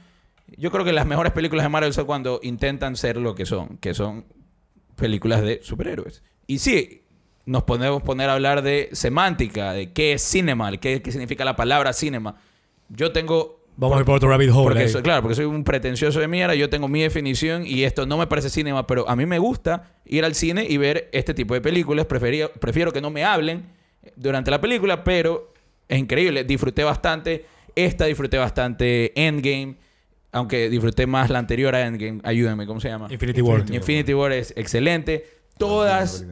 Yo 0.58 0.70
creo 0.70 0.84
que 0.84 0.92
las 0.92 1.06
mejores 1.06 1.32
películas 1.32 1.64
de 1.64 1.68
Marvel 1.70 1.92
son 1.94 2.04
cuando 2.04 2.40
intentan 2.42 2.96
ser 2.96 3.16
lo 3.16 3.34
que 3.34 3.46
son, 3.46 3.78
que 3.78 3.94
son 3.94 4.26
películas 4.96 5.40
de 5.42 5.60
superhéroes. 5.62 6.22
Y 6.46 6.58
sí, 6.58 7.02
nos 7.46 7.62
podemos 7.62 8.02
poner 8.02 8.28
a 8.28 8.34
hablar 8.34 8.62
de 8.62 8.90
semántica, 8.92 9.72
de 9.72 9.92
qué 9.92 10.12
es 10.14 10.22
cinema, 10.22 10.70
qué, 10.76 11.00
qué 11.00 11.10
significa 11.12 11.44
la 11.44 11.56
palabra 11.56 11.92
cinema. 11.92 12.36
Yo 12.90 13.12
tengo... 13.12 13.61
Vamos 13.76 13.96
a 13.96 14.00
ir 14.00 14.06
por 14.06 14.16
otro 14.16 14.28
rabbit 14.28 14.50
hole. 14.50 14.62
Porque 14.64 14.82
ahí. 14.84 14.88
soy, 14.88 15.02
claro, 15.02 15.22
porque 15.22 15.34
soy 15.34 15.44
un 15.46 15.64
pretencioso 15.64 16.20
de 16.20 16.28
mierda, 16.28 16.54
yo 16.54 16.68
tengo 16.70 16.88
mi 16.88 17.00
definición 17.02 17.66
y 17.66 17.84
esto 17.84 18.06
no 18.06 18.18
me 18.18 18.26
parece 18.26 18.50
cinema, 18.50 18.86
pero 18.86 19.08
a 19.08 19.16
mí 19.16 19.24
me 19.26 19.38
gusta 19.38 19.84
ir 20.04 20.24
al 20.24 20.34
cine 20.34 20.66
y 20.68 20.76
ver 20.76 21.08
este 21.12 21.34
tipo 21.34 21.54
de 21.54 21.60
películas. 21.60 22.06
Prefería- 22.06 22.52
prefiero 22.52 22.92
que 22.92 23.00
no 23.00 23.10
me 23.10 23.24
hablen 23.24 23.64
durante 24.16 24.50
la 24.50 24.60
película, 24.60 25.02
pero 25.04 25.52
es 25.88 25.98
increíble. 25.98 26.44
Disfruté 26.44 26.84
bastante. 26.84 27.46
Esta 27.74 28.04
disfruté 28.04 28.36
bastante 28.36 29.12
Endgame, 29.16 29.76
aunque 30.32 30.68
disfruté 30.68 31.06
más 31.06 31.30
la 31.30 31.38
anterior 31.38 31.74
a 31.74 31.86
Endgame. 31.86 32.20
Ayúdenme, 32.24 32.66
¿cómo 32.66 32.80
se 32.80 32.88
llama? 32.88 33.08
Infinity 33.10 33.40
War. 33.40 33.64
Infinity 33.72 34.12
War 34.14 34.32
es 34.32 34.52
excelente. 34.56 35.26
Todas 35.58 36.26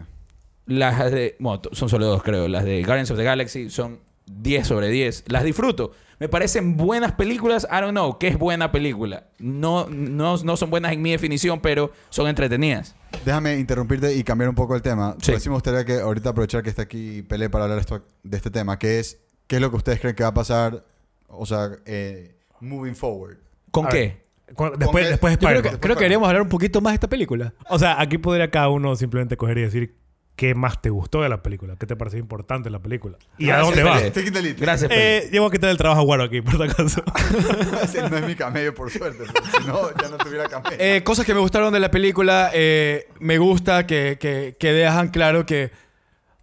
las 0.67 1.11
de... 1.11 1.37
Bueno, 1.39 1.63
son 1.73 1.89
solo 1.89 2.07
dos, 2.07 2.23
creo. 2.23 2.47
Las 2.49 2.65
de 2.65 2.83
Guardians 2.83 3.11
of 3.11 3.17
the 3.17 3.25
Galaxy 3.25 3.71
son 3.71 3.99
10 4.43 4.67
sobre 4.67 4.89
10. 4.89 5.25
Las 5.29 5.45
disfruto. 5.45 5.93
Me 6.19 6.29
parecen 6.29 6.77
buenas 6.77 7.13
películas. 7.13 7.67
I 7.71 7.81
don't 7.81 7.93
know. 7.93 8.19
¿Qué 8.19 8.29
es 8.29 8.39
buena 8.39 8.71
película? 8.71 9.29
No, 9.39 9.87
no, 9.89 10.37
no 10.37 10.57
son 10.57 10.69
buenas 10.71 10.93
en 10.93 11.01
mi 11.01 11.11
definición, 11.13 11.61
pero 11.61 11.93
son 12.11 12.29
entretenidas. 12.29 12.95
Déjame 13.25 13.59
interrumpirte 13.59 14.15
y 14.15 14.23
cambiar 14.23 14.51
un 14.51 14.55
poco 14.55 14.75
el 14.77 14.83
tema. 14.83 15.13
Sí. 15.19 15.27
Pero 15.29 15.41
sí 15.41 15.49
me 15.49 15.55
gustaría 15.55 15.85
que 15.85 16.01
ahorita 16.01 16.31
aprovechar 16.31 16.63
que 16.63 16.69
está 16.71 16.83
aquí 16.83 17.23
Pelé 17.23 17.49
para 17.49 17.65
hablar 17.65 17.79
esto, 17.79 18.05
de 18.23 18.37
este 18.37 18.51
tema, 18.51 18.79
que 18.79 18.99
es 19.01 19.19
qué 19.47 19.57
es 19.57 19.63
lo 19.63 19.71
que 19.71 19.77
ustedes 19.79 19.99
creen 20.01 20.15
que 20.15 20.23
va 20.23 20.29
a 20.29 20.35
pasar, 20.35 20.85
o 21.27 21.47
sea, 21.47 21.71
eh, 21.87 22.37
moving 22.61 22.95
forward. 22.95 23.39
¿Con 23.71 23.87
A 23.87 23.89
qué? 23.89 23.97
ver, 24.47 24.77
después, 24.79 25.05
qué? 25.05 25.11
después 25.11 25.39
creo 25.39 25.51
que, 25.51 25.57
Spider-Man. 25.57 25.81
creo 25.81 25.97
que 25.97 26.03
queríamos 26.05 26.29
hablar 26.29 26.43
un 26.43 26.49
poquito 26.49 26.81
más 26.81 26.93
de 26.93 26.95
esta 26.97 27.09
película. 27.09 27.55
O 27.69 27.79
sea, 27.79 28.01
aquí 28.01 28.19
podría 28.19 28.51
cada 28.51 28.69
uno 28.69 28.95
simplemente 28.95 29.37
coger 29.37 29.59
y 29.59 29.63
decir 29.63 29.97
qué 30.41 30.55
más 30.55 30.81
te 30.81 30.89
gustó 30.89 31.21
de 31.21 31.29
la 31.29 31.43
película, 31.43 31.77
qué 31.79 31.85
te 31.85 31.97
pareció 31.97 32.19
importante 32.19 32.69
de 32.69 32.71
la 32.71 32.79
película. 32.79 33.19
¿Y 33.37 33.51
a 33.51 33.59
dónde 33.59 33.83
va? 33.83 33.99
Pele. 33.99 34.11
Take 34.11 34.29
it 34.29 34.33
the 34.33 34.41
lead. 34.41 34.57
Gracias. 34.59 34.91
Eh, 34.91 35.29
llevo 35.31 35.49
a 35.49 35.51
quitar 35.51 35.69
el 35.69 35.77
trabajo 35.77 36.01
a 36.01 36.05
Guaro 36.05 36.23
aquí, 36.25 36.41
por 36.41 36.57
si 36.57 36.63
acaso. 36.63 37.05
Ese 37.85 38.09
no 38.09 38.17
es 38.17 38.27
mi 38.27 38.35
camello, 38.35 38.75
por 38.75 38.91
suerte. 38.91 39.27
si 39.27 39.67
no, 39.67 39.95
ya 40.01 40.09
no 40.09 40.17
tuviera 40.17 40.49
camello. 40.49 40.77
Eh, 40.79 41.03
cosas 41.05 41.27
que 41.27 41.35
me 41.35 41.41
gustaron 41.41 41.75
de 41.75 41.81
la 41.81 41.91
película. 41.91 42.51
eh, 42.55 43.07
me 43.19 43.37
gusta 43.37 43.87
que, 43.87 44.17
que, 44.19 44.57
que 44.59 44.73
dejan 44.73 45.09
claro 45.09 45.45
que. 45.45 45.73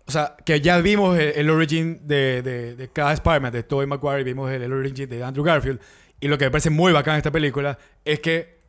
O 0.05 0.11
sea, 0.11 0.35
que 0.45 0.61
ya 0.61 0.77
vimos 0.77 1.17
el, 1.17 1.29
el 1.35 1.49
origin 1.49 2.01
de, 2.05 2.43
de, 2.43 2.75
de 2.75 2.89
cada 2.89 3.13
Spider-Man, 3.13 3.51
de 3.51 3.63
Tobey 3.63 3.87
Maguire, 3.87 4.23
vimos 4.23 4.51
el, 4.51 4.61
el 4.61 4.73
origin 4.73 5.09
de 5.09 5.23
Andrew 5.23 5.43
Garfield. 5.43 5.79
Y 6.19 6.27
lo 6.27 6.37
que 6.37 6.45
me 6.45 6.51
parece 6.51 6.69
muy 6.69 6.93
bacán 6.93 7.15
de 7.15 7.17
esta 7.17 7.31
película 7.31 7.79
es 8.05 8.19
que 8.19 8.59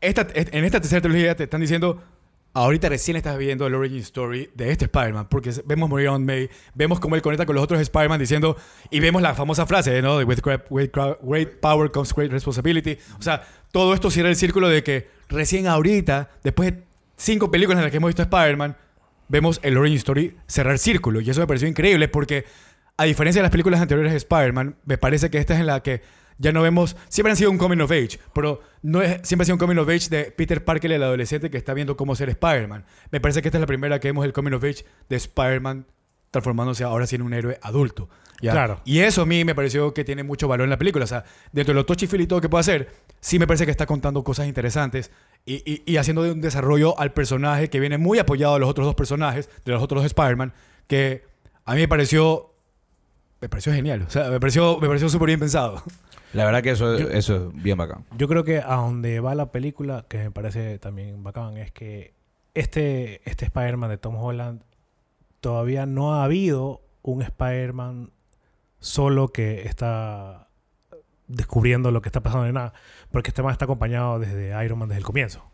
esta, 0.00 0.24
en 0.32 0.64
esta 0.64 0.80
tercera 0.80 1.00
trilogía 1.02 1.34
te 1.34 1.42
están 1.42 1.60
diciendo. 1.62 2.00
Ahorita 2.58 2.88
recién 2.88 3.16
estás 3.16 3.38
viendo 3.38 3.68
el 3.68 3.74
origin 3.76 4.00
story 4.00 4.50
de 4.52 4.72
este 4.72 4.86
Spider-Man, 4.86 5.28
porque 5.28 5.52
vemos 5.64 5.88
morir 5.88 6.10
May, 6.18 6.50
vemos 6.74 6.98
cómo 6.98 7.14
él 7.14 7.22
conecta 7.22 7.46
con 7.46 7.54
los 7.54 7.62
otros 7.62 7.80
Spider-Man 7.80 8.18
diciendo, 8.18 8.56
y 8.90 8.98
vemos 8.98 9.22
la 9.22 9.32
famosa 9.36 9.64
frase, 9.64 10.02
¿no? 10.02 10.18
De 10.18 10.24
with 10.24 10.40
great, 10.42 10.64
great 11.22 11.60
power 11.60 11.88
comes 11.88 12.12
great 12.12 12.32
responsibility. 12.32 12.98
O 13.16 13.22
sea, 13.22 13.46
todo 13.70 13.94
esto 13.94 14.10
cierra 14.10 14.28
el 14.28 14.34
círculo 14.34 14.68
de 14.68 14.82
que 14.82 15.08
recién 15.28 15.68
ahorita, 15.68 16.30
después 16.42 16.72
de 16.72 16.82
cinco 17.16 17.48
películas 17.48 17.78
en 17.78 17.84
las 17.84 17.92
que 17.92 17.98
hemos 17.98 18.08
visto 18.08 18.22
a 18.22 18.24
Spider-Man, 18.24 18.76
vemos 19.28 19.60
el 19.62 19.78
origin 19.78 19.98
story 19.98 20.36
cerrar 20.48 20.72
el 20.72 20.80
círculo. 20.80 21.20
Y 21.20 21.30
eso 21.30 21.40
me 21.40 21.46
pareció 21.46 21.68
increíble 21.68 22.08
porque, 22.08 22.44
a 22.96 23.04
diferencia 23.04 23.38
de 23.38 23.44
las 23.44 23.52
películas 23.52 23.80
anteriores 23.80 24.10
de 24.10 24.18
Spider-Man, 24.18 24.78
me 24.84 24.98
parece 24.98 25.30
que 25.30 25.38
esta 25.38 25.54
es 25.54 25.60
en 25.60 25.66
la 25.66 25.80
que 25.84 26.02
ya 26.38 26.52
no 26.52 26.62
vemos. 26.62 26.96
Siempre 27.08 27.32
han 27.32 27.36
sido 27.36 27.50
un 27.50 27.58
coming 27.58 27.78
of 27.78 27.90
age, 27.90 28.18
pero 28.32 28.60
no 28.82 29.02
es, 29.02 29.20
siempre 29.22 29.42
ha 29.42 29.46
sido 29.46 29.56
un 29.56 29.60
coming 29.60 29.76
of 29.76 29.88
age 29.88 30.08
de 30.08 30.30
Peter 30.30 30.64
Parker, 30.64 30.90
el 30.92 31.02
adolescente 31.02 31.50
que 31.50 31.58
está 31.58 31.74
viendo 31.74 31.96
cómo 31.96 32.14
ser 32.16 32.30
Spider-Man. 32.30 32.84
Me 33.10 33.20
parece 33.20 33.42
que 33.42 33.48
esta 33.48 33.58
es 33.58 33.60
la 33.60 33.66
primera 33.66 34.00
que 34.00 34.08
vemos 34.08 34.24
el 34.24 34.32
coming 34.32 34.52
of 34.52 34.64
age 34.64 34.84
de 35.08 35.16
Spider-Man 35.16 35.86
transformándose 36.30 36.84
ahora 36.84 37.06
sí 37.06 37.16
en 37.16 37.22
un 37.22 37.32
héroe 37.32 37.58
adulto. 37.62 38.08
¿ya? 38.40 38.52
Claro. 38.52 38.80
Y 38.84 39.00
eso 39.00 39.22
a 39.22 39.26
mí 39.26 39.44
me 39.44 39.54
pareció 39.54 39.94
que 39.94 40.04
tiene 40.04 40.22
mucho 40.22 40.46
valor 40.46 40.64
en 40.64 40.70
la 40.70 40.78
película. 40.78 41.04
O 41.04 41.08
sea, 41.08 41.24
dentro 41.52 41.72
de 41.72 41.80
lo 41.80 41.86
touchy 41.86 42.06
feel 42.06 42.22
y 42.22 42.26
todo 42.26 42.40
que 42.40 42.48
puede 42.48 42.60
hacer, 42.60 42.88
sí 43.20 43.38
me 43.38 43.46
parece 43.46 43.64
que 43.64 43.70
está 43.70 43.86
contando 43.86 44.22
cosas 44.22 44.46
interesantes 44.46 45.10
y, 45.44 45.54
y, 45.70 45.82
y 45.86 45.96
haciendo 45.96 46.22
un 46.22 46.40
desarrollo 46.40 46.98
al 46.98 47.12
personaje 47.12 47.68
que 47.70 47.80
viene 47.80 47.98
muy 47.98 48.18
apoyado 48.18 48.54
de 48.54 48.60
los 48.60 48.68
otros 48.68 48.86
dos 48.86 48.94
personajes, 48.94 49.48
de 49.64 49.72
los 49.72 49.82
otros 49.82 50.02
dos 50.02 50.06
Spider-Man, 50.06 50.52
que 50.86 51.24
a 51.64 51.74
mí 51.74 51.80
me 51.80 51.88
pareció. 51.88 52.54
Me 53.40 53.48
pareció 53.48 53.72
genial. 53.72 54.02
O 54.06 54.10
sea, 54.10 54.30
me 54.30 54.40
pareció, 54.40 54.78
me 54.80 54.88
pareció 54.88 55.08
súper 55.08 55.28
bien 55.28 55.40
pensado. 55.40 55.82
La 56.32 56.44
verdad 56.44 56.62
que 56.62 56.70
eso, 56.70 56.94
eso 56.94 57.36
es 57.36 57.62
bien 57.62 57.78
bacán. 57.78 58.04
Yo 58.16 58.28
creo 58.28 58.44
que 58.44 58.58
a 58.58 58.76
donde 58.76 59.20
va 59.20 59.34
la 59.34 59.50
película, 59.50 60.04
que 60.08 60.18
me 60.18 60.30
parece 60.30 60.78
también 60.78 61.22
bacán, 61.22 61.56
es 61.56 61.72
que 61.72 62.14
este, 62.54 63.22
este 63.28 63.46
Spider-Man 63.46 63.90
de 63.90 63.98
Tom 63.98 64.16
Holland 64.16 64.62
todavía 65.40 65.86
no 65.86 66.14
ha 66.14 66.24
habido 66.24 66.82
un 67.02 67.22
Spider-Man 67.22 68.10
solo 68.80 69.28
que 69.28 69.62
está 69.62 70.48
descubriendo 71.26 71.90
lo 71.90 72.02
que 72.02 72.08
está 72.08 72.22
pasando 72.22 72.46
en 72.46 72.54
nada. 72.54 72.72
Porque 73.10 73.30
este 73.30 73.42
man 73.42 73.52
está 73.52 73.66
acompañado 73.66 74.18
desde 74.18 74.64
Iron 74.64 74.78
Man 74.78 74.88
desde 74.88 74.98
el 74.98 75.04
comienzo. 75.04 75.50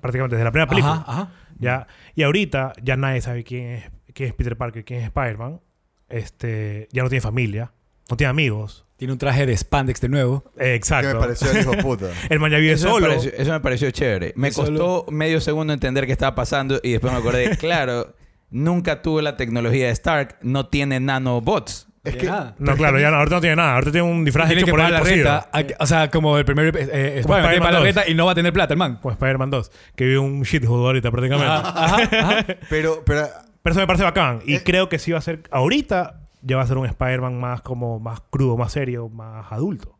Prácticamente 0.00 0.36
desde 0.36 0.44
la 0.44 0.50
primera 0.50 0.68
película. 0.68 0.94
Ajá, 0.94 1.12
ajá. 1.12 1.32
Ya, 1.58 1.86
y 2.14 2.24
ahorita 2.24 2.72
ya 2.82 2.96
nadie 2.96 3.20
sabe 3.20 3.44
quién 3.44 3.70
es, 3.70 3.90
quién 4.14 4.30
es 4.30 4.34
Peter 4.34 4.56
Parker, 4.56 4.84
quién 4.84 5.00
es 5.00 5.06
Spider-Man. 5.06 5.60
Este, 6.08 6.88
ya 6.92 7.02
no 7.02 7.08
tiene 7.08 7.20
familia, 7.20 7.72
no 8.10 8.16
tiene 8.16 8.30
amigos. 8.30 8.84
Tiene 9.02 9.14
un 9.14 9.18
traje 9.18 9.46
de 9.46 9.56
spandex 9.56 10.00
de 10.00 10.08
nuevo. 10.08 10.44
Eh, 10.54 10.58
Que 10.60 10.74
exacto. 10.76 11.14
me 11.14 11.20
pareció 11.20 11.50
el 11.50 11.58
hijo 11.62 11.72
de 11.72 11.82
puta. 11.82 12.06
El 12.30 12.38
man 12.38 12.52
ya 12.52 12.58
vive 12.58 12.74
Eso 12.74 12.86
me, 12.86 12.92
solo. 12.92 13.06
pareció, 13.08 13.32
eso 13.36 13.50
me 13.50 13.58
pareció 13.58 13.90
chévere. 13.90 14.32
Me 14.36 14.46
Es 14.46 14.54
costó 14.54 15.06
medio 15.10 15.40
segundo 15.40 15.72
entender 15.72 16.06
qué 16.06 16.12
estaba 16.12 16.36
pasando 16.36 16.78
y 16.84 16.92
después 16.92 17.12
me 17.12 17.18
acordé, 17.18 17.56
claro, 17.58 18.14
nunca 18.50 19.02
tuvo 19.02 19.20
la 19.20 19.36
tecnología 19.36 19.86
de 19.86 19.92
Stark, 19.92 20.36
no 20.42 20.66
tiene 20.68 21.00
nanobots. 21.00 21.88
Es 22.04 22.14
que 22.14 22.26
Nada. 22.26 22.54
No, 22.60 22.76
claro, 22.76 23.00
ya 23.00 23.10
no, 23.10 23.16
ahorita 23.16 23.34
no 23.34 23.40
tiene 23.40 23.56
nada. 23.56 23.74
Ahorita 23.74 23.90
tiene 23.90 24.06
un 24.08 24.24
disfraz 24.24 24.46
Tiene 24.46 24.60
hecho 24.62 24.66
que 24.66 24.70
por 24.70 24.80
él 24.82 24.92
la 24.92 25.00
cosido. 25.00 25.16
renta. 25.16 25.48
a 25.52 25.62
que- 25.64 25.74
O 25.80 25.86
sea, 25.86 26.08
como 26.08 26.38
el 26.38 26.44
primer 26.44 26.66
eh, 26.76 26.80
eh, 26.92 27.14
Spider-Man. 27.18 27.42
Tiene 27.50 27.58
pagar 27.58 27.72
la 27.72 27.78
2. 27.80 27.84
renta 27.86 28.08
y 28.08 28.14
no 28.14 28.26
va 28.26 28.32
a 28.32 28.34
tener 28.36 28.52
plata, 28.52 28.72
el 28.74 28.78
man. 28.78 28.98
Como 29.02 29.10
Spider-Man 29.10 29.50
2, 29.50 29.70
que 29.96 30.04
vive 30.04 30.18
un 30.18 30.42
shithole 30.44 30.86
ahorita 30.86 31.10
prácticamente. 31.10 31.52
Ajá, 31.52 32.02
ajá. 32.04 32.46
pero, 32.70 33.02
pero 33.04 33.26
Pero 33.64 33.72
eso 33.72 33.80
me 33.80 33.86
parece 33.88 34.04
bacán. 34.04 34.42
Y 34.46 34.54
Eh. 34.56 34.62
creo 34.64 34.88
que 34.88 35.00
sí 35.00 35.10
va 35.10 35.18
a 35.18 35.22
ser... 35.22 35.42
Ahorita 35.50 36.20
ya 36.42 36.56
va 36.56 36.62
a 36.62 36.66
ser 36.66 36.76
un 36.78 36.86
Spider-Man 36.86 37.40
más 37.40 37.62
como... 37.62 37.98
Más 38.00 38.20
crudo, 38.30 38.56
más 38.56 38.72
serio, 38.72 39.08
más 39.08 39.50
adulto. 39.50 39.98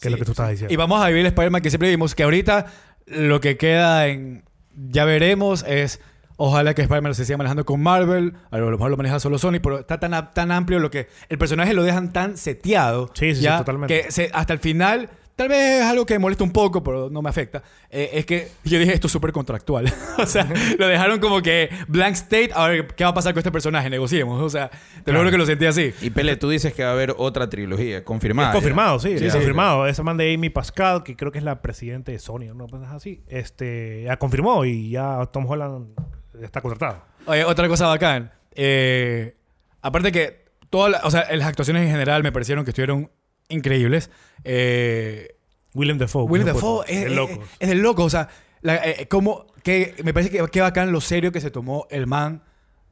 Que 0.00 0.08
es 0.08 0.12
lo 0.12 0.18
que 0.18 0.24
tú 0.24 0.32
estás 0.32 0.50
diciendo. 0.50 0.72
Y 0.72 0.76
vamos 0.76 1.02
a 1.02 1.06
vivir 1.08 1.20
el 1.20 1.26
Spider-Man 1.26 1.62
que 1.62 1.70
siempre 1.70 1.88
vimos, 1.88 2.14
que 2.14 2.24
ahorita 2.24 2.66
lo 3.06 3.40
que 3.40 3.56
queda 3.56 4.06
en... 4.08 4.44
Ya 4.74 5.04
veremos 5.04 5.64
es... 5.68 6.00
Ojalá 6.36 6.74
que 6.74 6.82
Spider-Man 6.82 7.14
se 7.14 7.24
siga 7.24 7.38
manejando 7.38 7.64
con 7.64 7.80
Marvel. 7.80 8.34
A 8.50 8.58
lo 8.58 8.68
mejor 8.70 8.90
lo 8.90 8.96
maneja 8.96 9.20
solo 9.20 9.38
Sony, 9.38 9.60
pero 9.62 9.78
está 9.78 10.00
tan, 10.00 10.32
tan 10.32 10.50
amplio 10.50 10.80
lo 10.80 10.90
que... 10.90 11.08
El 11.28 11.38
personaje 11.38 11.74
lo 11.74 11.84
dejan 11.84 12.12
tan 12.12 12.36
seteado. 12.36 13.08
Sí, 13.14 13.34
sí, 13.34 13.42
sí, 13.42 13.48
totalmente. 13.56 14.02
Que 14.02 14.10
se- 14.10 14.30
hasta 14.32 14.52
el 14.52 14.58
final... 14.58 15.10
Tal 15.36 15.48
vez 15.48 15.80
es 15.80 15.84
algo 15.84 16.06
que 16.06 16.14
me 16.14 16.20
molesta 16.20 16.44
un 16.44 16.52
poco, 16.52 16.84
pero 16.84 17.10
no 17.10 17.20
me 17.20 17.28
afecta. 17.28 17.60
eh, 17.90 18.10
es 18.12 18.24
que 18.24 18.48
yo 18.64 18.78
dije, 18.78 18.92
esto 18.94 19.08
es 19.08 19.12
súper 19.12 19.32
contractual. 19.32 19.92
o 20.18 20.26
sea, 20.26 20.48
lo 20.78 20.86
dejaron 20.86 21.18
como 21.18 21.42
que 21.42 21.70
blank 21.88 22.12
state. 22.14 22.50
A 22.54 22.68
ver, 22.68 22.86
¿qué 22.94 23.02
va 23.02 23.10
a 23.10 23.14
pasar 23.14 23.32
con 23.32 23.40
este 23.40 23.50
personaje? 23.50 23.90
Negociemos. 23.90 24.40
O 24.40 24.48
sea, 24.48 24.70
te 25.04 25.10
lo 25.12 25.18
juro 25.18 25.32
que 25.32 25.38
lo 25.38 25.46
sentí 25.46 25.66
así. 25.66 25.92
Y 26.02 26.10
Pele, 26.10 26.36
tú 26.36 26.48
dices 26.48 26.72
que 26.72 26.84
va 26.84 26.90
a 26.90 26.92
haber 26.92 27.14
otra 27.18 27.48
trilogía, 27.50 28.04
confirmada. 28.04 28.48
Es 28.48 28.52
ya. 28.52 28.56
confirmado, 28.58 28.98
sí, 29.00 29.18
Sí, 29.18 29.28
confirmado. 29.28 29.86
Esa 29.88 30.04
man 30.04 30.16
de 30.16 30.32
Amy 30.32 30.50
Pascal, 30.50 31.02
que 31.02 31.16
creo 31.16 31.32
que 31.32 31.38
es 31.38 31.44
la 31.44 31.60
presidenta 31.62 32.12
de 32.12 32.20
Sony, 32.20 32.54
¿no? 32.54 32.68
Pues 32.68 32.82
así. 32.84 33.22
Este, 33.26 34.04
ya 34.04 34.16
confirmó 34.18 34.64
y 34.64 34.90
ya 34.90 35.26
Tom 35.32 35.46
Holland 35.50 35.98
está 36.40 36.60
contratado. 36.60 37.02
Oye, 37.26 37.44
otra 37.44 37.66
cosa 37.68 37.88
bacán. 37.88 38.30
Eh, 38.54 39.34
aparte 39.82 40.12
que 40.12 40.44
todas 40.70 41.02
o 41.04 41.10
sea, 41.10 41.26
las 41.34 41.48
actuaciones 41.48 41.82
en 41.84 41.90
general 41.90 42.22
me 42.22 42.30
parecieron 42.30 42.64
que 42.64 42.70
estuvieron 42.70 43.10
increíbles. 43.48 44.10
Eh, 44.44 45.34
William 45.74 45.98
Dafoe. 45.98 46.38
De 46.38 46.44
Dafoe 46.44 46.84
es, 46.88 47.00
de 47.00 47.06
es- 47.06 47.12
locos. 47.12 47.38
es 47.58 47.68
de 47.68 47.74
loco. 47.74 48.04
O 48.04 48.10
sea, 48.10 48.28
la- 48.62 48.76
eh, 48.76 49.06
como 49.08 49.46
que 49.62 49.94
me 50.04 50.12
parece 50.14 50.30
que 50.30 50.44
qué 50.50 50.60
bacán 50.60 50.92
lo 50.92 51.00
serio 51.00 51.32
que 51.32 51.40
se 51.40 51.50
tomó 51.50 51.86
el 51.90 52.06
man 52.06 52.42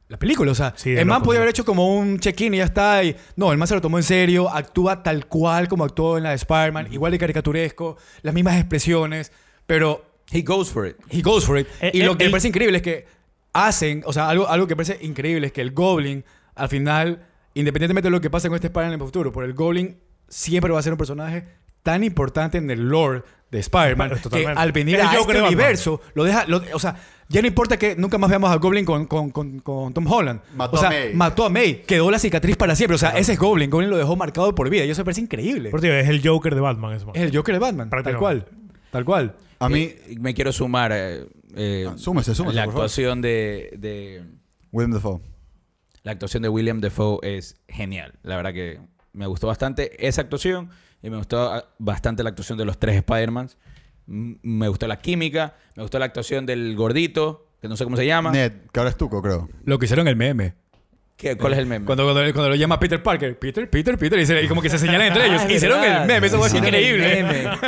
la 0.09 0.19
película. 0.19 0.51
O 0.51 0.55
sea, 0.55 0.73
Sí, 0.75 0.89
el 0.91 1.05
man 1.05 1.19
loco, 1.19 1.25
podía 1.27 1.37
sí. 1.37 1.41
haber 1.43 1.49
hecho 1.51 1.65
como 1.65 1.95
un 1.97 2.19
check-in 2.19 2.53
y 2.53 2.57
ya 2.57 2.65
está. 2.65 3.03
Y, 3.03 3.15
no, 3.35 3.51
el 3.51 3.57
man 3.57 3.67
se 3.67 3.75
lo 3.75 3.81
tomó 3.81 3.97
en 3.97 4.03
serio. 4.03 4.49
Actúa 4.49 5.01
tal 5.01 5.27
cual 5.27 5.67
como 5.67 5.85
actuó 5.85 6.17
en 6.17 6.23
la 6.23 6.29
de 6.31 6.35
Spider-Man. 6.35 6.89
Igual 6.91 7.11
de 7.13 7.19
caricaturesco. 7.19 7.97
Las 8.21 8.33
mismas 8.33 8.57
expresiones. 8.59 9.31
Pero 9.65 10.05
He 10.31 10.41
goes 10.41 10.69
for 10.69 10.87
it. 10.87 10.95
He 11.09 11.21
goes 11.21 11.45
for 11.45 11.57
it. 11.59 11.67
Eh, 11.79 11.91
y 11.93 12.01
eh, 12.01 12.05
lo 12.05 12.17
que 12.17 12.23
el- 12.25 12.29
me 12.29 12.31
parece 12.33 12.47
increíble 12.47 12.77
es 12.77 12.81
que 12.83 13.05
hacen, 13.53 14.01
o 14.05 14.11
sea, 14.13 14.29
algo, 14.29 14.47
algo 14.47 14.65
que 14.67 14.75
me 14.75 14.83
parece 14.83 15.05
increíble 15.05 15.47
es 15.47 15.53
que 15.53 15.61
el 15.61 15.71
Goblin, 15.71 16.23
al 16.55 16.69
final, 16.69 17.27
independientemente 17.53 18.07
de 18.07 18.11
lo 18.11 18.19
que 18.21 18.29
pase 18.31 18.47
con 18.49 18.55
este 18.55 18.67
Spider-Man 18.67 18.93
en 18.95 18.99
el 19.01 19.05
futuro, 19.05 19.31
por 19.31 19.43
el 19.43 19.53
Goblin 19.53 19.97
siempre 20.33 20.71
va 20.71 20.79
a 20.79 20.81
ser 20.83 20.93
un 20.93 20.97
personaje 20.97 21.45
tan 21.83 22.03
importante 22.03 22.57
en 22.57 22.69
el 22.71 22.89
lore 22.89 23.23
de 23.51 23.59
Spider-Man 23.59 24.09
Bueno, 24.09 24.29
que 24.31 24.47
al 24.47 24.71
venir 24.71 24.99
a 25.01 25.07
Joker 25.13 25.35
este 25.35 25.47
universo 25.47 26.01
lo 26.15 26.23
deja, 26.23 26.45
lo- 26.47 26.63
o 26.73 26.79
sea, 26.79 26.95
ya 27.29 27.41
no 27.41 27.47
importa 27.47 27.77
que 27.77 27.95
nunca 27.95 28.17
más 28.17 28.29
veamos 28.29 28.49
a 28.51 28.55
Goblin 28.55 28.83
con, 28.85 29.05
con, 29.05 29.29
con, 29.31 29.59
con 29.59 29.93
Tom 29.93 30.05
Holland. 30.11 30.41
Mató 30.55 30.75
o 30.75 30.79
sea, 30.79 30.89
a 30.89 30.91
May. 30.91 31.13
mató 31.13 31.45
a 31.45 31.49
May, 31.49 31.81
quedó 31.83 32.09
la 32.11 32.19
cicatriz 32.19 32.55
para 32.57 32.75
siempre. 32.75 32.95
O 32.95 32.97
sea, 32.97 33.11
ese 33.11 33.33
es 33.33 33.39
Goblin. 33.39 33.69
Goblin 33.69 33.89
lo 33.89 33.97
dejó 33.97 34.15
marcado 34.15 34.53
por 34.55 34.69
vida. 34.69 34.85
Y 34.85 34.89
eso 34.91 35.01
me 35.01 35.05
parece 35.05 35.21
increíble. 35.21 35.69
Por 35.69 35.81
tío, 35.81 35.93
es 35.93 36.07
el 36.09 36.25
Joker 36.27 36.53
de 36.55 36.61
Batman, 36.61 36.93
ese. 36.93 37.05
Es 37.13 37.21
el 37.21 37.35
Joker 37.35 37.55
de 37.55 37.59
Batman, 37.59 37.89
tal 37.89 38.17
cual. 38.17 38.47
Tal 38.91 39.05
cual. 39.05 39.35
a 39.59 39.69
mí, 39.69 39.81
Eh, 39.83 40.15
me 40.19 40.33
quiero 40.33 40.51
sumar. 40.51 40.91
eh, 40.93 41.25
eh, 41.55 41.87
Ah, 41.89 41.93
súmese, 41.97 42.35
súmese, 42.35 42.55
La 42.57 42.65
por 42.65 42.73
actuación 42.73 43.21
de, 43.21 43.71
de- 43.77 44.23
William 44.71 44.91
Dafoe. 44.93 45.19
La 46.03 46.11
actuación 46.11 46.43
de 46.43 46.49
William 46.49 46.81
Defoe 46.81 47.19
es 47.23 47.55
genial. 47.67 48.13
La 48.23 48.35
verdad 48.35 48.53
que 48.53 48.79
me 49.13 49.25
gustó 49.27 49.47
bastante 49.47 50.05
esa 50.07 50.21
actuación 50.21 50.69
y 51.01 51.09
me 51.09 51.17
gustó 51.17 51.51
ah, 51.53 51.65
bastante 51.79 52.23
la 52.23 52.29
actuación 52.29 52.57
de 52.57 52.65
los 52.65 52.77
tres 52.77 52.95
Spider-Mans. 52.97 53.57
Me 54.05 54.67
gustó 54.67 54.85
la 54.87 54.99
química, 54.99 55.55
me 55.75 55.83
gustó 55.83 55.97
la 55.99 56.05
actuación 56.05 56.45
del 56.45 56.75
gordito, 56.75 57.47
que 57.61 57.67
no 57.69 57.77
sé 57.77 57.83
cómo 57.85 57.95
se 57.95 58.05
llama. 58.05 58.31
Ned, 58.31 58.51
que 58.71 58.79
ahora 58.79 58.89
es 58.89 58.97
Tuco, 58.97 59.21
creo. 59.21 59.47
Lo 59.65 59.79
que 59.79 59.85
hicieron 59.85 60.07
el 60.09 60.15
meme. 60.17 60.55
¿Qué- 61.15 61.37
¿Cuál 61.37 61.53
es 61.53 61.59
el 61.59 61.67
meme? 61.67 61.85
Cuando, 61.85 62.03
cuando, 62.03 62.21
cuando 62.33 62.49
lo 62.49 62.55
llama 62.55 62.79
Peter 62.79 63.01
Parker, 63.01 63.37
Peter, 63.39 63.69
Peter, 63.69 63.97
Peter, 63.97 64.19
y, 64.19 64.25
se- 64.25 64.43
y 64.43 64.47
como 64.49 64.61
que 64.61 64.69
se 64.69 64.77
señalan 64.79 65.07
entre 65.07 65.27
ellos. 65.27 65.41
Ah, 65.41 65.45
es 65.47 65.55
Hicieron 65.55 65.79
verdad. 65.79 66.01
el 66.01 66.07
meme, 66.07 66.27
eso 66.27 66.37
fue 66.37 66.47
Hicieron 66.47 66.67
el 66.73 66.81
increíble. 66.83 67.23
meme. 67.23 67.49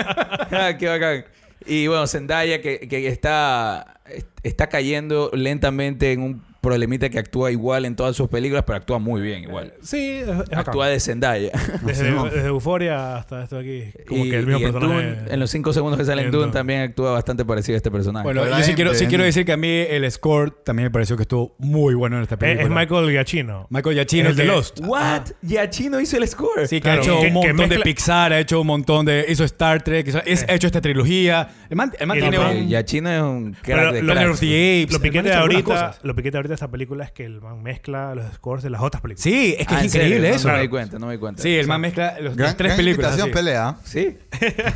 Ah, 0.51 0.75
qué 0.77 0.87
bacán. 0.89 1.25
Y 1.65 1.87
bueno, 1.87 2.05
Zendaya 2.07 2.61
que, 2.61 2.79
que 2.87 3.07
está, 3.07 4.01
está 4.43 4.67
cayendo 4.67 5.31
lentamente 5.33 6.11
en 6.11 6.21
un 6.21 6.43
problemita 6.65 7.09
que 7.09 7.19
actúa 7.19 7.51
igual 7.51 7.85
en 7.85 7.95
todas 7.95 8.15
sus 8.15 8.27
películas, 8.27 8.63
pero 8.65 8.77
actúa 8.77 8.99
muy 8.99 9.21
bien 9.21 9.43
igual. 9.43 9.73
Sí, 9.81 10.17
es, 10.17 10.27
es 10.27 10.37
bacán. 10.37 10.59
Actúa 10.59 10.87
de 10.87 10.99
Zendaya. 10.99 11.51
Desde, 11.83 12.09
Euphoria 12.47 13.17
hasta 13.17 13.43
esto 13.43 13.57
de 13.57 13.61
aquí. 13.91 14.03
Como 14.07 14.25
y, 14.25 14.29
que 14.29 14.37
el 14.37 14.45
mismo 14.47 14.59
y 14.61 14.63
en, 14.65 14.71
personaje. 14.73 15.07
Dune, 15.15 15.33
en 15.33 15.39
los 15.39 15.49
cinco 15.51 15.73
segundos 15.73 15.99
que 15.99 16.05
sale 16.05 16.23
en 16.23 16.31
Dune 16.31 16.43
Dune. 16.45 16.53
también 16.53 16.81
actúa 16.81 17.11
bastante 17.11 17.45
parecido 17.45 17.75
a 17.75 17.77
este 17.77 17.91
personaje. 17.91 18.23
Bueno, 18.23 18.45
yo 18.47 18.63
sí 18.63 18.73
quiero, 18.73 18.93
sí 18.93 19.05
quiero 19.07 19.23
decir 19.23 19.45
que 19.45 19.51
a 19.53 19.57
mí 19.57 19.67
el 19.67 20.09
score 20.11 20.51
también 20.51 20.85
me 20.87 20.91
pareció 20.91 21.15
que 21.15 21.23
estuvo 21.23 21.55
muy 21.59 21.93
bueno 21.93 22.17
en 22.17 22.23
esta 22.23 22.35
es, 22.35 22.39
película. 22.39 22.63
es 22.63 22.69
Michael 22.89 23.11
Giacchino. 23.11 23.67
Michael 23.69 23.95
Giacchino. 23.95 24.29
el 24.29 24.35
de 24.35 24.45
Lost. 24.45 24.79
¿What? 24.83 25.21
Giacchino 25.45 25.99
hizo 26.01 26.17
el 26.17 26.27
score. 26.27 26.67
Sí, 26.67 26.77
que 26.77 26.81
Claro, 26.81 27.01
ha 27.01 27.03
hecho 27.03 27.19
que- 27.21 27.27
un 27.27 27.33
montón 27.33 27.69
de 27.69 27.79
Pixar, 27.79 28.33
ha 28.33 28.39
hecho 28.39 28.61
un 28.61 28.67
montón 28.67 29.05
de... 29.05 29.25
Hizo 29.29 29.43
Star 29.43 29.83
Trek, 29.83 30.07
hizo, 30.07 30.21
es- 30.25 30.39
Sí. 30.41 30.45
ha 30.49 30.53
hecho 30.53 30.67
esta 30.67 30.81
trilogía. 30.81 31.47
El 31.69 31.75
man, 31.77 31.91
el 31.99 32.07
man 32.07 32.17
tiene 32.19 32.39
un... 32.39 32.45
Eh, 32.45 32.65
Giacchino 32.67 33.09
es 33.11 33.21
un 33.21 33.51
crack 33.53 33.63
Pero 33.63 33.93
de 33.93 34.01
lo- 34.01 34.99
piquete 35.01 35.33
ahorita, 35.33 35.97
lo 36.03 36.15
piquete 36.15 36.31
de 36.31 36.37
ahorita 36.39 36.54
de 36.55 36.65
esta 36.65 36.71
película 36.71 37.03
es 37.03 37.11
que 37.11 37.25
el 37.25 37.41
man 37.41 37.61
mezcla 37.63 38.15
los 38.15 38.33
scores 38.33 38.63
de 38.63 38.69
las 38.69 38.81
otras 38.81 39.01
películas. 39.01 39.23
Sí, 39.23 39.55
es 39.57 39.67
que 39.67 39.73
Ah, 39.75 39.79
es 39.79 39.85
¿en 39.85 39.89
serio? 39.91 40.07
increíble 40.07 40.29
No, 40.29 40.35
eso. 40.35 40.47
No, 40.47 40.53
me 40.55 40.61
di 40.61 40.67
cuenta, 40.67 40.99
no 40.99 41.05
me 41.07 41.13
di 41.13 41.19
cuenta. 41.19 41.41
Sí, 41.41 41.55
el 41.55 41.67
man 41.67 41.81
mezcla 41.81 42.19
los, 42.19 42.35
Gran, 42.35 42.47
las 42.47 42.57
tres 42.57 42.69
gran 42.69 42.77
películas. 42.77 43.11
invitación, 43.19 43.27
así. 43.29 43.33
pelea. 43.33 43.77
Sí. 43.83 44.17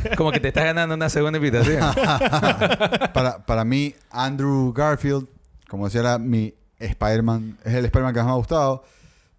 Como 0.16 0.32
que 0.32 0.40
te 0.40 0.48
estás 0.48 0.64
ganando 0.64 0.94
una 0.94 1.08
segunda 1.08 1.38
invitación. 1.38 1.80
para, 3.14 3.44
para 3.46 3.64
mí, 3.64 3.94
Andrew 4.10 4.72
Garfield, 4.72 5.26
como 5.68 5.84
decía, 5.86 6.00
era 6.00 6.18
mi 6.18 6.54
Spider-Man, 6.78 7.58
es 7.64 7.74
el 7.74 7.84
Spider-Man 7.84 8.12
que 8.14 8.18
más 8.20 8.26
me 8.26 8.32
ha 8.32 8.36
gustado. 8.36 8.84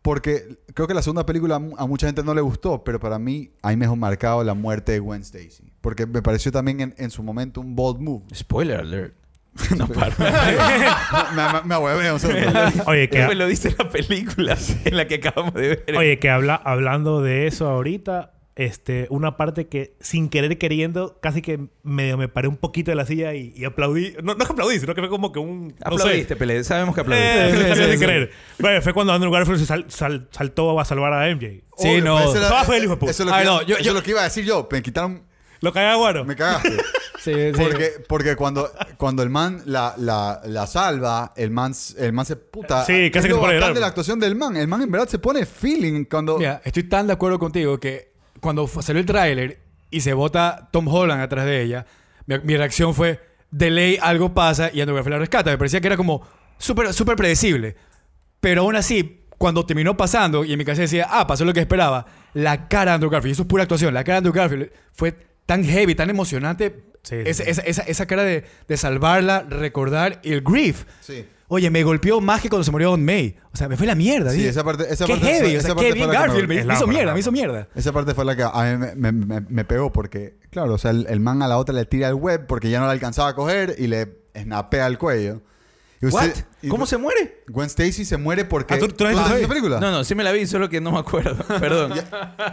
Porque 0.01 0.57
creo 0.73 0.87
que 0.87 0.95
la 0.95 1.03
segunda 1.03 1.27
película 1.27 1.55
a 1.57 1.59
mu- 1.59 1.75
a 1.77 1.85
mucha 1.85 2.07
gente 2.07 2.23
no 2.23 2.33
le 2.33 2.41
gustó, 2.41 2.83
pero 2.83 2.99
para 2.99 3.19
mí 3.19 3.51
ahí 3.61 3.77
me 3.77 3.85
dejó 3.85 3.95
marcado 3.95 4.43
la 4.43 4.55
muerte 4.55 4.93
de 4.93 4.99
Gwen 4.99 5.21
Stacy. 5.21 5.71
Porque 5.79 6.07
me 6.07 6.23
pareció 6.23 6.51
también 6.51 6.81
en, 6.81 6.95
en 6.97 7.11
su 7.11 7.21
momento 7.21 7.61
un 7.61 7.75
bold 7.75 7.99
move. 7.99 8.25
Spoiler 8.33 8.79
alert. 8.79 9.13
no 9.77 9.87
paro. 9.87 10.13
me, 11.65 11.75
me, 11.75 12.19
segundo. 12.19 12.59
Oye, 12.87 13.09
que, 13.09 13.17
Después 13.17 13.37
lo 13.37 13.47
dice 13.47 13.75
la 13.77 13.89
película 13.89 14.57
en 14.85 14.97
la 14.97 15.07
que 15.07 15.15
acabamos 15.15 15.53
de 15.53 15.61
ver. 15.85 15.97
oye, 15.97 16.19
que 16.19 16.29
habla, 16.29 16.55
hablando 16.55 17.21
de 17.21 17.47
eso 17.47 17.67
ahorita, 17.67 18.31
este, 18.55 19.07
una 19.09 19.37
parte 19.37 19.67
que 19.67 19.95
sin 19.99 20.29
querer 20.29 20.57
queriendo, 20.57 21.19
casi 21.21 21.41
que 21.41 21.67
medio 21.83 22.17
me 22.17 22.27
paré 22.29 22.47
un 22.47 22.57
poquito 22.57 22.91
de 22.91 22.95
la 22.95 23.05
silla 23.05 23.33
y, 23.33 23.53
y 23.55 23.65
aplaudí. 23.65 24.13
No, 24.23 24.35
no 24.35 24.41
es 24.41 24.45
que 24.47 24.53
aplaudí, 24.53 24.79
sino 24.79 24.93
que 24.95 25.01
fue 25.01 25.09
como 25.09 25.31
que 25.31 25.39
un. 25.39 25.69
No 25.69 25.97
sé. 25.97 26.03
Aplaudiste, 26.03 26.35
Pele. 26.37 26.63
Sabemos 26.63 26.95
que 26.95 27.01
Eh, 27.01 27.03
aplaudiste. 27.03 27.75
sí, 27.75 27.75
sí, 27.75 27.83
sin 27.89 27.93
sí. 27.93 27.99
querer. 27.99 28.31
Bueno, 28.59 28.81
fue 28.81 28.93
cuando 28.93 29.13
Andrew 29.13 29.31
Garfield 29.31 29.59
se 29.59 29.65
sal- 29.65 29.85
sal- 29.89 30.27
saltó 30.31 30.79
a 30.79 30.85
salvar 30.85 31.13
a 31.13 31.27
MJ. 31.29 31.63
Sí, 31.77 32.01
no. 32.01 32.19
ese 32.19 32.37
era- 32.37 32.47
Eso 32.47 32.65
fue 32.65 32.77
el 32.77 32.83
hijo 32.85 32.93
de 32.93 32.97
puta. 32.99 33.11
Eso 33.11 33.23
es 33.23 33.29
lo 33.29 33.35
Ah, 33.35 33.39
que, 33.39 33.45
no, 33.45 33.61
yo- 33.63 33.75
eso 33.75 33.83
yo- 33.83 33.91
es 33.91 33.95
lo 33.95 34.03
que 34.03 34.11
iba 34.11 34.21
a 34.21 34.25
decir 34.25 34.45
yo. 34.45 34.67
Me 34.71 34.81
quitaron... 34.81 35.23
Lo 35.61 35.71
cagué 35.73 35.95
bueno. 35.97 36.23
Me 36.25 36.35
cagaste. 36.35 36.69
Sí, 37.21 37.33
sí. 37.33 37.51
Porque, 37.55 37.91
porque 38.07 38.35
cuando, 38.35 38.71
cuando 38.97 39.21
el 39.21 39.29
man 39.29 39.61
la, 39.65 39.93
la, 39.97 40.41
la 40.45 40.65
salva, 40.65 41.33
el 41.35 41.51
man, 41.51 41.71
el 41.97 42.13
man 42.13 42.25
se 42.25 42.35
puta. 42.35 42.83
Sí, 42.83 43.11
casi 43.11 43.27
es 43.27 43.33
que 43.33 43.39
se 43.39 43.39
pone 43.39 43.63
a 43.63 43.71
de 43.71 43.79
la 43.79 43.87
actuación 43.87 44.19
del 44.19 44.35
man. 44.35 44.57
El 44.57 44.67
man 44.67 44.81
en 44.81 44.89
verdad 44.89 45.07
se 45.07 45.19
pone 45.19 45.45
feeling 45.45 46.05
cuando. 46.05 46.39
Mira, 46.39 46.61
estoy 46.65 46.83
tan 46.83 47.05
de 47.05 47.13
acuerdo 47.13 47.37
contigo 47.37 47.79
que 47.79 48.13
cuando 48.39 48.67
salió 48.67 48.99
el 48.99 49.05
tráiler 49.05 49.59
y 49.91 50.01
se 50.01 50.13
bota 50.13 50.69
Tom 50.71 50.87
Holland 50.87 51.21
atrás 51.21 51.45
de 51.45 51.61
ella, 51.61 51.85
mi, 52.25 52.39
mi 52.39 52.57
reacción 52.57 52.95
fue, 52.95 53.19
de 53.51 53.69
ley 53.69 53.99
algo 54.01 54.33
pasa 54.33 54.71
y 54.73 54.81
Andrew 54.81 54.95
Garfield 54.95 55.13
la 55.13 55.19
rescata. 55.19 55.51
Me 55.51 55.59
parecía 55.59 55.79
que 55.79 55.87
era 55.87 55.97
como 55.97 56.27
súper 56.57 56.91
súper 56.91 57.15
predecible. 57.15 57.75
Pero 58.39 58.63
aún 58.63 58.75
así, 58.75 59.25
cuando 59.37 59.63
terminó 59.63 59.95
pasando 59.95 60.43
y 60.43 60.53
en 60.53 60.57
mi 60.57 60.65
casa 60.65 60.81
decía, 60.81 61.07
ah, 61.07 61.27
pasó 61.27 61.45
lo 61.45 61.53
que 61.53 61.59
esperaba, 61.59 62.07
la 62.33 62.67
cara 62.67 62.91
de 62.91 62.95
Andrew 62.95 63.11
Garfield, 63.11 63.29
y 63.29 63.33
eso 63.33 63.43
es 63.43 63.47
pura 63.47 63.61
actuación, 63.61 63.93
la 63.93 64.03
cara 64.03 64.21
de 64.21 64.29
Andrew 64.29 64.33
Garfield 64.33 64.71
fue 64.93 65.15
tan 65.45 65.63
heavy, 65.63 65.95
tan 65.95 66.09
emocionante. 66.09 66.83
Sí, 67.03 67.15
sí, 67.15 67.21
esa, 67.25 67.43
sí. 67.43 67.49
Esa, 67.49 67.61
esa- 67.63 67.81
esa 67.83 68.05
cara 68.05 68.23
de, 68.23 68.43
de 68.67 68.77
salvarla, 68.77 69.41
recordar 69.49 70.19
el 70.23 70.41
grief. 70.41 70.85
Sí. 71.01 71.25
Oye, 71.47 71.69
me 71.69 71.83
golpeó 71.83 72.21
más 72.21 72.41
que 72.41 72.47
cuando 72.49 72.63
se 72.63 72.71
murió 72.71 72.91
Aunt 72.91 73.03
May. 73.03 73.35
O 73.51 73.57
sea, 73.57 73.67
me 73.67 73.75
fue 73.75 73.85
la 73.85 73.95
mierda. 73.95 74.31
Sí, 74.31 74.37
dije, 74.37 74.49
esa 74.49 74.63
parte, 74.63 74.85
esa 74.89 75.05
Qué 75.05 75.13
parte 75.13 75.27
heavy. 75.27 75.57
o 75.57 75.61
sea, 75.61 75.75
qué 75.75 75.91
bien 75.91 76.09
Garfield. 76.09 76.47
Me, 76.47 76.55
hizo 76.73 76.87
mierda, 76.87 77.13
me 77.13 77.19
hizo 77.19 77.31
mierda. 77.33 77.67
Esa 77.75 77.91
parte 77.91 78.13
fue 78.13 78.23
la 78.23 78.35
que 78.37 78.43
a 78.43 78.63
mí 78.63 78.77
me, 78.95 78.95
me- 78.95 79.25
me- 79.25 79.41
me 79.41 79.65
pegó 79.65 79.91
porque, 79.91 80.35
claro, 80.49 80.75
o 80.75 80.77
sea, 80.77 80.91
el, 80.91 81.07
el 81.09 81.19
man 81.19 81.41
a 81.41 81.49
la 81.49 81.57
otra 81.57 81.75
le 81.75 81.83
tira 81.85 82.07
el 82.07 82.13
web 82.15 82.45
porque 82.47 82.69
ya 82.69 82.79
no 82.79 82.85
la 82.85 82.93
alcanzaba 82.93 83.29
a 83.29 83.35
coger 83.35 83.75
y 83.77 83.87
le 83.87 84.19
snapea 84.39 84.87
el 84.87 84.97
cuello. 84.97 85.41
Y 86.01 86.07
¿What? 86.07 86.29
y- 86.63 86.67
¿Cómo 86.67 86.87
se 86.87 86.97
muere? 86.97 87.43
Gwen 87.47 87.67
Stacy 87.67 88.05
se 88.05 88.17
muere 88.17 88.43
porque... 88.43 88.73
Ah, 88.73 88.79
¿tú- 88.79 88.87
viste 88.87 89.05
has 89.05 89.15
visto 89.15 89.37
la 89.39 89.47
película? 89.47 89.79
No, 89.79 89.91
no, 89.91 90.03
sí 90.03 90.15
me 90.15 90.23
la 90.23 90.31
vi, 90.31 90.47
solo 90.47 90.67
que 90.67 90.81
no 90.81 90.91
me 90.91 90.97
acuerdo. 90.99 91.35
Perdón. 91.59 91.93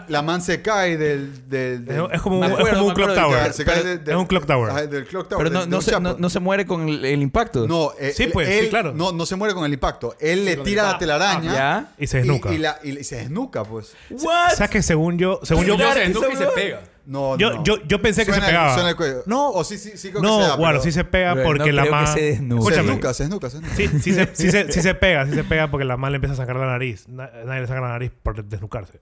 La 0.08 0.20
man 0.20 0.42
se 0.42 0.60
cae 0.60 0.98
del... 0.98 1.48
del, 1.48 1.84
del- 1.84 1.96
Es, 2.06 2.10
es 2.14 2.20
como, 2.20 2.44
es 2.44 2.68
como 2.74 2.86
un 2.86 2.94
clock 2.94 3.14
tower. 3.14 3.52
se 3.54 3.64
cae 3.64 3.76
pero- 3.76 3.88
de- 3.88 3.98
de- 3.98 4.10
es 4.12 4.16
un 4.18 4.26
clock 4.26 4.44
tower. 4.46 4.70
Ajá, 4.70 4.86
del 4.86 5.06
clock 5.06 5.28
tower. 5.28 5.44
Pero 5.44 5.54
no, 5.54 5.60
del- 5.60 5.70
no, 5.70 5.76
del 5.76 5.84
se, 5.84 6.00
no, 6.00 6.16
no 6.18 6.28
se 6.30 6.40
muere 6.40 6.66
con 6.66 6.88
el, 6.88 7.02
el 7.04 7.22
impacto. 7.22 7.66
No, 7.66 7.92
eh, 7.98 8.12
Sí, 8.14 8.24
él- 8.24 8.32
pues, 8.32 8.48
sí, 8.64 8.68
claro. 8.68 8.92
No, 8.94 9.12
no 9.12 9.24
se 9.24 9.34
muere 9.36 9.54
con 9.54 9.64
el 9.64 9.72
impacto. 9.72 10.14
Él 10.20 10.44
le 10.44 10.56
tira 10.58 10.82
la 10.84 10.98
telaraña 10.98 11.54
¿Ya? 11.54 11.92
Y 11.98 12.06
se 12.06 12.18
desnuca. 12.18 12.52
Y, 12.52 12.56
y 12.56 12.58
la- 12.58 12.78
y 12.82 13.02
se 13.04 13.16
desnuca, 13.16 13.64
pues. 13.64 13.94
¿What? 14.10 14.50
¿Sabes 14.56 14.70
que 14.70 14.82
según 14.82 15.16
yo... 15.18 15.40
Según 15.42 15.64
yo... 15.64 15.76
Se 15.78 16.00
desnuca 16.00 16.28
y 16.32 16.36
se 16.36 16.46
pega. 16.48 16.80
No, 17.08 17.38
Yo, 17.38 17.50
no. 17.54 17.64
yo, 17.64 17.76
yo 17.86 18.02
pensé 18.02 18.26
que 18.26 18.32
Suena 18.32 18.44
se 18.46 18.50
el- 18.50 18.56
pegaba. 18.56 18.74
suena 18.74 18.90
el 18.90 18.96
cuello. 18.96 19.22
No, 19.24 19.48
O 19.50 19.64
sí, 19.64 19.78
sí, 19.78 19.92
sí 19.96 20.10
creo 20.10 20.20
que 20.20 20.28
se 20.28 20.32
no, 20.34 20.40
da, 20.40 20.56
bueno, 20.56 20.72
pero- 20.72 20.82
sí 20.82 20.92
se 20.92 21.04
pega 21.04 21.34
porque 21.42 21.70
no 21.70 21.72
la 21.72 21.82
creo 21.82 21.84
que 21.84 21.90
man... 21.90 22.06
se 22.14 22.20
desnude. 22.20 22.74
Se 22.74 22.82
desnuca, 22.82 23.14
se 23.14 23.22
desnuca, 23.24 23.50
se 23.50 23.60
desnuca. 23.60 23.76
Sí, 23.76 23.88
sí, 24.00 24.12
se, 24.14 24.34
sí, 24.34 24.50
se, 24.50 24.72
sí 24.72 24.82
se 24.82 24.94
pega, 24.94 25.24
sí 25.26 25.32
se 25.32 25.42
pega 25.44 25.70
porque 25.70 25.86
la 25.86 25.96
man 25.96 26.12
le 26.12 26.16
empieza 26.16 26.34
a 26.34 26.36
sacar 26.36 26.56
la 26.56 26.66
nariz. 26.66 27.08
Na- 27.08 27.30
Nadie 27.46 27.62
le 27.62 27.66
saca 27.66 27.80
la 27.80 27.88
nariz 27.88 28.12
por 28.22 28.44
desnucarse. 28.44 29.00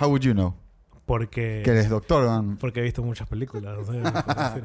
How 0.00 0.06
would 0.08 0.20
you 0.22 0.32
know? 0.34 0.54
Porque... 1.04 1.62
Que 1.64 1.70
eres 1.72 1.88
doctor, 1.88 2.24
man. 2.26 2.56
Porque 2.58 2.78
he 2.78 2.82
visto 2.82 3.02
muchas 3.02 3.28
películas. 3.28 3.76
no 3.76 3.84
sé. 4.54 4.62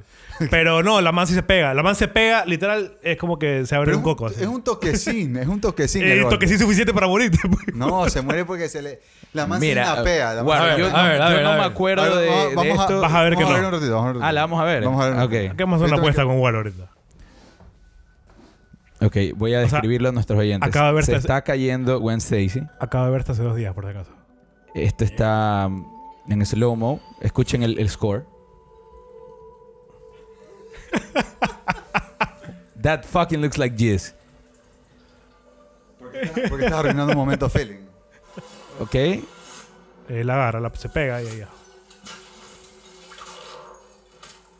Pero 0.51 0.83
no, 0.83 1.01
la 1.01 1.11
man 1.11 1.25
sí 1.25 1.33
se 1.33 1.41
pega. 1.41 1.73
La 1.73 1.81
man 1.81 1.95
se 1.95 2.07
pega, 2.07 2.45
literal, 2.45 2.97
es 3.01 3.17
como 3.17 3.39
que 3.39 3.65
se 3.65 3.75
abre 3.75 3.88
Pero 3.88 3.97
un 3.97 4.01
es, 4.03 4.05
coco. 4.05 4.25
un, 4.25 4.29
así. 4.31 4.41
es 4.43 4.47
un 4.47 4.63
toquecín, 4.63 5.35
es 5.38 5.47
un 5.47 5.59
toquecín. 5.59 6.03
Eh, 6.07 6.11
el 6.11 6.17
esto 6.19 6.29
golpe. 6.29 6.39
que 6.45 6.47
sí 6.47 6.53
es 6.53 6.61
suficiente 6.61 6.93
para 6.93 7.07
morirte. 7.07 7.39
pues. 7.49 7.75
No, 7.75 8.07
se 8.09 8.21
muere 8.21 8.45
porque 8.45 8.69
se 8.69 8.81
le... 8.83 9.01
La 9.33 9.47
man 9.47 9.59
Mira, 9.59 9.83
se 9.89 9.95
napea. 9.97 10.29
La 10.35 10.43
man 10.43 10.45
bueno, 10.45 10.63
se 10.63 10.69
A 10.69 10.75
ver, 10.75 10.79
yo, 10.79 10.95
a 10.95 11.03
ver, 11.07 11.21
a 11.21 11.29
yo 11.29 11.35
ver, 11.35 11.43
no 11.43 11.49
a 11.49 11.53
me 11.53 11.59
ver. 11.59 11.71
acuerdo 11.71 12.03
A 12.03 12.05
ver, 12.09 12.17
de, 12.19 12.27
vamos- 12.29 12.49
de 12.49 12.55
vamos 12.55 12.79
a- 12.79 12.81
esto. 12.83 13.01
Vas 13.01 13.13
a 13.13 13.21
ver 13.23 13.35
que 13.35 13.43
vamos 13.43 13.49
no. 13.49 13.55
a 13.55 13.59
ver 13.59 13.65
un 13.67 13.71
ratito, 13.73 13.91
vamos 13.95 14.03
a 14.03 14.07
ver 14.09 14.17
un 14.17 14.23
Ah, 14.23 14.31
la 14.31 14.41
vamos 14.41 14.61
a 14.61 14.63
ver. 14.63 14.83
Vamos 14.83 15.01
a 15.01 15.05
ver. 15.05 15.13
un 15.15 15.19
Ok. 15.23 15.31
ratito. 15.33 15.55
¿Qué 15.57 15.63
vamos 15.63 15.73
a 15.73 15.75
hacer 15.77 15.88
una 15.88 15.95
Yo 15.97 16.01
apuesta 16.01 16.21
tengo 16.21 16.33
con 16.33 16.41
Wall 16.41 16.55
ahorita? 16.55 16.83
Ok, 18.99 19.15
voy 19.35 19.53
a 19.53 19.57
O 19.57 19.61
sea, 19.61 19.69
describirlo 19.71 20.09
a 20.09 20.11
nuestros 20.11 20.39
oyentes. 20.39 20.67
acaba 20.69 20.88
de 20.89 20.93
ver 20.93 21.03
Se 21.05 21.11
este- 21.13 21.21
está 21.21 21.41
cayendo 21.43 21.99
Gwen 21.99 22.17
Stacy. 22.17 22.63
Acabo 22.79 23.05
de 23.05 23.11
ver 23.11 23.19
esto 23.21 23.31
hace 23.33 23.43
dos 23.43 23.55
días, 23.55 23.73
por 23.73 23.83
si 23.85 23.89
acaso. 23.91 24.11
Esto 24.73 25.03
está 25.03 25.69
en 26.30 26.45
slow-mo. 26.45 26.99
Escuchen 27.21 27.63
el, 27.63 27.78
el 27.80 27.89
score. 27.89 28.25
That 32.82 33.03
fucking 33.05 33.41
looks 33.41 33.57
like 33.57 33.75
jizz. 33.75 34.13
que- 36.34 36.47
Porque 36.49 36.65
estás 36.65 36.80
arruinando 36.80 37.11
un 37.13 37.17
momento 37.17 37.49
feeling. 37.49 37.86
¿Ok? 38.80 38.93
Eh, 38.95 39.23
la 40.23 40.36
agarra, 40.36 40.59
la, 40.61 40.71
se 40.75 40.88
pega 40.89 41.21
y 41.21 41.28
ahí 41.28 41.38
ya. 41.39 41.49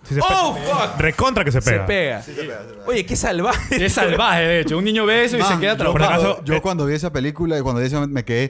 Se 0.03 0.20
¡Oh, 0.22 0.55
pega. 0.55 0.76
fuck! 0.76 0.99
Recontra 0.99 1.43
que 1.43 1.51
se 1.51 1.61
Se 1.61 1.80
pega. 1.82 2.22
Sí, 2.22 2.34
se 2.34 2.41
pega, 2.43 2.63
se 2.63 2.70
pega. 2.74 2.86
Oye, 2.88 3.05
qué 3.05 3.15
salvaje. 3.15 3.86
Es 3.86 3.93
salvaje, 3.93 4.41
de 4.41 4.59
hecho. 4.61 4.78
Un 4.78 4.86
niño 4.86 5.05
ve 5.05 5.26
eso 5.26 5.38
y 5.38 5.41
se 5.43 5.59
queda 5.59 5.78
yo, 5.78 5.91
acaso, 5.91 6.43
yo 6.43 6.55
eh, 6.55 6.61
cuando 6.61 6.86
vi 6.86 6.95
esa 6.95 7.11
película 7.11 7.57
y 7.57 7.61
cuando 7.61 7.82
vi 7.82 7.88
ese 7.88 7.95
momento 7.95 8.13
me 8.13 8.24
quedé... 8.26 8.49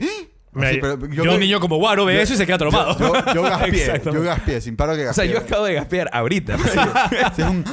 Así, 0.56 0.76
yo- 0.76 0.82
pero 0.82 1.08
yo- 1.24 1.34
un 1.34 1.40
niño 1.40 1.60
como 1.60 1.78
Guaro 1.78 2.06
ve 2.06 2.22
eso 2.22 2.34
y 2.34 2.38
se 2.38 2.46
queda 2.48 2.58
traumado. 2.58 2.98
Yo, 2.98 3.14
yo, 3.14 3.34
yo 3.36 3.42
gaspié, 3.44 4.02
yo 4.06 4.22
gaspié, 4.24 4.62
sin 4.62 4.76
paro 4.76 4.96
que 4.96 5.08
O 5.08 5.14
sea, 5.14 5.26
gaspié. 5.26 5.34
yo 5.34 5.40
acabo 5.46 5.66
de 5.66 5.74
gaspear 5.76 6.10
ahorita. 6.14 6.58
Sí, 7.36 7.42
es 7.42 7.48
un- 7.48 7.64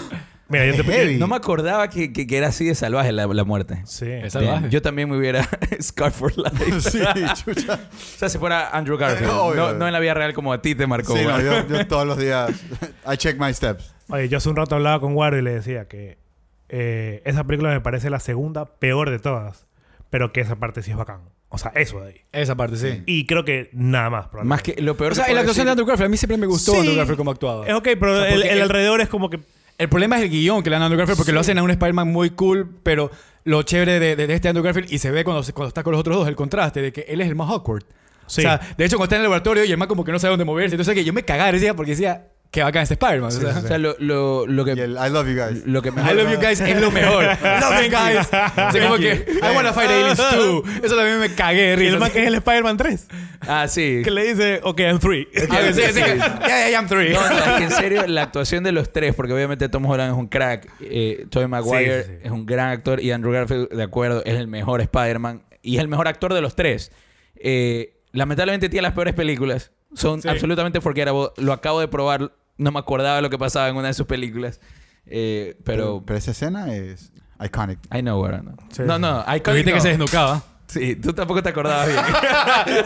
Mira, 0.47 0.67
yo 0.67 0.75
te 0.77 0.83
Heavy. 0.85 1.17
no 1.17 1.27
me 1.27 1.37
acordaba 1.37 1.89
que, 1.89 2.13
que- 2.13 2.27
que 2.27 2.37
era 2.37 2.49
así 2.49 2.67
de 2.67 2.75
salvaje 2.75 3.13
la, 3.13 3.27
la 3.27 3.45
muerte. 3.45 3.81
Sí. 3.87 4.05
Es 4.05 4.19
Bien, 4.21 4.31
salvaje. 4.31 4.69
Yo 4.69 4.83
también 4.83 5.09
me 5.09 5.17
hubiera 5.17 5.49
Scar 5.81 6.13
for 6.13 6.33
Life. 6.37 6.81
sí, 6.83 7.01
chucha. 7.45 7.75
O 7.75 8.19
sea, 8.19 8.29
si 8.29 8.37
fuera 8.37 8.69
Andrew 8.69 8.99
Garfield. 8.99 9.31
Obvio, 9.33 9.73
no, 9.73 9.87
en 9.87 9.93
la 9.93 10.01
vida 10.01 10.13
real 10.13 10.35
como 10.35 10.53
a 10.53 10.61
ti 10.61 10.75
te 10.75 10.87
marcó. 10.87 11.17
Sí, 11.17 11.25
no, 11.25 11.41
yo 11.41 11.87
todos 11.87 12.07
los 12.07 12.19
días... 12.19 12.51
I 13.11 13.17
check 13.17 13.39
my 13.41 13.55
steps. 13.55 13.95
Oye, 14.11 14.29
yo 14.29 14.37
hace 14.37 14.51
un 14.51 14.57
rato 14.57 14.75
hablaba 14.75 15.01
con 15.01 15.15
Guaro 15.15 15.39
y 15.39 15.43
le 15.43 15.55
decía 15.55 15.89
que 15.89 16.19
eh, 16.69 17.23
esa 17.25 17.45
película 17.45 17.71
me 17.71 17.81
parece 17.81 18.11
la 18.11 18.21
segunda 18.21 18.67
peor 18.67 19.09
de 19.11 19.19
todas. 19.21 19.67
Pero 20.11 20.31
que 20.33 20.43
esa 20.43 20.57
parte 20.57 20.83
sí 20.83 20.91
es 20.91 20.97
bacán. 20.99 21.23
O 21.55 21.59
sea, 21.59 21.73
eso 21.75 22.01
de 22.01 22.09
ahí. 22.09 22.21
Esa 22.33 22.55
parte, 22.57 22.77
sí. 22.77 23.03
Y 23.07 23.27
creo 23.27 23.45
que 23.45 23.71
nada 23.73 24.11
más. 24.11 24.21
Más 24.25 24.31
probablemente. 24.31 24.75
que 24.75 24.83
lo 24.83 24.97
peor 24.97 25.13
O 25.13 25.15
sea, 25.15 25.25
que 25.25 25.31
en 25.31 25.35
la 25.37 25.41
actuación 25.43 25.67
de 25.67 25.73
Andrew 25.73 25.87
Garfield, 25.87 26.07
a 26.07 26.11
mí 26.11 26.17
siempre 26.17 26.37
me 26.37 26.47
gustó 26.47 26.73
Sí. 26.73 26.79
Andrew 26.79 26.97
Garfield 26.97 27.17
como 27.19 27.31
actuaba. 27.31 27.67
Es 27.67 27.75
ok, 27.75 27.89
pero 27.99 28.13
O 28.13 28.17
sea, 28.17 28.29
el, 28.29 28.35
porque 28.35 28.49
el 28.51 28.57
el- 28.57 28.63
alrededor 28.63 29.01
es 29.01 29.09
como 29.09 29.31
que... 29.31 29.39
El 29.77 29.89
problema 29.89 30.17
es 30.19 30.23
el 30.25 30.31
guion 30.31 30.63
que 30.63 30.71
le 30.71 30.75
dan 30.75 30.83
a 30.83 30.87
Andrew 30.87 30.99
Garfield 30.99 31.17
porque 31.19 31.33
lo 31.33 31.41
hacen 31.41 31.59
a 31.59 31.63
un 31.63 31.71
Spider-Man 31.71 32.09
muy 32.09 32.31
cool, 32.31 32.79
pero 32.83 33.11
lo 33.45 33.63
chévere 33.63 33.99
de, 33.99 34.15
de- 34.17 34.27
de 34.27 34.35
este 34.35 34.49
Andrew 34.49 34.65
Garfield 34.65 34.93
y 34.93 34.99
se 34.99 35.11
ve 35.11 35.25
cuando, 35.25 35.43
cuando 35.53 35.69
está 35.69 35.83
con 35.83 35.93
los 35.93 36.01
otros 36.01 36.17
dos 36.17 36.29
el 36.29 36.37
contraste 36.37 36.81
de 36.83 36.93
que 36.93 37.03
él 37.09 37.21
es 37.21 37.29
el 37.29 37.35
más 37.35 37.51
awkward. 37.51 37.83
Sí. 38.27 38.41
O 38.41 38.43
sea, 38.45 38.61
de 38.79 38.85
hecho, 38.85 38.97
cuando 38.97 39.05
está 39.05 39.17
en 39.17 39.21
el 39.21 39.25
laboratorio 39.25 39.65
y 39.65 39.71
el 39.73 39.77
man 39.77 39.89
como 39.89 40.05
que 40.05 40.13
no 40.13 40.19
sabe 40.19 40.31
dónde 40.31 40.45
moverse, 40.45 40.75
entonces 40.77 40.95
que 40.95 41.05
yo 41.05 41.13
me 41.13 41.25
cagaba 41.25 41.53
decía 41.53 41.75
porque 41.75 41.91
decía 41.91 42.29
que 42.55 42.63
bacán 42.63 42.83
este 42.85 42.95
Spider-Man. 42.95 43.29
o 43.29 43.31
sea, 43.33 43.59
O 43.59 43.61
sea, 43.63 43.79
lo, 43.79 43.97
lo, 43.99 44.47
lo 44.47 44.63
Y 44.63 44.75
que... 44.77 44.83
el 44.85 44.93
I 44.93 45.11
love 45.11 45.27
you 45.27 45.35
guys. 45.35 45.67
Lo 45.67 45.83
que 45.83 45.91
mejor- 45.91 46.13
I 46.13 46.15
love 46.17 46.31
you 46.33 46.39
guys 46.39 46.61
es 46.61 46.81
lo 46.81 46.91
mejor. 46.93 47.25
love 47.43 47.83
you 47.83 47.91
guys. 47.91 48.19
O 48.21 48.25
sea, 48.31 48.71
como 48.83 48.97
que 48.97 49.27
I 49.43 49.55
wanna 49.57 49.73
fight 49.73 49.91
aliens 49.91 50.19
too. 50.31 50.63
Eso 50.83 50.95
también 50.97 51.19
me 51.19 51.35
cagué 51.35 51.77
Y 51.83 51.87
el 51.89 51.99
man 51.99 52.13
que 52.13 52.23
es 52.23 52.29
el 52.29 52.35
Spider-Man 52.37 52.77
3. 52.77 53.07
Ah, 53.41 53.67
sí. 53.69 54.03
Que 54.05 54.11
le 54.13 54.33
dice, 54.33 54.61
ok, 54.63 54.81
I'm 54.81 55.01
free. 55.01 55.27
Ah, 55.51 55.59
sí, 55.73 55.83
sí, 55.93 56.01
Yeah, 56.01 56.69
yeah, 56.71 56.79
I'm 56.81 56.87
three. 56.87 57.13
No, 57.13 57.21
no, 57.29 57.37
es 57.37 57.43
que 57.59 57.65
en 57.65 57.71
serio, 57.73 58.07
la 58.07 58.23
actuación 58.23 58.63
de 58.65 58.71
los 58.73 58.93
tres, 58.93 59.15
porque 59.15 59.33
obviamente 59.33 59.69
Tom 59.69 59.85
Holland 59.85 60.13
es 60.13 60.17
un 60.19 60.29
crack, 60.29 60.69
eh, 60.81 61.27
Tobey 61.31 61.49
Maguire 61.49 62.05
Sí, 62.05 62.09
sí, 62.09 62.17
sí. 62.21 62.21
es 62.27 62.31
un 62.31 62.47
gran 62.47 62.71
actor 62.71 63.01
y 63.03 63.11
Andrew 63.11 63.33
Garfield, 63.33 63.69
de 63.71 63.83
acuerdo, 63.83 64.23
es 64.25 64.35
el 64.35 64.47
mejor 64.47 64.81
Spider-Man 64.81 65.43
y 65.61 65.75
es 65.77 65.81
el 65.83 65.89
mejor 65.89 66.07
actor 66.09 66.33
de 66.33 66.41
los 66.41 66.55
tres. 66.55 66.93
Eh, 67.37 67.97
lamentablemente 68.13 68.69
tiene 68.69 68.83
las 68.83 68.93
peores 68.93 69.13
películas. 69.15 69.73
Son 69.95 70.23
Sí. 70.23 70.29
absolutamente 70.29 70.81
forgettable. 70.81 71.29
Lo 71.37 71.53
acabo 71.53 71.81
de 71.81 71.89
probar. 71.89 72.33
No 72.57 72.71
me 72.73 72.79
acordaba 72.79 73.21
lo 73.21 73.31
que 73.31 73.39
pasaba 73.39 73.69
en 73.69 73.77
una 73.77 73.89
de 73.89 73.95
sus 73.95 74.07
películas. 74.07 74.61
Eh, 75.07 75.57
Pero, 75.65 75.85
pero... 75.99 76.03
pero 76.07 76.19
esa 76.19 76.31
escena 76.31 76.73
es 76.75 77.13
iconic. 77.45 77.79
I 77.95 78.01
know 78.01 78.23
where, 78.23 78.43
no. 78.43 78.57
Sí, 78.71 78.83
no, 78.87 78.99
no. 78.99 79.21
Iconic 79.23 79.57
viste 79.65 79.71
que 79.73 79.77
no. 79.77 79.83
se 79.83 79.89
desnucaba. 79.89 80.43
Sí, 80.67 80.97
tú 80.97 81.13
tampoco 81.13 81.43
te 81.43 81.51
acordabas 81.51 81.89
bien. 81.89 82.01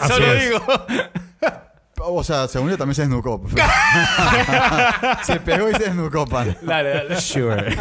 Solo 0.07 0.33
digo. 0.35 0.61
O 2.01 2.23
sea, 2.23 2.47
según 2.47 2.69
yo 2.69 2.77
también 2.77 2.95
se 2.95 3.01
desnucó. 3.01 3.41
se 5.23 5.39
pegó 5.41 5.69
y 5.69 5.73
se 5.73 5.83
desnucó, 5.83 6.25
pan. 6.25 6.55
Dale, 6.61 6.89
dale. 6.91 7.19
Sure. 7.19 7.75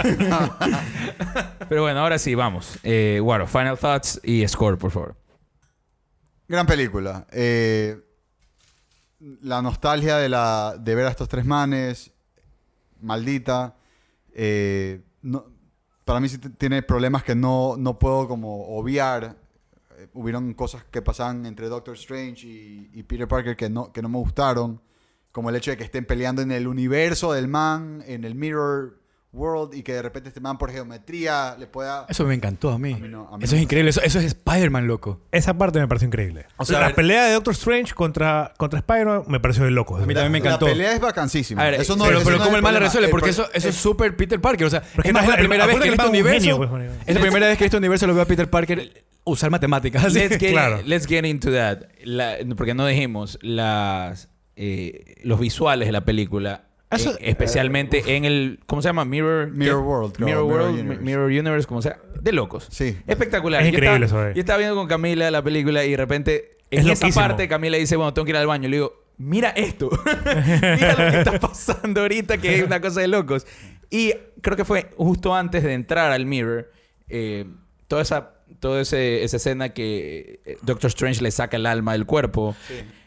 Pero 1.68 1.82
bueno, 1.82 2.00
ahora 2.00 2.18
sí, 2.18 2.34
vamos. 2.34 2.78
Eh, 2.82 3.20
Guaro, 3.22 3.46
final 3.46 3.78
thoughts 3.78 4.20
y 4.24 4.46
score, 4.48 4.76
por 4.76 4.90
favor. 4.90 5.16
Gran 6.48 6.66
película. 6.66 7.26
Eh, 7.30 7.96
la 9.20 9.62
nostalgia 9.62 10.16
de, 10.16 10.28
la, 10.28 10.76
de 10.78 10.94
ver 10.94 11.06
a 11.06 11.10
estos 11.10 11.28
tres 11.28 11.44
manes, 11.44 12.12
maldita. 13.00 13.76
Eh, 14.32 15.02
no- 15.22 15.46
para 16.04 16.20
mí 16.20 16.28
sí 16.28 16.38
tiene 16.38 16.82
problemas 16.82 17.22
que 17.24 17.34
no, 17.34 17.76
no 17.76 17.98
puedo 17.98 18.28
como 18.28 18.66
obviar. 18.78 19.36
Eh, 19.98 20.08
hubieron 20.14 20.54
cosas 20.54 20.84
que 20.84 21.02
pasaban 21.02 21.44
entre 21.46 21.68
Doctor 21.68 21.94
Strange 21.96 22.46
y, 22.46 22.90
y 22.94 23.02
Peter 23.02 23.28
Parker 23.28 23.56
que 23.56 23.68
no, 23.68 23.92
que 23.92 24.02
no 24.02 24.08
me 24.08 24.18
gustaron. 24.18 24.80
Como 25.32 25.50
el 25.50 25.56
hecho 25.56 25.70
de 25.70 25.76
que 25.76 25.84
estén 25.84 26.06
peleando 26.06 26.40
en 26.42 26.50
el 26.50 26.66
universo 26.66 27.32
del 27.32 27.48
man, 27.48 28.02
en 28.06 28.24
el 28.24 28.34
Mirror 28.34 28.98
World, 29.30 29.74
y 29.74 29.82
que 29.82 29.92
de 29.92 30.00
repente 30.00 30.28
este 30.30 30.40
man 30.40 30.56
por 30.56 30.70
geometría 30.72 31.54
le 31.58 31.66
pueda... 31.66 32.06
Eso 32.08 32.24
me 32.24 32.34
encantó 32.34 32.70
a 32.70 32.78
mí. 32.78 32.94
A 32.94 32.96
mí 32.96 33.08
no, 33.08 33.28
a 33.30 33.36
mí 33.36 33.44
eso 33.44 33.52
no. 33.54 33.58
es 33.58 33.62
increíble. 33.62 33.90
Eso, 33.90 34.00
eso 34.00 34.18
es 34.18 34.24
Spider-Man, 34.24 34.86
loco. 34.86 35.20
Esa 35.32 35.56
parte 35.58 35.78
me 35.78 35.86
pareció 35.86 36.06
increíble. 36.06 36.46
O 36.56 36.64
sea, 36.64 36.80
la 36.80 36.86
ver- 36.86 36.94
pelea 36.94 37.26
de 37.26 37.32
Doctor 37.34 37.52
Strange 37.52 37.92
contra, 37.94 38.54
contra 38.56 38.78
Spider-Man 38.78 39.24
me 39.28 39.38
pareció 39.38 39.64
de 39.64 39.70
locos. 39.70 40.02
A 40.02 40.06
mí 40.06 40.14
también 40.14 40.32
me 40.32 40.40
La 40.40 40.46
encantó. 40.46 40.64
pelea 40.66 40.94
es 40.94 41.00
vacancísima. 41.00 41.60
A 41.62 41.66
ver, 41.70 41.74
eso 41.80 41.94
no, 41.94 42.04
pero 42.04 42.18
eso 42.18 42.24
pero 42.24 42.38
no 42.38 42.44
¿cómo 42.44 42.56
es 42.56 42.58
el 42.58 42.62
mal 42.62 42.72
la 42.74 42.80
resuelve? 42.80 43.06
El 43.06 43.10
Porque 43.10 43.30
eso, 43.30 43.46
eso 43.52 43.68
es 43.68 43.74
súper 43.76 44.16
Peter 44.16 44.40
Parker. 44.40 44.66
O 44.66 44.70
sea, 44.70 44.78
es 44.80 45.04
es 45.04 45.12
más, 45.12 45.22
más- 45.24 45.28
la 45.32 45.36
primera 45.36 45.66
vez 45.66 45.76
que 45.76 45.88
este 45.88 45.90
que 45.90 45.96
man 45.96 46.06
es 46.06 46.10
un 46.10 46.16
universo... 46.16 46.40
genio, 46.40 46.56
pues, 46.68 46.92
es 47.06 47.14
la 47.14 47.20
primera 47.20 47.46
vez 47.48 47.58
que 47.58 47.64
este 47.66 47.76
universo 47.76 48.06
lo 48.06 48.14
veo 48.14 48.22
a 48.22 48.26
Peter 48.26 48.48
Parker 48.48 49.04
usar 49.24 49.50
matemáticas. 49.50 50.10
Let's 50.14 50.38
get, 50.38 50.52
Claro. 50.52 50.80
let's 50.86 51.06
get 51.06 51.26
into 51.26 51.52
that. 51.52 51.80
La- 52.02 52.36
porque 52.56 52.72
no 52.72 52.86
dijimos 52.86 53.38
las, 53.42 54.30
eh, 54.56 55.16
los 55.22 55.38
visuales 55.38 55.86
de 55.86 55.92
la 55.92 56.06
película. 56.06 56.64
Eso- 56.90 57.12
eh, 57.18 57.30
especialmente 57.30 58.16
en 58.16 58.24
el... 58.24 58.60
¿Cómo 58.66 58.80
se 58.82 58.88
llama? 58.88 59.04
Mirror... 59.04 59.50
Mirror. 59.50 59.82
World, 59.82 60.12
creo, 60.14 60.26
Mirror 60.26 60.44
Mirror 60.46 60.60
World. 60.62 60.78
Universe. 60.80 61.02
Mirror 61.02 61.26
Universe, 61.26 61.66
como 61.68 61.82
sea. 61.82 61.98
De 62.20 62.32
locos. 62.32 62.66
Sí. 62.70 62.96
Espectacular. 63.06 63.60
Es 63.62 63.68
Yo 63.70 63.74
increíble 63.74 64.06
estaba- 64.06 64.22
eso, 64.22 64.30
eh. 64.30 64.34
Yo 64.34 64.40
estaba 64.40 64.58
viendo 64.58 64.74
con 64.76 64.86
Camila 64.88 65.30
la 65.30 65.42
película 65.42 65.84
y 65.84 65.90
de 65.92 65.96
repente... 65.96 66.56
Es 66.70 66.80
En 66.84 66.90
esa 66.90 67.06
loquísimo. 67.06 67.26
parte 67.28 67.48
Camila 67.48 67.78
dice, 67.78 67.96
bueno, 67.96 68.12
tengo 68.12 68.26
que 68.26 68.30
ir 68.32 68.36
al 68.36 68.46
baño. 68.46 68.68
Le 68.68 68.76
digo, 68.76 69.04
mira 69.16 69.48
esto. 69.50 69.88
mira 70.04 70.92
lo 71.04 71.10
que 71.12 71.18
está 71.18 71.38
pasando 71.40 72.02
ahorita, 72.02 72.36
que 72.38 72.56
es 72.58 72.62
una 72.64 72.80
cosa 72.80 73.00
de 73.00 73.08
locos. 73.08 73.46
Y 73.90 74.12
creo 74.42 74.54
que 74.56 74.66
fue 74.66 74.90
justo 74.98 75.34
antes 75.34 75.62
de 75.62 75.72
entrar 75.72 76.12
al 76.12 76.26
Mirror, 76.26 76.70
eh, 77.08 77.46
toda 77.86 78.02
esa, 78.02 78.32
toda 78.60 78.82
ese- 78.82 79.24
esa 79.24 79.38
escena 79.38 79.70
que 79.70 80.40
eh, 80.44 80.58
Doctor 80.60 80.88
Strange 80.88 81.22
le 81.22 81.30
saca 81.30 81.56
el 81.56 81.64
alma 81.64 81.92
del 81.92 82.04
cuerpo. 82.04 82.54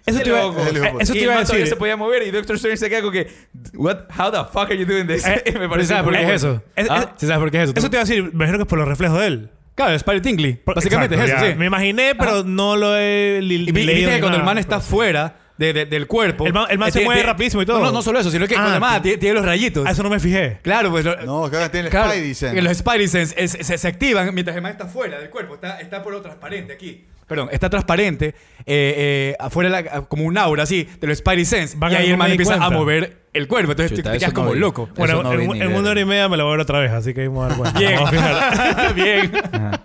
Eso 0.06 0.20
te 0.20 0.30
iba, 0.30 0.39
eso 0.39 0.52
Y 0.99 1.06
te 1.06 1.18
el 1.20 1.24
iba 1.24 1.36
a 1.36 1.39
decir. 1.39 1.68
se 1.68 1.76
podía 1.76 1.95
mover 1.95 2.24
y 2.24 2.32
Doctor 2.32 2.56
Strange 2.56 2.78
se 2.78 2.89
queda 2.89 2.99
como 3.02 3.12
que, 3.12 3.28
What? 3.76 3.97
How 4.18 4.32
the 4.32 4.38
fuck 4.52 4.66
are 4.72 4.78
you 4.78 4.86
doing 4.86 5.06
this? 5.08 5.26
Eh, 5.26 5.41
Me 5.45 5.52
¿Pero 5.54 5.70
parece 5.70 5.89
¿Sabes 5.89 6.04
por 6.04 6.14
qué 6.14 6.24
es 6.24 6.30
eso? 6.32 6.64
Es- 6.76 6.89
¿Ah? 6.89 7.14
¿Sí 7.18 7.28
sabes 7.28 7.39
por 7.39 7.52
qué 7.52 7.58
es 7.58 7.64
eso? 7.70 7.74
Eso 7.78 7.89
te 7.89 7.95
iba 7.97 8.02
a 8.02 8.06
decir, 8.06 8.24
me 8.24 8.30
imagino 8.32 8.58
que 8.58 8.64
es 8.64 8.68
por 8.70 8.80
los 8.80 8.88
reflejos 8.88 9.20
de 9.20 9.28
él. 9.28 9.49
Claro, 9.76 9.97
Spidey 9.97 10.22
Tingley. 10.22 10.54
Por- 10.56 10.76
Básicamente 10.76 11.16
exacto, 11.16 11.34
es 11.36 11.38
eso, 11.39 11.47
ya. 11.47 11.54
sí. 11.54 11.60
Me 11.60 11.66
imaginé, 11.68 12.14
pero 12.16 12.43
no 12.43 12.76
lo 12.76 12.97
he 12.97 13.39
li- 13.41 13.70
Y, 13.70 13.72
vi- 13.72 13.82
y 13.82 13.86
leído 13.86 13.99
viste 14.10 14.16
que 14.16 14.20
cuando 14.22 14.38
el 14.39 14.43
man 14.43 14.58
está 14.58 14.80
fuera 14.82 15.36
de- 15.58 15.74
de- 15.74 15.86
del 15.86 16.08
cuerpo. 16.08 16.45
El 16.47 16.54
man- 16.54 16.66
el 16.70 16.78
man 16.80 16.89
eh, 16.89 16.91
se 16.91 16.99
tiene- 16.99 17.06
mueve 17.14 17.24
rapidísimo 17.24 17.62
y 17.62 17.66
todo. 17.66 17.80
No, 17.80 17.91
no, 17.91 18.02
solo 18.02 18.20
eso, 18.20 18.30
sino 18.32 18.47
que 18.47 18.56
Ah, 18.56 18.58
cuando 18.58 18.74
el 18.76 18.82
man 18.82 18.95
ti- 18.95 19.02
tiene, 19.04 19.18
tiene 19.20 19.36
los 19.36 19.45
rayitos. 19.45 19.86
A 19.88 19.91
eso 19.91 20.02
no 20.04 20.10
me 20.10 20.20
fijé. 20.20 20.58
Claro, 20.64 20.89
pues. 20.91 21.06
lo- 21.06 21.16
No, 21.24 21.49
que 21.49 21.56
ahora 21.56 21.70
tiene 21.72 21.88
el 21.88 21.91
claro, 21.91 22.10
Spidey 22.12 22.34
sense. 22.34 22.62
los 22.62 22.78
Spidey 22.78 23.08
sense 23.08 23.36
es- 23.38 23.52
se, 23.52 23.78
se 23.78 23.88
activan 23.88 24.34
mientras 24.34 24.56
el 24.58 24.62
man 24.64 24.72
está 24.72 24.88
fuera 24.88 25.20
del 25.20 25.30
cuerpo. 25.30 25.54
Está, 25.56 25.80
está 25.80 26.02
por 26.04 26.12
lo 26.14 26.22
transparente 26.22 26.74
aquí. 26.74 27.06
Perdón, 27.32 27.47
está 27.53 27.69
transparente, 27.69 28.27
eh, 28.27 28.34
eh, 28.65 29.36
afuera 29.39 29.69
la- 29.69 30.01
como 30.01 30.25
un 30.25 30.38
aura 30.38 30.63
así, 30.63 30.84
de 30.99 31.07
los 31.07 31.17
Spidey 31.19 31.45
sense. 31.45 31.77
Van 31.77 31.93
y 31.93 31.95
a- 31.95 31.99
ahí 31.99 32.09
el 32.09 32.17
man 32.17 32.29
empieza 32.29 32.55
a 32.55 32.57
cuenta. 32.57 32.77
mover 32.77 33.21
el 33.32 33.47
cuerpo. 33.47 33.71
Entonces 33.71 33.97
Chuta, 33.97 34.11
te, 34.11 34.17
te 34.17 34.19
quedas 34.19 34.34
no 34.34 34.41
como 34.41 34.51
vi. 34.51 34.59
loco. 34.59 34.89
Bueno, 34.97 35.23
no 35.23 35.32
en, 35.32 35.61
en 35.61 35.73
una 35.73 35.91
hora 35.91 36.01
y 36.01 36.05
media 36.05 36.27
me 36.27 36.36
lo 36.36 36.43
voy 36.43 36.51
a 36.51 36.57
ver 36.57 36.63
otra 36.63 36.79
vez, 36.82 36.91
así 36.91 37.13
que 37.13 37.21
ahí 37.21 37.29
me 37.29 37.36
voy 37.36 37.45
a 37.45 37.47
dar 37.47 37.57
cuenta. 37.57 37.79
Bien. 37.79 37.95
Vamos 38.03 38.13
a. 38.21 38.91
Bien. 38.95 39.32
Ajá. 39.53 39.82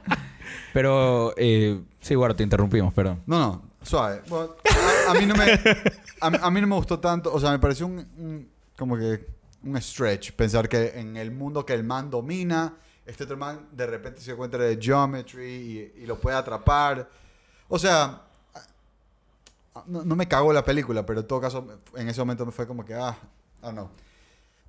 Pero, 0.72 1.34
eh, 1.36 1.80
sí, 2.00 2.14
bueno, 2.16 2.34
te 2.34 2.42
interrumpimos, 2.42 2.92
perdón. 2.92 3.22
No, 3.26 3.38
no, 3.38 3.70
suave. 3.82 4.22
Bueno, 4.28 4.56
a, 5.08 5.12
a 5.12 5.14
mí 5.14 5.24
no 5.26 5.34
me, 5.36 5.44
a, 6.20 6.30
mí- 6.30 6.38
a 6.42 6.50
mí 6.50 6.60
no 6.60 6.66
me 6.66 6.74
gustó 6.74 6.98
tanto. 6.98 7.32
O 7.32 7.40
sea, 7.40 7.50
me 7.52 7.58
pareció 7.58 7.86
un, 7.86 7.98
un- 8.18 8.48
como 8.76 8.96
que 8.98 9.24
un 9.62 9.80
stretch 9.80 10.32
pensar 10.32 10.68
que 10.68 10.92
en 10.96 11.16
el 11.16 11.30
mundo 11.30 11.64
que 11.64 11.72
el 11.74 11.84
man 11.84 12.10
domina, 12.10 12.74
este 13.06 13.24
otro 13.24 13.36
man 13.36 13.68
de 13.72 13.86
repente 13.86 14.20
se 14.20 14.32
encuentra 14.32 14.64
de 14.64 14.76
Geometry 14.80 15.44
y, 15.96 16.02
y 16.02 16.06
lo 16.06 16.18
puede 16.18 16.36
atrapar. 16.36 17.08
O 17.68 17.78
sea, 17.78 18.22
no, 19.86 20.04
no 20.04 20.16
me 20.16 20.26
cagó 20.28 20.52
la 20.52 20.64
película, 20.64 21.04
pero 21.06 21.20
en 21.20 21.26
todo 21.26 21.40
caso, 21.40 21.66
en 21.96 22.08
ese 22.08 22.20
momento 22.20 22.46
me 22.46 22.52
fue 22.52 22.66
como 22.66 22.84
que, 22.84 22.94
ah, 22.94 23.16
ah, 23.62 23.72
no. 23.72 23.90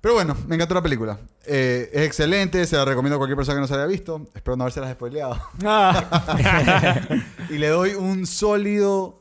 Pero 0.00 0.14
bueno, 0.14 0.36
me 0.46 0.54
encantó 0.54 0.74
la 0.74 0.82
película. 0.82 1.18
Eh, 1.44 1.90
es 1.92 2.02
excelente, 2.06 2.64
se 2.66 2.76
la 2.76 2.84
recomiendo 2.84 3.16
a 3.16 3.18
cualquier 3.18 3.36
persona 3.36 3.56
que 3.56 3.60
no 3.62 3.66
se 3.66 3.74
la 3.74 3.80
haya 3.80 3.88
visto. 3.88 4.22
Espero 4.34 4.56
no 4.56 4.62
haberse 4.64 4.80
las 4.80 4.92
spoileado. 4.92 5.36
Ah. 5.64 7.06
Y 7.50 7.58
le 7.58 7.68
doy 7.68 7.94
un 7.94 8.26
sólido 8.26 9.20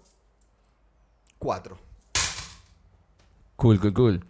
4. 1.40 1.78
Cool, 3.56 3.80
cool, 3.80 3.94
cool. 3.94 4.26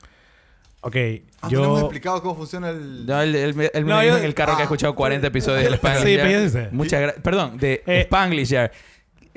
Ok, 0.82 0.96
Ah, 1.42 1.50
no 1.52 1.60
le 1.60 1.66
hemos 1.66 1.80
yo... 1.80 1.86
explicado 1.86 2.22
cómo 2.22 2.36
funciona 2.36 2.70
el... 2.70 3.06
No, 3.06 3.22
él, 3.22 3.36
él 3.36 3.54
me- 3.56 3.70
él 3.74 3.84
me 3.86 3.92
No, 3.94 4.00
dijo 4.00 4.14
yo- 4.14 4.20
en 4.20 4.26
el 4.26 4.34
carro 4.34 4.56
que 4.56 4.62
ha 4.62 4.66
escuchado 4.66 4.96
40 4.96 5.28
episodios 5.28 5.64
del 5.64 5.74
Spanglish. 5.76 6.50
Sí, 6.50 6.54
yo. 6.54 6.60
Muchas 6.72 7.02
gracias. 7.02 7.24
Perdón, 7.24 7.58
de 7.58 7.84
Eh, 7.86 8.02
Spanglish. 8.02 8.54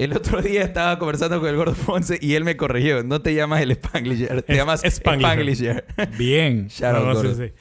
El 0.03 0.13
otro 0.17 0.41
día 0.43 0.63
estaba 0.63 0.99
conversando 0.99 1.41
con 1.41 1.49
el 1.49 1.57
gordo 1.57 1.75
Ponce 1.75 2.19
y 2.21 2.35
él 2.35 2.45
me 2.45 2.57
corrigió. 2.57 3.03
No 3.05 3.21
te 3.21 3.35
llamas 3.35 3.61
el 3.61 3.73
Spanglish 3.73 4.19
Yard, 4.27 4.43
te 4.43 4.53
Es- 4.53 4.59
llamas 4.59 4.83
Spanglish 4.85 5.27
Spanglish 5.27 5.59
Yard. 5.61 5.85
Bien. 6.19 6.69
Shout 6.69 6.93
No, 6.95 7.11
out, 7.11 7.25
no, 7.25 7.35
sí. 7.35 7.53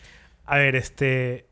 A 0.46 0.58
ver, 0.58 0.76
este... 0.76 1.46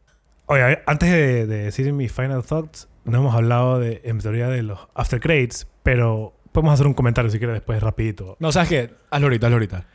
Oye, 0.45 0.61
a 0.61 0.67
ver, 0.67 0.83
antes 0.87 1.11
de, 1.11 1.45
de 1.45 1.57
decir 1.65 1.91
mis 1.91 2.11
final 2.11 2.41
thoughts, 2.43 2.87
no 3.03 3.17
hemos 3.19 3.35
hablado 3.35 3.79
de, 3.79 3.99
en 4.05 4.19
teoría 4.19 4.47
de 4.47 4.63
los 4.63 4.79
after 4.95 5.19
credits, 5.19 5.67
pero 5.83 6.33
podemos 6.53 6.73
hacer 6.73 6.87
un 6.87 6.93
comentario 6.93 7.29
si 7.29 7.37
quieres 7.37 7.55
después 7.55 7.83
rapidito. 7.83 8.37
No, 8.39 8.53
¿sabes 8.53 8.69
qué? 8.69 8.89
Hazlo 9.11 9.27
ahorita, 9.27 9.47
hazlo 9.47 9.55
ahorita. 9.57 9.85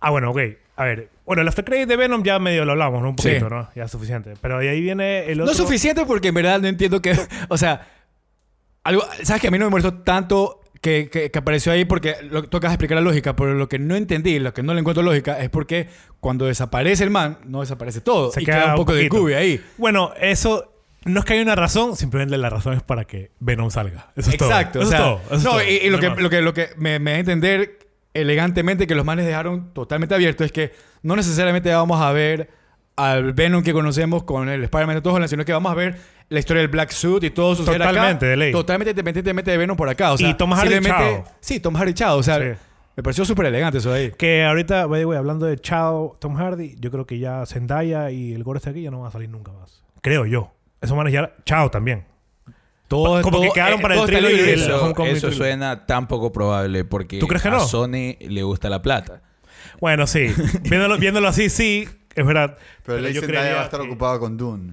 Ah, 0.00 0.10
bueno, 0.10 0.30
ok. 0.30 0.38
A 0.76 0.84
ver, 0.84 1.10
bueno, 1.26 1.42
el 1.42 1.48
after 1.48 1.64
credit 1.64 1.88
de 1.88 1.96
Venom 1.96 2.22
ya 2.22 2.38
medio 2.38 2.64
lo 2.64 2.72
hablamos, 2.72 3.02
¿no? 3.02 3.10
Un 3.10 3.18
Sí. 3.18 3.28
poquito, 3.28 3.50
¿no? 3.50 3.68
Ya 3.74 3.84
es 3.84 3.90
suficiente. 3.90 4.32
Pero 4.40 4.58
de 4.60 4.70
ahí 4.70 4.80
viene 4.80 5.26
el 5.30 5.38
No 5.38 5.44
otro... 5.44 5.52
es 5.52 5.58
suficiente 5.58 6.06
porque 6.06 6.28
en 6.28 6.34
verdad 6.34 6.58
no 6.60 6.68
entiendo 6.68 7.02
que... 7.02 7.14
O 7.48 7.58
sea, 7.58 7.86
algo, 8.88 9.02
¿sabes 9.22 9.42
que 9.42 9.48
A 9.48 9.50
mí 9.50 9.58
no 9.58 9.66
me 9.66 9.70
molestó 9.70 9.94
tanto 9.94 10.60
que, 10.80 11.10
que, 11.10 11.30
que 11.30 11.38
apareció 11.38 11.72
ahí 11.72 11.84
porque 11.84 12.16
lo, 12.30 12.44
tocas 12.44 12.72
explicar 12.72 12.96
la 12.96 13.02
lógica, 13.02 13.36
pero 13.36 13.54
lo 13.54 13.68
que 13.68 13.78
no 13.78 13.96
entendí, 13.96 14.38
lo 14.38 14.54
que 14.54 14.62
no 14.62 14.74
le 14.74 14.80
encuentro 14.80 15.02
lógica 15.02 15.38
es 15.40 15.50
porque 15.50 15.88
cuando 16.20 16.46
desaparece 16.46 17.04
el 17.04 17.10
man, 17.10 17.38
no 17.44 17.60
desaparece 17.60 18.00
todo. 18.00 18.32
Se 18.32 18.42
y 18.42 18.44
queda 18.44 18.62
queda 18.62 18.70
un 18.70 18.76
poco 18.76 18.94
de 18.94 19.02
poquito. 19.02 19.22
cubi 19.22 19.34
ahí. 19.34 19.64
Bueno, 19.76 20.12
eso... 20.20 20.72
No 21.04 21.20
es 21.20 21.26
que 21.26 21.34
haya 21.34 21.42
una 21.42 21.54
razón, 21.54 21.96
simplemente 21.96 22.36
la 22.36 22.50
razón 22.50 22.74
es 22.74 22.82
para 22.82 23.04
que 23.04 23.30
Venom 23.38 23.70
salga. 23.70 24.10
Eso 24.16 24.30
es 24.30 24.36
todo. 24.36 24.50
Exacto. 24.50 24.84
Sea, 24.84 24.98
todo. 24.98 25.20
Eso 25.26 25.34
es 25.36 25.44
no, 25.44 25.50
todo. 25.52 25.62
y, 25.62 25.74
y 25.74 25.90
lo, 25.90 26.00
que, 26.00 26.06
hay 26.06 26.10
más. 26.10 26.20
lo 26.20 26.28
que, 26.28 26.42
lo 26.42 26.52
que 26.52 26.70
me, 26.76 26.98
me 26.98 27.12
da 27.12 27.16
a 27.16 27.20
entender 27.20 27.78
elegantemente 28.14 28.86
que 28.86 28.94
los 28.94 29.04
manes 29.04 29.24
dejaron 29.24 29.72
totalmente 29.72 30.14
abierto 30.14 30.44
es 30.44 30.52
que 30.52 30.72
no 31.02 31.14
necesariamente 31.14 31.72
vamos 31.72 32.00
a 32.00 32.12
ver 32.12 32.50
al 32.96 33.32
Venom 33.32 33.62
que 33.62 33.72
conocemos 33.72 34.24
con 34.24 34.48
el 34.48 34.64
Spider-Man 34.64 34.96
de 34.96 35.02
Tom 35.02 35.14
Holland, 35.14 35.30
sino 35.30 35.44
que 35.44 35.52
vamos 35.52 35.70
a 35.70 35.74
ver 35.76 36.00
la 36.30 36.38
historia 36.38 36.60
del 36.60 36.70
Black 36.70 36.90
Suit 36.90 37.24
y 37.24 37.30
todo 37.30 37.52
acá. 37.54 37.64
Totalmente, 37.78 38.26
de 38.26 38.36
ley. 38.36 38.52
Totalmente 38.52 38.90
independientemente 38.90 39.50
de 39.50 39.56
Venom 39.56 39.76
por 39.76 39.88
acá. 39.88 40.12
O 40.12 40.18
sea, 40.18 40.28
Y 40.28 40.34
Tom 40.34 40.52
Hardy 40.52 40.80
chao. 40.82 41.24
Sí, 41.40 41.60
Tom 41.60 41.74
Hardy 41.74 41.94
chao. 41.94 42.18
O 42.18 42.22
sea, 42.22 42.38
Sí. 42.38 42.58
me 42.96 43.02
pareció 43.02 43.24
súper 43.24 43.46
elegante 43.46 43.78
eso 43.78 43.92
de 43.92 43.98
ahí. 44.00 44.10
Que 44.12 44.44
ahorita, 44.44 44.86
by 44.86 45.00
the 45.00 45.06
way, 45.06 45.16
hablando 45.18 45.46
de 45.46 45.56
Chao, 45.58 46.16
Tom 46.20 46.34
Hardy, 46.36 46.76
yo 46.78 46.90
creo 46.90 47.06
que 47.06 47.18
ya 47.18 47.44
Zendaya 47.46 48.10
y 48.10 48.34
el 48.34 48.44
gordo 48.44 48.58
este 48.58 48.70
aquí 48.70 48.82
ya 48.82 48.90
no 48.90 49.00
van 49.00 49.08
a 49.08 49.10
salir 49.12 49.28
nunca 49.30 49.52
más. 49.52 49.82
Creo 50.02 50.26
yo. 50.26 50.52
Esos 50.80 50.96
manes 50.96 51.12
ya... 51.12 51.32
Chao 51.44 51.70
también. 51.70 52.04
Todo, 52.88 53.20
Como 53.20 53.40
que 53.42 53.50
quedaron 53.50 53.80
para 53.82 53.94
el 53.94 54.00
está 54.00 54.12
thriller 54.12 54.32
y 54.46 54.50
el- 54.50 54.60
Eso, 54.62 54.82
Homecoming 54.82 55.12
eso 55.12 55.26
Thriller. 55.28 55.36
suena 55.36 55.86
tan 55.86 56.08
poco 56.08 56.32
probable 56.32 56.84
porque 56.84 57.18
¿Tú 57.18 57.26
crees 57.26 57.42
que 57.42 57.48
a 57.48 57.52
no? 57.52 57.60
Sony 57.60 58.16
le 58.20 58.42
gusta 58.44 58.70
la 58.70 58.80
plata. 58.80 59.20
Bueno, 59.80 60.06
sí. 60.06 60.28
viéndolo, 60.62 60.96
viéndolo 60.98 61.28
así, 61.28 61.50
sí. 61.50 61.86
Es 62.14 62.24
verdad. 62.24 62.56
Pero 62.84 62.98
el 62.98 63.12
yo 63.12 63.20
Zendaya 63.20 63.26
creería 63.40 63.54
va 63.56 63.60
a 63.62 63.64
estar 63.64 63.80
que- 63.80 63.86
ocupado 63.86 64.18
con 64.20 64.36
Dune. 64.38 64.72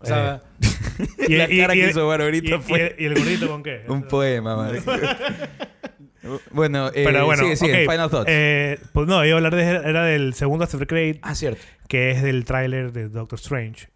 O 0.00 0.06
sea, 0.06 0.42
Y, 1.28 1.36
La 1.36 1.46
cara 1.48 1.74
que 1.74 1.88
hizo 1.90 2.10
ahorita 2.10 2.60
fue- 2.60 2.96
y 2.98 3.04
el 3.06 3.14
gordito 3.14 3.48
con 3.48 3.62
qué? 3.62 3.84
Un 3.88 4.02
poema, 4.02 4.56
madre. 4.56 4.82
bueno, 6.50 6.88
eh, 6.88 7.04
Pero 7.04 7.24
bueno, 7.24 7.42
sigue, 7.42 7.56
sigue. 7.56 7.80
Final 7.88 8.10
thoughts. 8.10 8.26
eh, 8.28 8.78
pues 8.92 9.06
no, 9.06 9.24
iba 9.24 9.34
a 9.34 9.36
hablar 9.38 9.54
de, 9.54 9.62
era 9.62 10.04
del 10.04 10.34
segundo 10.34 10.64
After 10.64 10.86
Credit, 10.86 11.18
ah, 11.22 11.34
cierto. 11.34 11.62
que 11.88 12.10
es 12.10 12.22
del 12.22 12.44
tráiler 12.44 12.92
de 12.92 13.08
Doctor 13.08 13.38
Strange. 13.38 13.88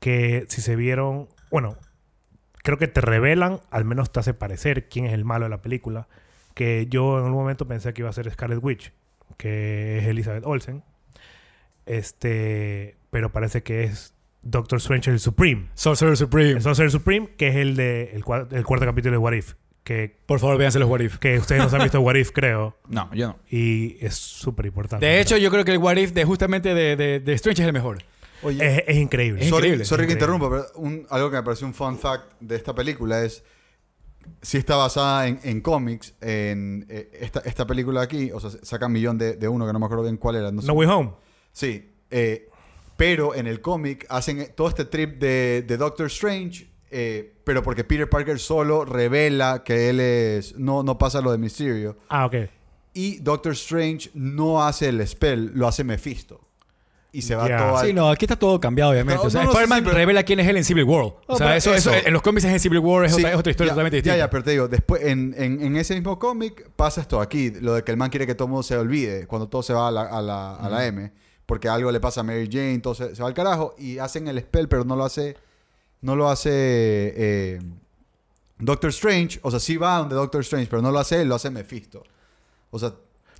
Que 0.00 0.46
si 0.48 0.60
se 0.62 0.74
vieron, 0.74 1.28
bueno, 1.50 1.76
creo 2.64 2.76
que 2.76 2.88
te 2.88 3.00
revelan, 3.00 3.60
al 3.70 3.84
menos 3.84 4.10
te 4.10 4.18
hace 4.20 4.34
parecer 4.34 4.88
quién 4.88 5.06
es 5.06 5.12
el 5.12 5.24
malo 5.24 5.44
de 5.44 5.50
la 5.50 5.62
película. 5.62 6.08
Que 6.54 6.86
yo 6.90 7.18
en 7.18 7.24
un 7.26 7.32
momento 7.32 7.66
pensé 7.68 7.94
que 7.94 8.02
iba 8.02 8.10
a 8.10 8.12
ser 8.12 8.30
Scarlet 8.30 8.58
Witch, 8.60 8.92
que 9.36 9.98
es 9.98 10.04
Elizabeth 10.06 10.44
Olsen. 10.44 10.82
Este, 11.86 12.96
pero 13.10 13.32
parece 13.32 13.62
que 13.62 13.84
es 13.84 14.14
Doctor 14.42 14.78
Strange 14.78 15.10
el 15.10 15.20
Supreme. 15.20 15.68
Sorcerer 15.74 16.16
Supreme. 16.16 16.50
El 16.50 16.62
Sorcerer 16.62 16.90
Supreme, 16.90 17.28
que 17.36 17.48
es 17.48 17.56
el 17.56 17.76
de 17.76 18.10
el, 18.12 18.24
cua- 18.24 18.48
el 18.50 18.64
cuarto 18.64 18.84
capítulo 18.86 19.12
de 19.12 19.18
What 19.18 19.32
If. 19.32 19.54
Que, 19.84 20.16
Por 20.26 20.38
favor, 20.38 20.58
véanse 20.58 20.78
los 20.78 20.88
What 20.88 21.00
If. 21.00 21.18
que 21.18 21.38
ustedes 21.38 21.62
no 21.62 21.68
se 21.68 21.76
han 21.76 21.82
visto 21.82 22.00
What 22.02 22.14
If, 22.16 22.30
creo. 22.32 22.76
No, 22.88 23.12
yo 23.14 23.28
no. 23.28 23.38
Y 23.50 23.96
es 24.04 24.14
súper 24.14 24.66
importante. 24.66 25.04
De 25.06 25.20
hecho, 25.20 25.36
yo 25.36 25.50
creo 25.50 25.64
que 25.64 25.72
el 25.72 25.78
What 25.78 25.96
If 25.96 26.12
de 26.12 26.24
justamente 26.24 26.74
de, 26.74 26.96
de, 26.96 27.20
de 27.20 27.32
Strange 27.34 27.62
es 27.62 27.66
el 27.68 27.72
mejor. 27.72 27.98
Oye, 28.44 28.58
es, 28.78 28.84
es 28.88 28.96
increíble. 28.96 29.42
Es 29.42 29.48
sorry, 29.48 29.66
increíble, 29.68 29.84
sorry 29.84 30.06
que 30.06 30.12
increíble. 30.14 30.34
interrumpa, 30.36 30.66
pero 30.72 30.80
un- 30.86 31.06
algo 31.10 31.30
que 31.30 31.36
me 31.36 31.42
pareció 31.44 31.66
un 31.66 31.74
fun 31.74 31.98
fact 31.98 32.32
de 32.40 32.56
esta 32.56 32.74
película 32.74 33.24
es... 33.24 33.44
Sí 34.40 34.56
está 34.56 34.76
basada 34.76 35.26
en, 35.26 35.40
en 35.42 35.60
cómics, 35.60 36.14
en 36.20 36.86
eh, 36.88 37.10
esta, 37.20 37.40
esta 37.40 37.66
película 37.66 38.02
aquí, 38.02 38.30
o 38.32 38.38
sea, 38.38 38.50
saca 38.62 38.86
un 38.86 38.92
millón 38.92 39.18
de, 39.18 39.34
de 39.34 39.48
uno, 39.48 39.66
que 39.66 39.72
no 39.72 39.80
me 39.80 39.86
acuerdo 39.86 40.04
bien 40.04 40.16
cuál 40.16 40.36
era. 40.36 40.52
No, 40.52 40.60
sé. 40.62 40.68
No 40.68 40.74
Way 40.74 40.88
Home. 40.88 41.10
Sí, 41.52 41.92
eh, 42.08 42.48
pero 43.02 43.34
en 43.34 43.48
el 43.48 43.60
cómic 43.60 44.06
hacen 44.08 44.52
todo 44.54 44.68
este 44.68 44.84
trip 44.84 45.18
de, 45.18 45.64
de 45.66 45.76
Doctor 45.76 46.06
Strange, 46.06 46.68
eh, 46.88 47.34
pero 47.42 47.60
porque 47.64 47.82
Peter 47.82 48.08
Parker 48.08 48.38
solo 48.38 48.84
revela 48.84 49.64
que 49.64 49.88
él 49.90 49.98
es... 49.98 50.56
No, 50.56 50.84
no 50.84 50.98
pasa 50.98 51.20
lo 51.20 51.32
de 51.32 51.38
Mysterio. 51.38 51.96
Ah, 52.08 52.26
ok. 52.26 52.34
Y 52.94 53.16
Doctor 53.18 53.54
Strange 53.54 54.10
no 54.14 54.62
hace 54.64 54.88
el 54.90 55.04
spell, 55.08 55.50
lo 55.54 55.66
hace 55.66 55.82
Mephisto. 55.82 56.40
Y 57.10 57.22
se 57.22 57.34
va 57.34 57.48
Ya. 57.48 57.58
todo 57.58 57.76
al- 57.78 57.86
Sí, 57.88 57.92
no, 57.92 58.08
aquí 58.08 58.24
está 58.24 58.36
todo 58.38 58.60
cambiado, 58.60 58.92
obviamente. 58.92 59.20
No, 59.20 59.26
o 59.26 59.30
sea, 59.30 59.40
no, 59.40 59.46
no, 59.46 59.50
Spider-Man 59.52 59.78
sí, 59.80 59.84
pero- 59.86 59.96
revela 59.98 60.22
quién 60.22 60.38
es 60.38 60.46
él 60.48 60.56
en 60.58 60.64
Civil 60.64 60.84
War. 60.84 61.04
O 61.26 61.36
sea, 61.36 61.56
eso, 61.56 61.74
eso, 61.74 61.90
eso- 61.92 62.06
en 62.06 62.12
los 62.12 62.22
cómics 62.22 62.44
es 62.44 62.52
en 62.52 62.60
Civil 62.60 62.78
War, 62.78 63.04
es, 63.06 63.12
Sí, 63.16 63.20
otra, 63.22 63.32
es 63.32 63.36
otra 63.36 63.50
historia 63.50 63.70
ya, 63.70 63.74
totalmente 63.74 63.96
distinta. 63.96 64.16
Ya, 64.16 64.24
ya, 64.26 64.30
pero 64.30 64.44
te 64.44 64.50
digo, 64.52 64.68
después 64.68 65.02
en, 65.02 65.34
en- 65.36 65.60
en 65.60 65.76
ese 65.76 65.94
mismo 65.94 66.18
cómic 66.20 66.70
pasa 66.76 67.00
esto 67.00 67.20
aquí, 67.20 67.50
lo 67.50 67.74
de 67.74 67.82
que 67.82 67.90
el 67.90 67.96
man 67.96 68.10
quiere 68.10 68.26
que 68.28 68.34
todo 68.36 68.46
el 68.46 68.50
mundo 68.52 68.62
se 68.62 68.76
olvide 68.76 69.26
cuando 69.26 69.48
todo 69.48 69.62
se 69.64 69.72
va 69.74 69.88
a 69.88 69.90
la, 69.90 70.02
a 70.02 70.22
la, 70.22 70.54
a 70.54 70.68
la 70.70 70.86
M, 70.86 71.10
porque 71.52 71.68
algo 71.68 71.92
le 71.92 72.00
pasa 72.00 72.22
a 72.22 72.24
Mary 72.24 72.48
Jane, 72.50 72.78
todo 72.78 72.94
se, 72.94 73.12
va 73.12 73.26
al 73.28 73.34
carajo 73.34 73.74
y 73.76 73.98
hacen 73.98 74.26
el 74.26 74.40
spell, 74.40 74.68
pero 74.68 74.86
no 74.86 74.96
lo 74.96 75.04
hace, 75.04 75.36
no 76.00 76.16
lo 76.16 76.30
hace 76.30 76.48
eh, 76.50 77.60
Doctor 78.58 78.88
Strange, 78.88 79.38
o 79.42 79.50
sea, 79.50 79.60
sí 79.60 79.76
va 79.76 79.98
donde 79.98 80.14
Doctor 80.14 80.40
Strange, 80.40 80.66
pero 80.70 80.80
no 80.80 80.90
lo 80.90 80.98
hace 80.98 81.20
él, 81.20 81.28
lo 81.28 81.34
hace 81.34 81.50
Mephisto. 81.50 82.04
O 82.70 82.78
sea, 82.78 82.94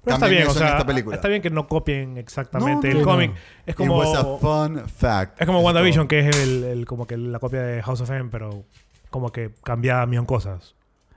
Pero 0.04 0.16
está 0.16 0.26
bien, 0.26 0.46
o 0.46 0.50
sea, 0.50 0.72
esta 0.72 0.84
película. 0.84 1.16
está 1.16 1.28
bien 1.28 1.40
que 1.40 1.48
no 1.48 1.66
copien 1.66 2.18
exactamente 2.18 2.88
No, 2.88 2.92
no, 2.92 3.00
el 3.00 3.06
no. 3.06 3.10
cómic. 3.12 3.32
Es 3.64 3.72
It 3.72 3.76
como 3.78 4.02
a 4.02 4.38
fun 4.38 4.86
fact. 4.90 5.40
es 5.40 5.46
como 5.46 5.60
WandaVision, 5.60 6.06
que 6.06 6.18
es 6.28 6.36
el, 6.36 6.64
el- 6.64 6.84
como 6.84 7.06
que 7.06 7.16
la 7.16 7.38
copia 7.38 7.62
de 7.62 7.82
House 7.82 8.02
of 8.02 8.10
M, 8.10 8.28
pero 8.30 8.62
como 9.08 9.32
que 9.32 9.52
cambia 9.64 10.04
millón 10.04 10.26
cosas. 10.26 10.74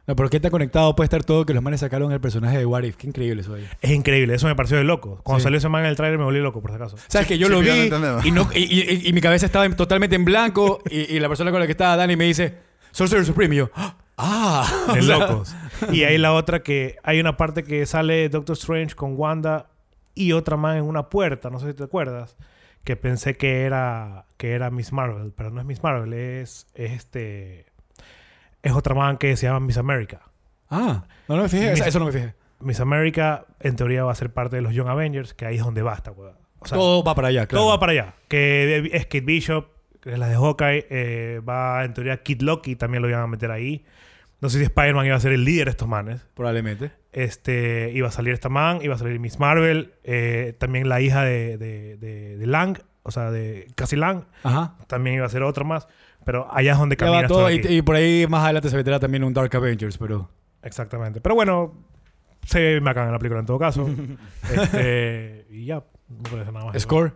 No, 0.07 0.15
pero 0.15 0.29
qué 0.29 0.39
tan 0.39 0.51
conectado 0.51 0.95
puede 0.95 1.05
estar 1.05 1.23
todo 1.23 1.45
que 1.45 1.53
los 1.55 1.63
manes 1.63 1.79
sacaron 1.79 2.11
el 2.11 2.21
personaje 2.21 2.57
de 2.59 2.65
What 2.65 2.83
If. 2.83 2.95
Qué 2.95 3.07
increíble 3.07 3.41
eso 3.41 3.55
ahí. 3.55 3.67
Es 3.81 3.89
increíble, 3.91 4.35
eso 4.35 4.45
me 4.47 4.55
pareció 4.55 4.77
de 4.77 4.83
loco. 4.83 5.19
Cuando 5.23 5.39
Sí. 5.39 5.43
salió 5.45 5.57
ese 5.57 5.67
man 5.69 5.83
en 5.83 5.89
el 5.89 5.95
trailer 5.95 6.19
me 6.19 6.25
volví 6.25 6.39
loco, 6.39 6.61
por 6.61 6.69
si 6.71 6.75
acaso. 6.75 6.95
Sabes 7.07 7.27
que 7.27 7.37
yo 7.39 7.47
sí, 7.47 7.53
lo 7.53 7.59
vi 7.61 7.89
no 7.89 8.23
y, 8.23 8.31
no, 8.31 8.47
y, 8.53 8.59
y- 8.59 9.09
y 9.09 9.13
mi 9.13 9.21
cabeza 9.21 9.45
estaba 9.47 9.65
en- 9.65 9.75
totalmente 9.75 10.15
en 10.15 10.23
blanco 10.25 10.79
y, 10.89 11.15
y 11.15 11.19
la 11.19 11.27
persona 11.27 11.49
con 11.51 11.59
la 11.59 11.65
que 11.65 11.71
estaba 11.71 11.95
Dani 11.95 12.15
me 12.15 12.25
dice 12.25 12.55
Sorcerer 12.91 13.25
Supreme 13.25 13.55
y 13.55 13.57
yo 13.59 13.71
¡Ah! 14.17 14.67
De 14.93 14.99
O 14.99 15.03
sea, 15.03 15.17
locos. 15.17 15.55
Y 15.91 16.03
hay 16.03 16.17
la 16.17 16.33
otra 16.33 16.61
que 16.63 16.97
hay 17.03 17.19
una 17.19 17.35
parte 17.35 17.63
que 17.63 17.85
sale 17.85 18.29
Doctor 18.29 18.53
Strange 18.55 18.95
con 18.95 19.15
Wanda 19.17 19.67
y 20.13 20.31
otra 20.31 20.55
man 20.55 20.77
en 20.77 20.83
una 20.83 21.09
puerta, 21.09 21.49
no 21.49 21.59
sé 21.59 21.67
si 21.69 21.73
te 21.73 21.83
acuerdas, 21.83 22.37
que 22.85 22.95
pensé 22.95 23.35
que 23.35 23.63
era 23.63 24.25
que 24.37 24.51
era 24.53 24.69
Miss 24.69 24.93
Marvel, 24.93 25.33
pero 25.35 25.49
no 25.49 25.59
es 25.59 25.65
Miss 25.65 25.81
Marvel, 25.83 26.13
es, 26.13 26.67
es 26.75 26.91
este 26.91 27.65
es 28.65 28.73
otra 28.73 28.93
man 28.95 29.17
que 29.17 29.35
se 29.37 29.45
llama 29.47 29.59
Miss 29.61 29.77
America. 29.77 30.21
Ah, 30.69 31.03
no, 31.27 31.35
no 31.37 31.43
me 31.43 31.49
fijé. 31.49 31.71
Eso, 31.71 31.85
eso 31.85 31.99
no 31.99 32.05
me 32.05 32.11
fijé. 32.11 32.33
Miss 32.59 32.79
America, 32.79 33.45
en 33.59 33.75
teoría, 33.75 34.03
va 34.03 34.11
a 34.11 34.15
ser 34.15 34.31
parte 34.33 34.55
de 34.55 34.61
los 34.61 34.73
Young 34.73 34.87
Avengers, 34.89 35.33
que 35.33 35.45
ahí 35.45 35.55
es 35.57 35.63
donde 35.63 35.81
basta, 35.81 36.11
weón. 36.11 36.35
O 36.59 36.65
sea, 36.67 36.77
todo 36.77 37.03
va 37.03 37.13
para 37.15 37.27
allá, 37.27 37.45
claro. 37.47 37.61
todo 37.63 37.71
va 37.73 37.79
para 37.79 37.91
allá. 37.91 38.13
Que 38.27 38.89
es 38.93 39.05
Kid 39.05 39.23
Bishop, 39.23 39.67
que 40.01 40.13
es 40.13 40.19
la 40.19 40.27
de 40.27 40.35
Hawkeye, 40.35 40.87
eh, 40.89 41.41
va 41.47 41.83
en 41.85 41.93
teoría 41.93 42.23
Kid 42.23 42.41
Loki, 42.41 42.75
también 42.75 43.03
lo 43.03 43.09
iban 43.09 43.21
a 43.21 43.27
meter 43.27 43.51
ahí. 43.51 43.85
No 44.41 44.49
sé 44.49 44.57
si 44.57 44.63
Spider-Man 44.65 45.05
iba 45.05 45.15
a 45.15 45.19
ser 45.19 45.31
el 45.31 45.45
líder 45.45 45.65
de 45.65 45.71
estos 45.71 45.87
manes. 45.87 46.21
Probablemente. 46.33 46.91
Este, 47.13 47.91
iba 47.93 48.07
a 48.07 48.11
salir 48.11 48.33
esta 48.33 48.49
man, 48.49 48.79
iba 48.81 48.95
a 48.95 48.97
salir 48.97 49.19
Miss 49.19 49.39
Marvel, 49.39 49.93
eh, 50.03 50.53
también 50.57 50.89
la 50.89 50.99
hija 51.01 51.23
de, 51.23 51.57
de, 51.57 51.97
de- 51.97 52.37
de 52.37 52.47
Lang, 52.47 52.79
o 53.03 53.11
sea, 53.11 53.31
de 53.31 53.67
Cassie 53.75 53.97
Lang, 53.97 54.23
Ajá. 54.43 54.75
también 54.87 55.15
iba 55.17 55.25
a 55.25 55.29
ser 55.29 55.43
otra 55.43 55.63
más. 55.63 55.87
Pero 56.25 56.47
allá 56.51 56.73
es 56.73 56.77
donde 56.79 56.97
camina 56.97 57.27
todo, 57.27 57.49
y, 57.51 57.81
por 57.83 57.95
ahí 57.95 58.25
más 58.27 58.43
adelante 58.43 58.69
se 58.69 58.75
meterá 58.75 58.99
también 58.99 59.23
un 59.23 59.33
Dark 59.33 59.55
Avengers, 59.55 59.97
pero... 59.97 60.29
Exactamente. 60.63 61.21
Pero 61.21 61.35
bueno, 61.35 61.73
se 62.45 62.59
ve 62.59 62.79
bacán 62.79 63.05
en 63.05 63.13
la 63.13 63.19
película 63.19 63.39
en 63.39 63.45
todo 63.45 63.59
caso. 63.59 63.87
este, 64.53 65.45
y 65.51 65.65
ya, 65.65 65.83
no 66.09 66.23
puede 66.23 66.43
ser 66.43 66.53
nada 66.53 66.65
más. 66.65 66.81
Score. 66.81 67.13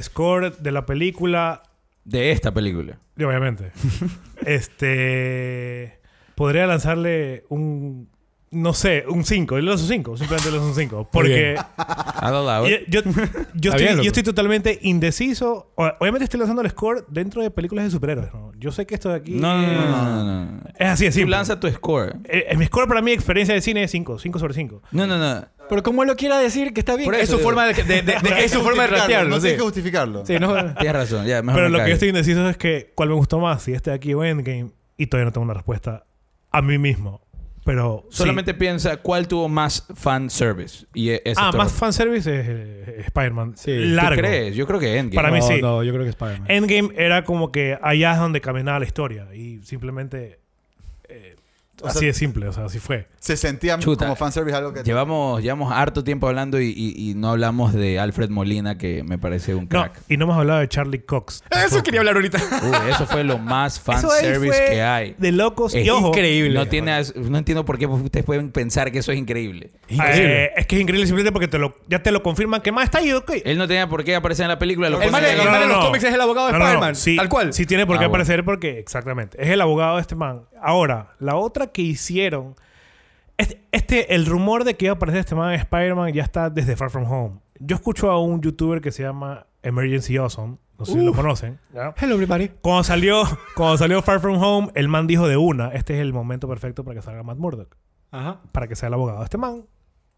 Score 0.00 0.56
de 0.56 0.72
la 0.72 0.86
película, 0.86 1.62
De 2.04 2.30
esta 2.30 2.54
película. 2.54 2.98
y 3.16 3.24
obviamente. 3.24 3.72
este. 4.46 6.00
Podría 6.36 6.66
lanzarle 6.66 7.44
un. 7.48 8.08
No 8.52 8.74
sé, 8.74 9.04
un 9.08 9.24
5. 9.24 9.54
Yo 9.56 9.60
le 9.62 9.68
lanzo 9.70 9.84
un 9.84 9.88
5. 9.90 10.16
Simplemente 10.18 10.50
le 10.50 10.56
lanzo 10.58 10.68
un 10.70 10.74
5. 10.76 11.08
Porque. 11.10 11.56
Yo, 11.56 12.84
yo, 12.88 13.00
yo 13.54 13.70
estoy, 13.72 13.84
bien, 13.86 13.96
yo 13.96 14.02
estoy 14.08 14.22
totalmente 14.22 14.78
indeciso. 14.82 15.72
O- 15.74 15.90
Obviamente 16.00 16.24
estoy 16.24 16.38
lanzando 16.38 16.62
el 16.62 16.70
score 16.70 17.04
dentro 17.08 17.42
de 17.42 17.50
películas 17.50 17.86
de 17.86 17.90
superhéroes. 17.90 18.32
¿no? 18.34 18.52
Yo 18.58 18.70
sé 18.70 18.86
que 18.86 18.94
esto 18.94 19.08
de 19.08 19.16
aquí. 19.16 19.32
No, 19.32 19.56
no, 19.60 19.66
no, 19.72 19.90
no, 19.90 20.24
no, 20.24 20.44
no. 20.46 20.60
Es 20.78 20.88
así, 20.88 21.06
es 21.06 21.14
Tú 21.14 21.26
lanza 21.26 21.58
tu 21.58 21.68
score. 21.70 22.16
Eh, 22.24 22.44
eh, 22.50 22.56
mi 22.56 22.66
score 22.66 22.86
para 22.86 23.00
mi 23.02 23.12
experiencia 23.12 23.54
de 23.54 23.60
cine 23.60 23.84
es 23.84 23.90
5. 23.90 24.18
5 24.18 24.38
sobre 24.38 24.54
5. 24.54 24.82
No, 24.92 25.06
no, 25.06 25.18
no. 25.18 25.46
Pero 25.68 25.82
como 25.82 26.02
él 26.02 26.08
lo 26.08 26.16
quiera 26.16 26.38
decir, 26.38 26.74
que 26.74 26.80
está 26.80 26.96
bien. 26.96 27.06
Por 27.06 27.14
es 27.14 27.22
eso 27.22 27.32
su 27.32 27.38
digo. 27.38 27.48
forma 27.48 27.66
de, 27.66 27.72
de- 27.82 28.02
de- 28.02 28.18
de- 28.18 28.44
es 28.44 28.50
su 28.50 28.60
forma 28.60 28.82
de 28.82 28.88
ratearlo. 28.88 29.30
No 29.30 29.36
sí. 29.36 29.42
tienes 29.42 29.58
que 29.58 29.64
justificarlo. 29.64 30.26
Sí, 30.26 30.38
no. 30.38 30.52
Tienes 30.74 30.92
razón. 30.92 31.24
Ya, 31.26 31.40
mejor 31.40 31.60
Pero 31.62 31.68
lo 31.70 31.78
que 31.82 31.88
yo 31.88 31.94
estoy 31.94 32.08
indeciso 32.10 32.46
es 32.50 32.58
que 32.58 32.92
cuál 32.94 33.08
me 33.08 33.14
gustó 33.14 33.38
más, 33.40 33.62
si 33.62 33.72
este 33.72 33.88
de 33.90 33.96
aquí 33.96 34.12
o 34.12 34.22
Endgame, 34.22 34.70
y 34.98 35.06
todavía 35.06 35.24
no 35.26 35.32
tengo 35.32 35.44
una 35.46 35.54
respuesta 35.54 36.04
a 36.50 36.60
mí 36.60 36.76
mismo. 36.76 37.21
Pero 37.64 38.06
sí. 38.10 38.16
Solamente 38.18 38.54
piensa 38.54 38.96
cuál 38.96 39.28
tuvo 39.28 39.48
más 39.48 39.86
fan 39.94 40.28
service. 40.30 40.84
Y 40.94 41.10
e- 41.10 41.22
Ah, 41.36 41.50
todo. 41.50 41.58
más 41.62 41.72
fanservice 41.72 42.40
es 42.40 42.46
eh, 42.48 43.00
Spider-Man. 43.06 43.56
Sí. 43.56 43.72
¿Tú 43.76 43.94
Largo. 43.94 44.20
crees? 44.20 44.56
Yo 44.56 44.66
creo 44.66 44.80
que 44.80 44.96
Endgame. 44.98 45.14
Para 45.14 45.30
mí 45.30 45.38
No, 45.38 45.46
sí. 45.46 45.60
No, 45.62 45.82
yo 45.84 45.92
creo 45.92 46.02
que 46.04 46.10
Spider-Man. 46.10 46.50
Endgame 46.50 46.90
era 46.96 47.22
como 47.24 47.52
que 47.52 47.78
allá 47.80 48.14
es 48.14 48.18
donde 48.18 48.40
caminaba 48.40 48.80
la 48.80 48.84
historia. 48.86 49.32
Y 49.34 49.60
simplemente. 49.62 50.40
eh, 51.08 51.36
O 51.80 51.86
así 51.88 51.98
sea- 52.00 52.08
de 52.08 52.14
simple, 52.14 52.46
o 52.48 52.52
sea, 52.52 52.66
así 52.66 52.78
fue. 52.78 53.08
Se 53.18 53.36
sentía 53.36 53.78
Chuta. 53.78 54.04
como 54.04 54.14
fanservice 54.16 54.56
algo 54.56 54.72
que... 54.72 54.82
Llevamos, 54.82 55.42
llevamos 55.42 55.72
harto 55.72 56.04
tiempo 56.04 56.28
hablando 56.28 56.60
y, 56.60 56.66
y- 56.68 57.10
y 57.10 57.14
no 57.14 57.30
hablamos 57.30 57.72
de 57.72 57.98
Alfred 57.98 58.28
Molina, 58.30 58.76
que 58.78 59.02
me 59.02 59.18
parece 59.18 59.54
un 59.54 59.64
No, 59.64 59.68
crack. 59.68 60.00
y 60.08 60.16
no 60.16 60.24
hemos 60.24 60.36
hablado 60.36 60.60
de 60.60 60.68
Charlie 60.68 61.00
Cox. 61.00 61.42
Eso 61.50 61.82
quería 61.82 62.00
hablar 62.00 62.14
ahorita. 62.16 62.38
Uy, 62.62 62.90
eso 62.90 63.06
fue 63.06 63.24
lo 63.24 63.38
más 63.38 63.80
fan 63.80 63.98
Eso 63.98 64.12
ahí 64.12 64.20
service 64.26 64.56
fue 64.58 64.66
que 64.74 64.82
hay. 64.82 65.14
De 65.18 65.32
locos. 65.32 65.74
Es 65.74 65.84
y 65.86 65.90
ojo, 65.90 66.08
increíble. 66.08 66.54
No, 66.58 66.68
tiene, 66.68 67.00
no 67.16 67.38
entiendo 67.38 67.64
por 67.64 67.78
qué 67.78 67.86
ustedes 67.86 68.24
pueden 68.26 68.52
pensar 68.52 68.92
que 68.92 68.98
eso 68.98 69.10
es 69.10 69.18
increíble. 69.18 69.70
eh, 69.88 70.50
es 70.56 70.66
que 70.66 70.76
es 70.76 70.82
increíble 70.82 71.06
simplemente 71.06 71.32
porque 71.32 71.48
te 71.48 71.58
lo, 71.58 71.76
ya 71.88 72.02
te 72.02 72.12
lo 72.12 72.22
confirman 72.22 72.60
que 72.60 72.70
más 72.70 72.84
está 72.84 72.98
ahí, 72.98 73.12
ok. 73.12 73.32
Él 73.44 73.58
no 73.58 73.66
tenía 73.66 73.88
por 73.88 74.04
qué 74.04 74.14
aparecer 74.14 74.44
en 74.44 74.50
la 74.50 74.58
película. 74.58 74.88
Lo 74.90 75.00
El 75.02 75.10
man, 75.10 75.22
man 75.22 75.62
en 75.62 75.68
los 75.68 75.84
cómics 75.84 76.04
es 76.04 76.14
el 76.14 76.20
abogado 76.20 76.46
de 76.48 76.52
No, 76.52 76.58
no, 76.58 76.64
no. 76.64 76.70
Spider-Man. 76.70 76.96
Sí, 76.96 77.16
Tal 77.16 77.28
cual. 77.28 77.52
Sí 77.52 77.66
tiene 77.66 77.86
por 77.86 77.96
qué 77.98 78.04
Ah, 78.04 78.08
bueno. 78.08 78.22
aparecer 78.22 78.44
porque, 78.44 78.78
exactamente, 78.78 79.42
es 79.42 79.48
el 79.48 79.60
abogado 79.60 79.96
de 79.96 80.02
este 80.02 80.14
man. 80.14 80.42
Ahora, 80.64 81.14
la 81.18 81.34
otra 81.36 81.61
que 81.68 81.82
hicieron... 81.82 82.54
Este, 83.38 83.62
este- 83.72 84.14
el 84.14 84.26
rumor 84.26 84.64
de 84.64 84.74
que 84.76 84.86
iba 84.86 84.92
a 84.92 84.96
aparecer 84.96 85.20
este 85.20 85.34
man 85.34 85.52
en 85.54 85.60
Spider-Man 85.60 86.12
ya 86.12 86.22
está 86.22 86.50
desde 86.50 86.76
Far 86.76 86.90
From 86.90 87.10
Home. 87.10 87.40
Yo 87.58 87.76
escucho 87.76 88.10
a 88.10 88.20
un 88.22 88.40
youtuber 88.42 88.80
que 88.80 88.92
se 88.92 89.02
llama 89.02 89.46
Emergency 89.62 90.16
Awesome. 90.16 90.56
No 90.78 90.84
sé 90.84 90.92
si 90.94 91.04
lo 91.04 91.12
conocen. 91.12 91.58
¿ya? 91.72 91.94
Hello, 92.00 92.14
everybody. 92.14 92.48
Cuando 92.60 92.82
salió, 92.82 93.22
cuando 93.54 93.76
salió 93.78 94.02
Far 94.02 94.20
From 94.20 94.42
Home, 94.42 94.68
el 94.74 94.88
man 94.88 95.06
dijo 95.06 95.28
de 95.28 95.36
una, 95.36 95.68
este 95.68 95.94
es 95.94 96.00
el 96.00 96.12
momento 96.12 96.48
perfecto 96.48 96.82
para 96.84 96.96
que 96.96 97.02
salga 97.02 97.22
Matt 97.22 97.38
Murdock. 97.38 97.76
Ajá. 98.10 98.40
Para 98.50 98.66
que 98.68 98.74
sea 98.76 98.88
el 98.88 98.94
abogado 98.94 99.18
de 99.18 99.24
este 99.24 99.38
man 99.38 99.64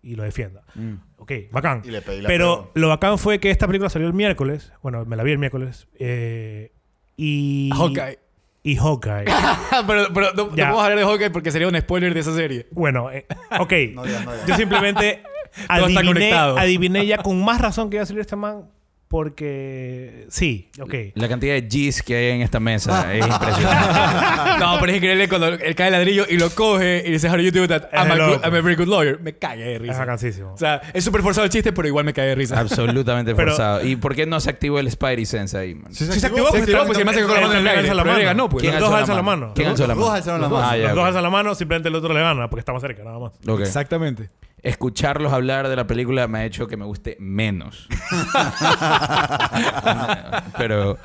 y 0.03 0.16
lo 0.16 0.22
defienda. 0.22 0.62
Mm. 0.74 0.95
Ok, 1.18 1.32
bacán. 1.53 1.82
Y 1.84 1.90
le 1.90 2.01
pedí 2.03 2.20
la 2.22 2.28
Pero 2.28 2.55
prueba. 2.57 2.70
lo 2.74 2.88
bacán 2.88 3.18
fue 3.18 3.40
que 3.40 3.51
esta 3.51 3.66
película 3.66 3.90
salió 3.90 4.09
el 4.09 4.14
miércoles. 4.14 4.72
Bueno, 4.82 5.05
me 5.05 5.16
la 5.16 5.22
vi 5.22 5.32
el 5.32 5.38
miércoles. 5.38 5.86
eh, 5.99 6.72
y... 7.16 7.70
Hawkeye. 7.74 8.18
Y 8.65 8.77
Hawkeye. 8.77 9.27
pero 9.87 10.07
pero 10.12 10.33
no, 10.33 10.47
no 10.47 10.57
Ya. 10.57 10.65
podemos 10.71 10.83
hablar 10.85 10.99
de 10.99 11.05
Hawkeye 11.05 11.31
porque 11.31 11.51
sería 11.53 11.69
un 11.69 11.79
spoiler 11.79 12.12
de 12.15 12.21
esa 12.21 12.35
serie. 12.35 12.67
bueno, 12.73 13.11
eh, 13.12 13.27
ok. 13.61 13.73
No 13.95 14.01
no 14.03 14.07
digas. 14.07 14.27
Yo 14.47 14.57
simplemente 14.57 15.23
adiviné, 15.69 16.33
adiviné 16.35 17.07
ya 17.07 17.19
con 17.19 17.45
más 17.45 17.61
razón 17.61 17.91
que 17.91 17.97
iba 17.97 18.03
a 18.03 18.07
salir 18.07 18.21
este 18.23 18.37
man. 18.37 18.71
Porque... 19.15 20.27
Sí, 20.29 20.71
ok. 20.81 20.93
La 21.15 21.29
cantidad 21.29 21.55
de 21.55 21.61
G's 21.69 22.03
que 22.03 22.17
hay 22.17 22.31
en 22.33 22.41
esta 22.43 22.59
mesa 22.59 23.15
es 23.15 23.25
impresionante. 23.25 24.59
no, 24.59 24.77
pero 24.81 24.91
es 24.91 24.97
increíble 24.99 25.29
cuando 25.29 25.47
él 25.47 25.75
cae 25.77 25.87
el 25.87 25.93
ladrillo 25.93 26.25
y 26.29 26.37
lo 26.37 26.51
coge 26.51 27.05
y 27.07 27.12
dice, 27.12 27.29
How 27.31 27.37
do 27.37 27.43
you 27.43 27.53
do 27.53 27.69
that? 27.69 27.85
Es 27.93 28.01
I'm 28.01 28.11
a, 28.11 28.17
good-. 28.17 28.41
I'm 28.45 28.55
a 28.57 28.61
very 28.61 28.75
good 28.75 28.89
lawyer. 28.89 29.21
Me 29.21 29.35
cagué 29.39 29.62
de 29.65 29.75
Es 29.77 29.83
risa. 29.83 29.99
vacancísimo. 30.01 30.53
O 30.55 30.57
sea, 30.59 30.83
es 30.93 31.05
súper 31.05 31.23
forzado 31.23 31.45
el 31.45 31.51
chiste, 31.51 31.73
pero 31.73 31.87
igual 31.87 32.05
me 32.05 32.12
cagué 32.12 32.31
de 32.31 32.35
risa. 32.35 32.59
Absolutamente 32.59 33.37
Pero- 33.37 33.53
forzado. 33.53 33.87
¿Y 33.87 33.95
por 33.95 34.17
qué 34.17 34.27
no 34.27 34.41
se 34.41 34.51
activó 34.51 34.81
el 34.81 34.91
Spidey 34.91 35.27
Sense 35.27 35.57
ahí, 35.57 35.77
man? 35.77 35.95
Sí 35.95 36.07
se 36.07 36.27
activó, 36.27 36.47
Se 36.47 36.59
porque 36.59 36.59
activó 36.73 36.79
porque 36.87 36.99
se 36.99 37.05
me 37.05 37.11
hace 37.12 37.23
con 37.23 37.35
la 37.35 37.41
mano 37.43 37.53
en 37.53 37.59
el 37.61 37.69
aire. 37.69 37.95
la 37.95 38.03
Pero 38.03 38.17
él 38.17 38.17
mano. 38.19 38.25
ganó, 38.25 38.49
pues. 38.49 38.62
¿Quién 38.62 38.75
Los 38.75 38.83
dos 38.83 38.91
la 38.91 38.99
alzan 38.99 39.17
la 39.17 39.23
mano? 39.23 39.53
¿Quién 39.55 39.69
alzó 39.69 39.87
la 39.87 39.95
dos 39.95 40.05
mano? 40.05 40.17
alzaron 40.17 40.41
la 40.41 40.49
Los 40.49 40.51
dos- 40.51 40.61
mano. 40.61 40.73
Ah, 40.73 40.77
ya, 40.77 40.87
los 40.89 40.97
dos 40.97 41.05
alzan 41.07 41.23
la 41.23 41.31
mano, 41.31 41.55
simplemente 41.55 41.89
el 41.89 41.95
otro 41.95 42.12
le 42.12 42.21
gana 42.21 42.51
porque 42.51 42.61
está 42.61 42.73
más 42.73 42.83
cerca, 42.83 43.05
nada 43.05 43.21
más. 43.21 43.33
Exactamente. 43.61 44.29
Escucharlos 44.65 45.33
hablar 45.33 45.69
de 45.69 45.77
la 45.77 45.87
película 45.87 46.27
me 46.27 46.41
ha 46.41 46.45
hecho 46.45 46.67
que 46.67 46.77
me 46.77 46.85
guste 46.85 47.17
menos. 47.21 47.87
pero, 50.59 50.99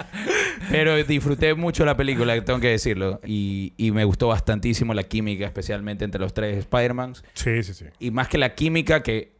pero 0.71 1.03
disfruté 1.03 1.53
mucho 1.53 1.85
la 1.85 1.95
película, 1.95 2.43
tengo 2.43 2.59
que 2.59 2.69
decirlo. 2.69 3.19
Y, 3.25 3.73
y 3.77 3.91
me 3.91 4.05
gustó 4.05 4.29
bastantísimo 4.29 4.93
la 4.93 5.03
química, 5.03 5.45
especialmente 5.45 6.05
entre 6.05 6.21
los 6.21 6.33
tres 6.33 6.57
Spider-Mans. 6.57 7.23
Sí, 7.33 7.61
sí, 7.63 7.73
sí. 7.73 7.85
Y 7.99 8.11
más 8.11 8.29
que 8.29 8.37
la 8.37 8.55
química, 8.55 9.03
que 9.03 9.33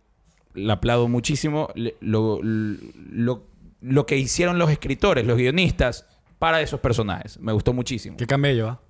la 0.53 0.73
aplaudo 0.73 1.07
muchísimo, 1.07 1.69
lo, 2.01 2.41
lo, 2.43 3.43
lo 3.81 4.05
que 4.05 4.17
hicieron 4.17 4.59
los 4.59 4.69
escritores, 4.69 5.25
los 5.25 5.37
guionistas, 5.37 6.05
para 6.39 6.61
esos 6.61 6.79
personajes. 6.79 7.37
Me 7.39 7.51
gustó 7.51 7.73
muchísimo. 7.73 8.17
Qué 8.17 8.25
camello, 8.25 8.65
¿va? 8.65 8.81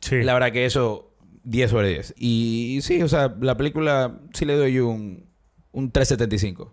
Sí. 0.00 0.22
La 0.22 0.34
verdad 0.34 0.52
que 0.52 0.64
eso, 0.64 1.11
10 1.44 1.70
sobre 1.70 1.88
10. 1.88 2.14
Y, 2.16 2.80
sí, 2.82 3.02
o 3.02 3.08
sea, 3.08 3.34
la 3.40 3.56
película 3.56 4.18
sí 4.32 4.44
le 4.44 4.56
doy 4.56 4.78
un, 4.78 5.24
un 5.72 5.90
375. 5.90 6.72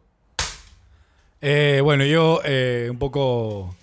Eh, 1.42 1.80
bueno, 1.84 2.04
yo 2.06 2.42
eh, 2.44 2.88
un 2.92 3.00
poco 3.00 3.76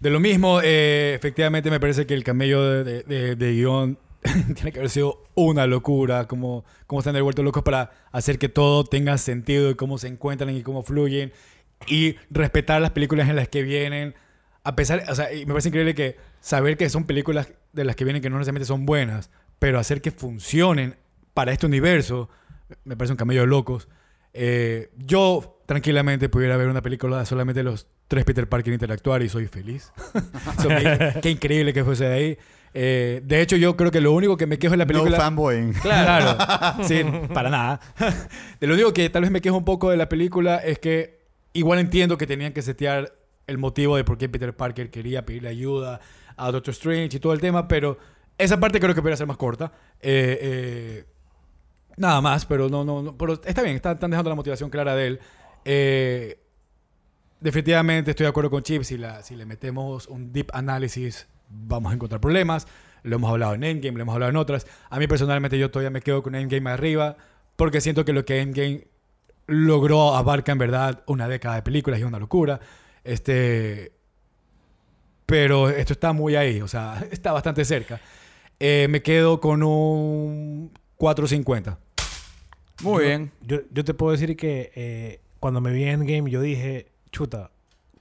de 0.00 0.10
lo 0.10 0.20
mismo. 0.20 0.60
eh, 0.62 1.14
efectivamente, 1.14 1.70
me 1.70 1.80
parece 1.80 2.06
que 2.06 2.14
el 2.14 2.24
camello 2.24 2.84
de, 2.84 3.34
guion 3.36 3.98
tiene 4.54 4.72
que 4.72 4.78
haber 4.78 4.90
sido 4.90 5.24
una 5.34 5.66
locura. 5.66 6.26
Como, 6.26 6.64
cómo 6.86 7.00
están 7.00 7.14
de 7.14 7.20
vuelto 7.20 7.42
locos 7.42 7.62
para 7.62 7.90
hacer 8.12 8.38
que 8.38 8.48
todo 8.48 8.84
tenga 8.84 9.16
sentido 9.18 9.70
y 9.70 9.74
cómo 9.74 9.98
se 9.98 10.08
encuentran 10.08 10.54
y 10.54 10.62
cómo 10.62 10.82
fluyen. 10.82 11.32
Y 11.86 12.16
respetar 12.30 12.80
las 12.80 12.90
películas 12.90 13.28
en 13.28 13.36
las 13.36 13.48
que 13.48 13.62
vienen. 13.62 14.14
A 14.64 14.74
pesar, 14.74 15.04
o 15.08 15.14
sea, 15.14 15.28
me 15.32 15.46
parece 15.46 15.68
increíble 15.68 15.94
que 15.94 16.16
saber 16.40 16.76
que 16.76 16.88
son 16.90 17.04
películas 17.04 17.52
de 17.72 17.84
las 17.84 17.94
que 17.94 18.04
vienen 18.04 18.22
que 18.22 18.30
no 18.30 18.36
necesariamente 18.36 18.66
son 18.66 18.86
buenas, 18.86 19.30
pero 19.58 19.78
hacer 19.78 20.00
que 20.00 20.10
funcionen 20.10 20.96
para 21.34 21.52
este 21.52 21.66
universo, 21.66 22.28
me 22.84 22.96
parece 22.96 23.12
un 23.12 23.16
camello 23.18 23.42
de 23.42 23.46
locos. 23.46 23.88
Eh, 24.32 24.90
yo 24.96 25.62
tranquilamente 25.66 26.28
pudiera 26.28 26.56
ver 26.56 26.68
una 26.68 26.82
película 26.82 27.18
de 27.18 27.26
solamente 27.26 27.62
los 27.62 27.88
tres 28.08 28.24
Peter 28.24 28.48
Parker 28.48 28.72
interactuar 28.72 29.22
y 29.22 29.28
soy 29.28 29.46
feliz. 29.46 29.92
So, 30.62 30.68
qué, 30.68 31.14
qué 31.22 31.30
increíble 31.30 31.72
que 31.72 31.84
fuese 31.84 32.04
de 32.04 32.14
ahí. 32.14 32.38
Eh, 32.78 33.22
de 33.24 33.40
hecho, 33.40 33.56
yo 33.56 33.76
creo 33.76 33.90
que 33.90 34.02
lo 34.02 34.12
único 34.12 34.36
que 34.36 34.46
me 34.46 34.58
quejo 34.58 34.74
en 34.74 34.80
la 34.80 34.84
No 34.84 34.88
película... 34.88 35.16
fanboying. 35.16 35.72
Claro. 35.82 36.36
sí, 36.84 37.02
para 37.32 37.48
nada. 37.48 37.80
De 38.60 38.66
lo 38.66 38.74
único 38.74 38.92
que 38.92 39.08
tal 39.08 39.22
vez 39.22 39.30
me 39.30 39.40
quejo 39.40 39.56
un 39.56 39.64
poco 39.64 39.90
de 39.90 39.96
la 39.96 40.08
película 40.10 40.56
es 40.58 40.78
que 40.78 41.20
igual 41.54 41.78
entiendo 41.78 42.18
que 42.18 42.26
tenían 42.26 42.52
que 42.52 42.60
setear 42.60 43.14
el 43.46 43.56
motivo 43.58 43.96
de 43.96 44.04
por 44.04 44.18
qué 44.18 44.28
Peter 44.28 44.54
Parker 44.54 44.90
quería 44.90 45.24
pedirle 45.24 45.48
ayuda 45.48 46.00
a 46.36 46.50
Doctor 46.50 46.72
Strange 46.72 47.16
y 47.16 47.20
todo 47.20 47.32
el 47.32 47.40
tema, 47.40 47.66
pero 47.66 47.96
esa 48.38 48.60
parte 48.60 48.80
creo 48.80 48.94
que 48.94 49.00
podría 49.00 49.16
ser 49.16 49.26
más 49.26 49.36
corta. 49.36 49.72
Eh, 50.00 50.38
eh, 50.40 51.04
nada 51.96 52.20
más, 52.20 52.44
pero 52.46 52.68
no, 52.68 52.84
no, 52.84 53.02
no, 53.02 53.16
pero 53.16 53.34
está 53.44 53.62
bien, 53.62 53.76
están, 53.76 53.98
dejando 53.98 54.30
la 54.30 54.36
motivación 54.36 54.70
clara 54.70 54.94
de 54.94 55.06
él. 55.06 55.20
Eh, 55.64 56.38
definitivamente 57.40 58.10
estoy 58.10 58.24
de 58.24 58.30
acuerdo 58.30 58.50
con 58.50 58.62
Chip, 58.62 58.82
si, 58.82 58.98
la, 58.98 59.22
si 59.22 59.36
le 59.36 59.46
metemos 59.46 60.06
un 60.06 60.32
deep 60.32 60.50
análisis 60.52 61.26
vamos 61.48 61.92
a 61.92 61.94
encontrar 61.94 62.20
problemas. 62.20 62.66
Lo 63.02 63.16
hemos 63.16 63.30
hablado 63.30 63.54
en 63.54 63.64
Endgame, 63.64 63.96
lo 63.96 64.02
hemos 64.02 64.14
hablado 64.14 64.30
en 64.30 64.36
otras. 64.36 64.66
A 64.90 64.98
mí 64.98 65.06
personalmente 65.06 65.58
yo 65.58 65.70
todavía 65.70 65.90
me 65.90 66.00
quedo 66.00 66.22
con 66.22 66.34
Endgame 66.34 66.70
arriba 66.70 67.16
porque 67.56 67.80
siento 67.80 68.04
que 68.04 68.12
lo 68.12 68.24
que 68.24 68.40
Endgame 68.40 68.88
logró 69.46 70.14
abarca 70.16 70.52
en 70.52 70.58
verdad 70.58 71.04
una 71.06 71.28
década 71.28 71.56
de 71.56 71.62
películas 71.62 72.00
y 72.00 72.04
una 72.04 72.18
locura. 72.18 72.60
Este, 73.04 73.92
pero 75.24 75.68
esto 75.68 75.92
está 75.92 76.12
muy 76.12 76.36
ahí, 76.36 76.60
o 76.60 76.68
sea, 76.68 77.06
está 77.10 77.32
bastante 77.32 77.64
cerca. 77.64 78.00
Eh, 78.60 78.86
me 78.90 79.02
quedo 79.02 79.40
con 79.40 79.62
un 79.62 80.70
4.50. 80.98 81.78
Muy 82.82 82.92
Yo- 83.02 83.08
bien. 83.08 83.32
Yo, 83.42 83.58
yo 83.72 83.84
te 83.84 83.94
puedo 83.94 84.12
decir 84.12 84.36
que 84.36 84.72
eh, 84.74 85.20
cuando 85.40 85.60
me 85.60 85.70
vi 85.72 85.84
Endgame, 85.84 86.30
yo 86.30 86.40
dije, 86.40 86.88
chuta, 87.10 87.50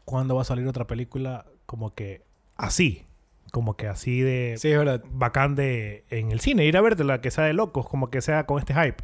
¿cuándo 0.06 0.36
va 0.36 0.41
a 0.41 0.45
salir 0.45 0.68
otra 0.68 0.86
película 0.88 1.45
como 1.66 1.93
que 1.93 2.22
así? 2.56 3.06
Como 3.51 3.78
que 3.78 3.88
así 3.88 4.20
de 4.22 4.56
Sí, 4.58 4.70
es 4.72 4.78
verdad. 4.78 5.03
bacán 5.12 5.56
de 5.56 6.03
en 6.10 6.32
el 6.32 6.39
cine, 6.41 6.66
ir 6.66 6.76
a 6.78 6.82
vértela, 6.82 7.22
que 7.22 7.32
sea 7.32 7.45
de 7.45 7.53
locos, 7.53 7.88
como 7.88 8.10
que 8.10 8.22
sea 8.22 8.45
con 8.45 8.60
este 8.60 8.74
hype. 8.74 8.97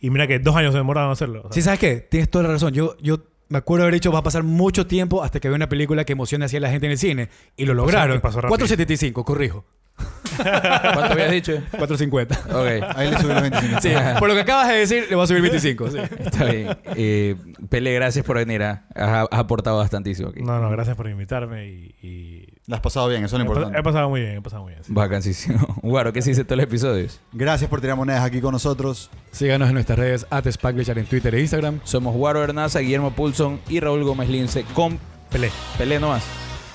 Y 0.00 0.10
mira 0.10 0.26
que 0.26 0.38
dos 0.38 0.54
años 0.56 0.72
se 0.72 0.78
demoraron 0.78 1.08
en 1.08 1.12
hacerlo. 1.12 1.40
o 1.40 1.42
sea. 1.44 1.52
Sí, 1.52 1.62
¿sabes 1.62 1.80
qué? 1.80 1.96
Tienes 2.00 2.30
toda 2.30 2.44
la 2.44 2.50
razón. 2.52 2.72
Yo, 2.72 2.96
yo 2.98 3.18
me 3.48 3.58
acuerdo 3.58 3.84
haber 3.84 3.94
dicho, 3.94 4.12
va 4.12 4.18
a 4.20 4.22
pasar 4.22 4.42
mucho 4.42 4.86
tiempo 4.86 5.22
hasta 5.22 5.40
que 5.40 5.48
vea 5.48 5.56
una 5.56 5.68
película 5.68 6.04
que 6.04 6.12
emocione 6.12 6.44
así 6.44 6.56
a 6.56 6.60
la 6.60 6.70
gente 6.70 6.86
en 6.86 6.92
el 6.92 6.98
cine. 6.98 7.28
Y 7.56 7.64
lo 7.66 7.74
lograron. 7.74 8.16
y 8.16 8.20
pasó 8.20 8.40
rápido. 8.40 8.66
4.75, 8.66 9.24
corrijo. 9.24 9.64
¿Cuánto 10.36 11.12
habías 11.12 11.30
dicho? 11.32 11.52
4.50. 11.72 12.46
Ok. 12.50 12.96
Ahí 12.96 13.10
le 13.10 13.18
subí 13.18 13.32
los 13.32 13.42
25. 13.42 13.80
Sí, 13.80 13.90
por 14.18 14.28
lo 14.28 14.34
que 14.34 14.40
acabas 14.42 14.68
de 14.68 14.74
decir, 14.74 15.06
le 15.08 15.16
voy 15.16 15.24
a 15.24 15.26
subir 15.26 15.42
25. 15.42 15.90
sí. 15.90 15.98
Está 16.18 16.44
bien. 16.44 16.68
Eh, 16.94 17.34
Pele, 17.68 17.92
gracias 17.94 18.24
por 18.24 18.36
venir. 18.36 18.62
ah. 18.62 18.84
Has, 18.94 19.26
has 19.30 19.38
aportado 19.40 19.78
bastantísimo 19.78 20.28
aquí. 20.28 20.42
No, 20.42 20.60
no, 20.60 20.70
gracias 20.70 20.96
por 20.96 21.08
invitarme 21.08 21.66
y... 21.68 21.94
y- 22.02 22.57
La 22.68 22.76
has 22.76 22.82
pasado 22.82 23.08
bien, 23.08 23.24
eso 23.24 23.36
es 23.36 23.42
lo 23.42 23.44
He, 23.44 23.48
importante. 23.48 23.78
he 23.78 23.82
pasado 23.82 24.08
muy 24.10 24.20
bien, 24.20 24.36
he 24.36 24.42
pasado 24.42 24.62
muy 24.62 24.72
bien. 24.72 24.84
sí. 24.84 24.92
Vacancísimo. 24.92 25.74
Guaro, 25.82 26.12
¿qué 26.12 26.20
se 26.22 26.30
dice 26.30 26.44
todos 26.44 26.58
los 26.58 26.64
episodios? 26.64 27.18
Gracias 27.32 27.68
por 27.70 27.80
tirar 27.80 27.96
monedas 27.96 28.22
aquí 28.22 28.40
con 28.42 28.52
nosotros. 28.52 29.10
Síganos 29.32 29.68
en 29.68 29.74
nuestras 29.74 29.98
redes 29.98 30.26
@spaglichar 30.52 30.98
en 30.98 31.06
Twitter 31.06 31.34
e 31.34 31.40
Instagram. 31.40 31.80
Somos 31.84 32.14
Guaro 32.14 32.44
Hernaza, 32.44 32.80
Guillermo 32.80 33.10
Pulson 33.12 33.58
y 33.68 33.80
Raúl 33.80 34.04
Gómez 34.04 34.28
Lince 34.28 34.64
con 34.74 34.98
Pelé. 35.30 35.50
Pelé 35.78 35.98
nomás. 35.98 36.22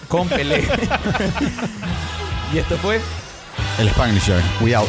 Con 0.08 0.28
Pelé. 0.28 0.64
y 2.54 2.58
esto 2.58 2.76
fue... 2.78 3.00
El 3.78 3.88
Spanglisher. 3.90 4.42
We 4.62 4.76
out. 4.76 4.88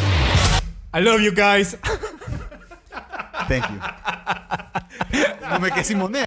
I 0.95 1.01
love 1.01 1.21
you 1.21 1.31
guys. 1.31 1.77
Thank 3.47 3.63
you. 3.69 3.79
No 5.51 5.59
me 5.59 5.69
quedé 5.69 5.83
sin 5.83 5.99
moneda. 5.99 6.25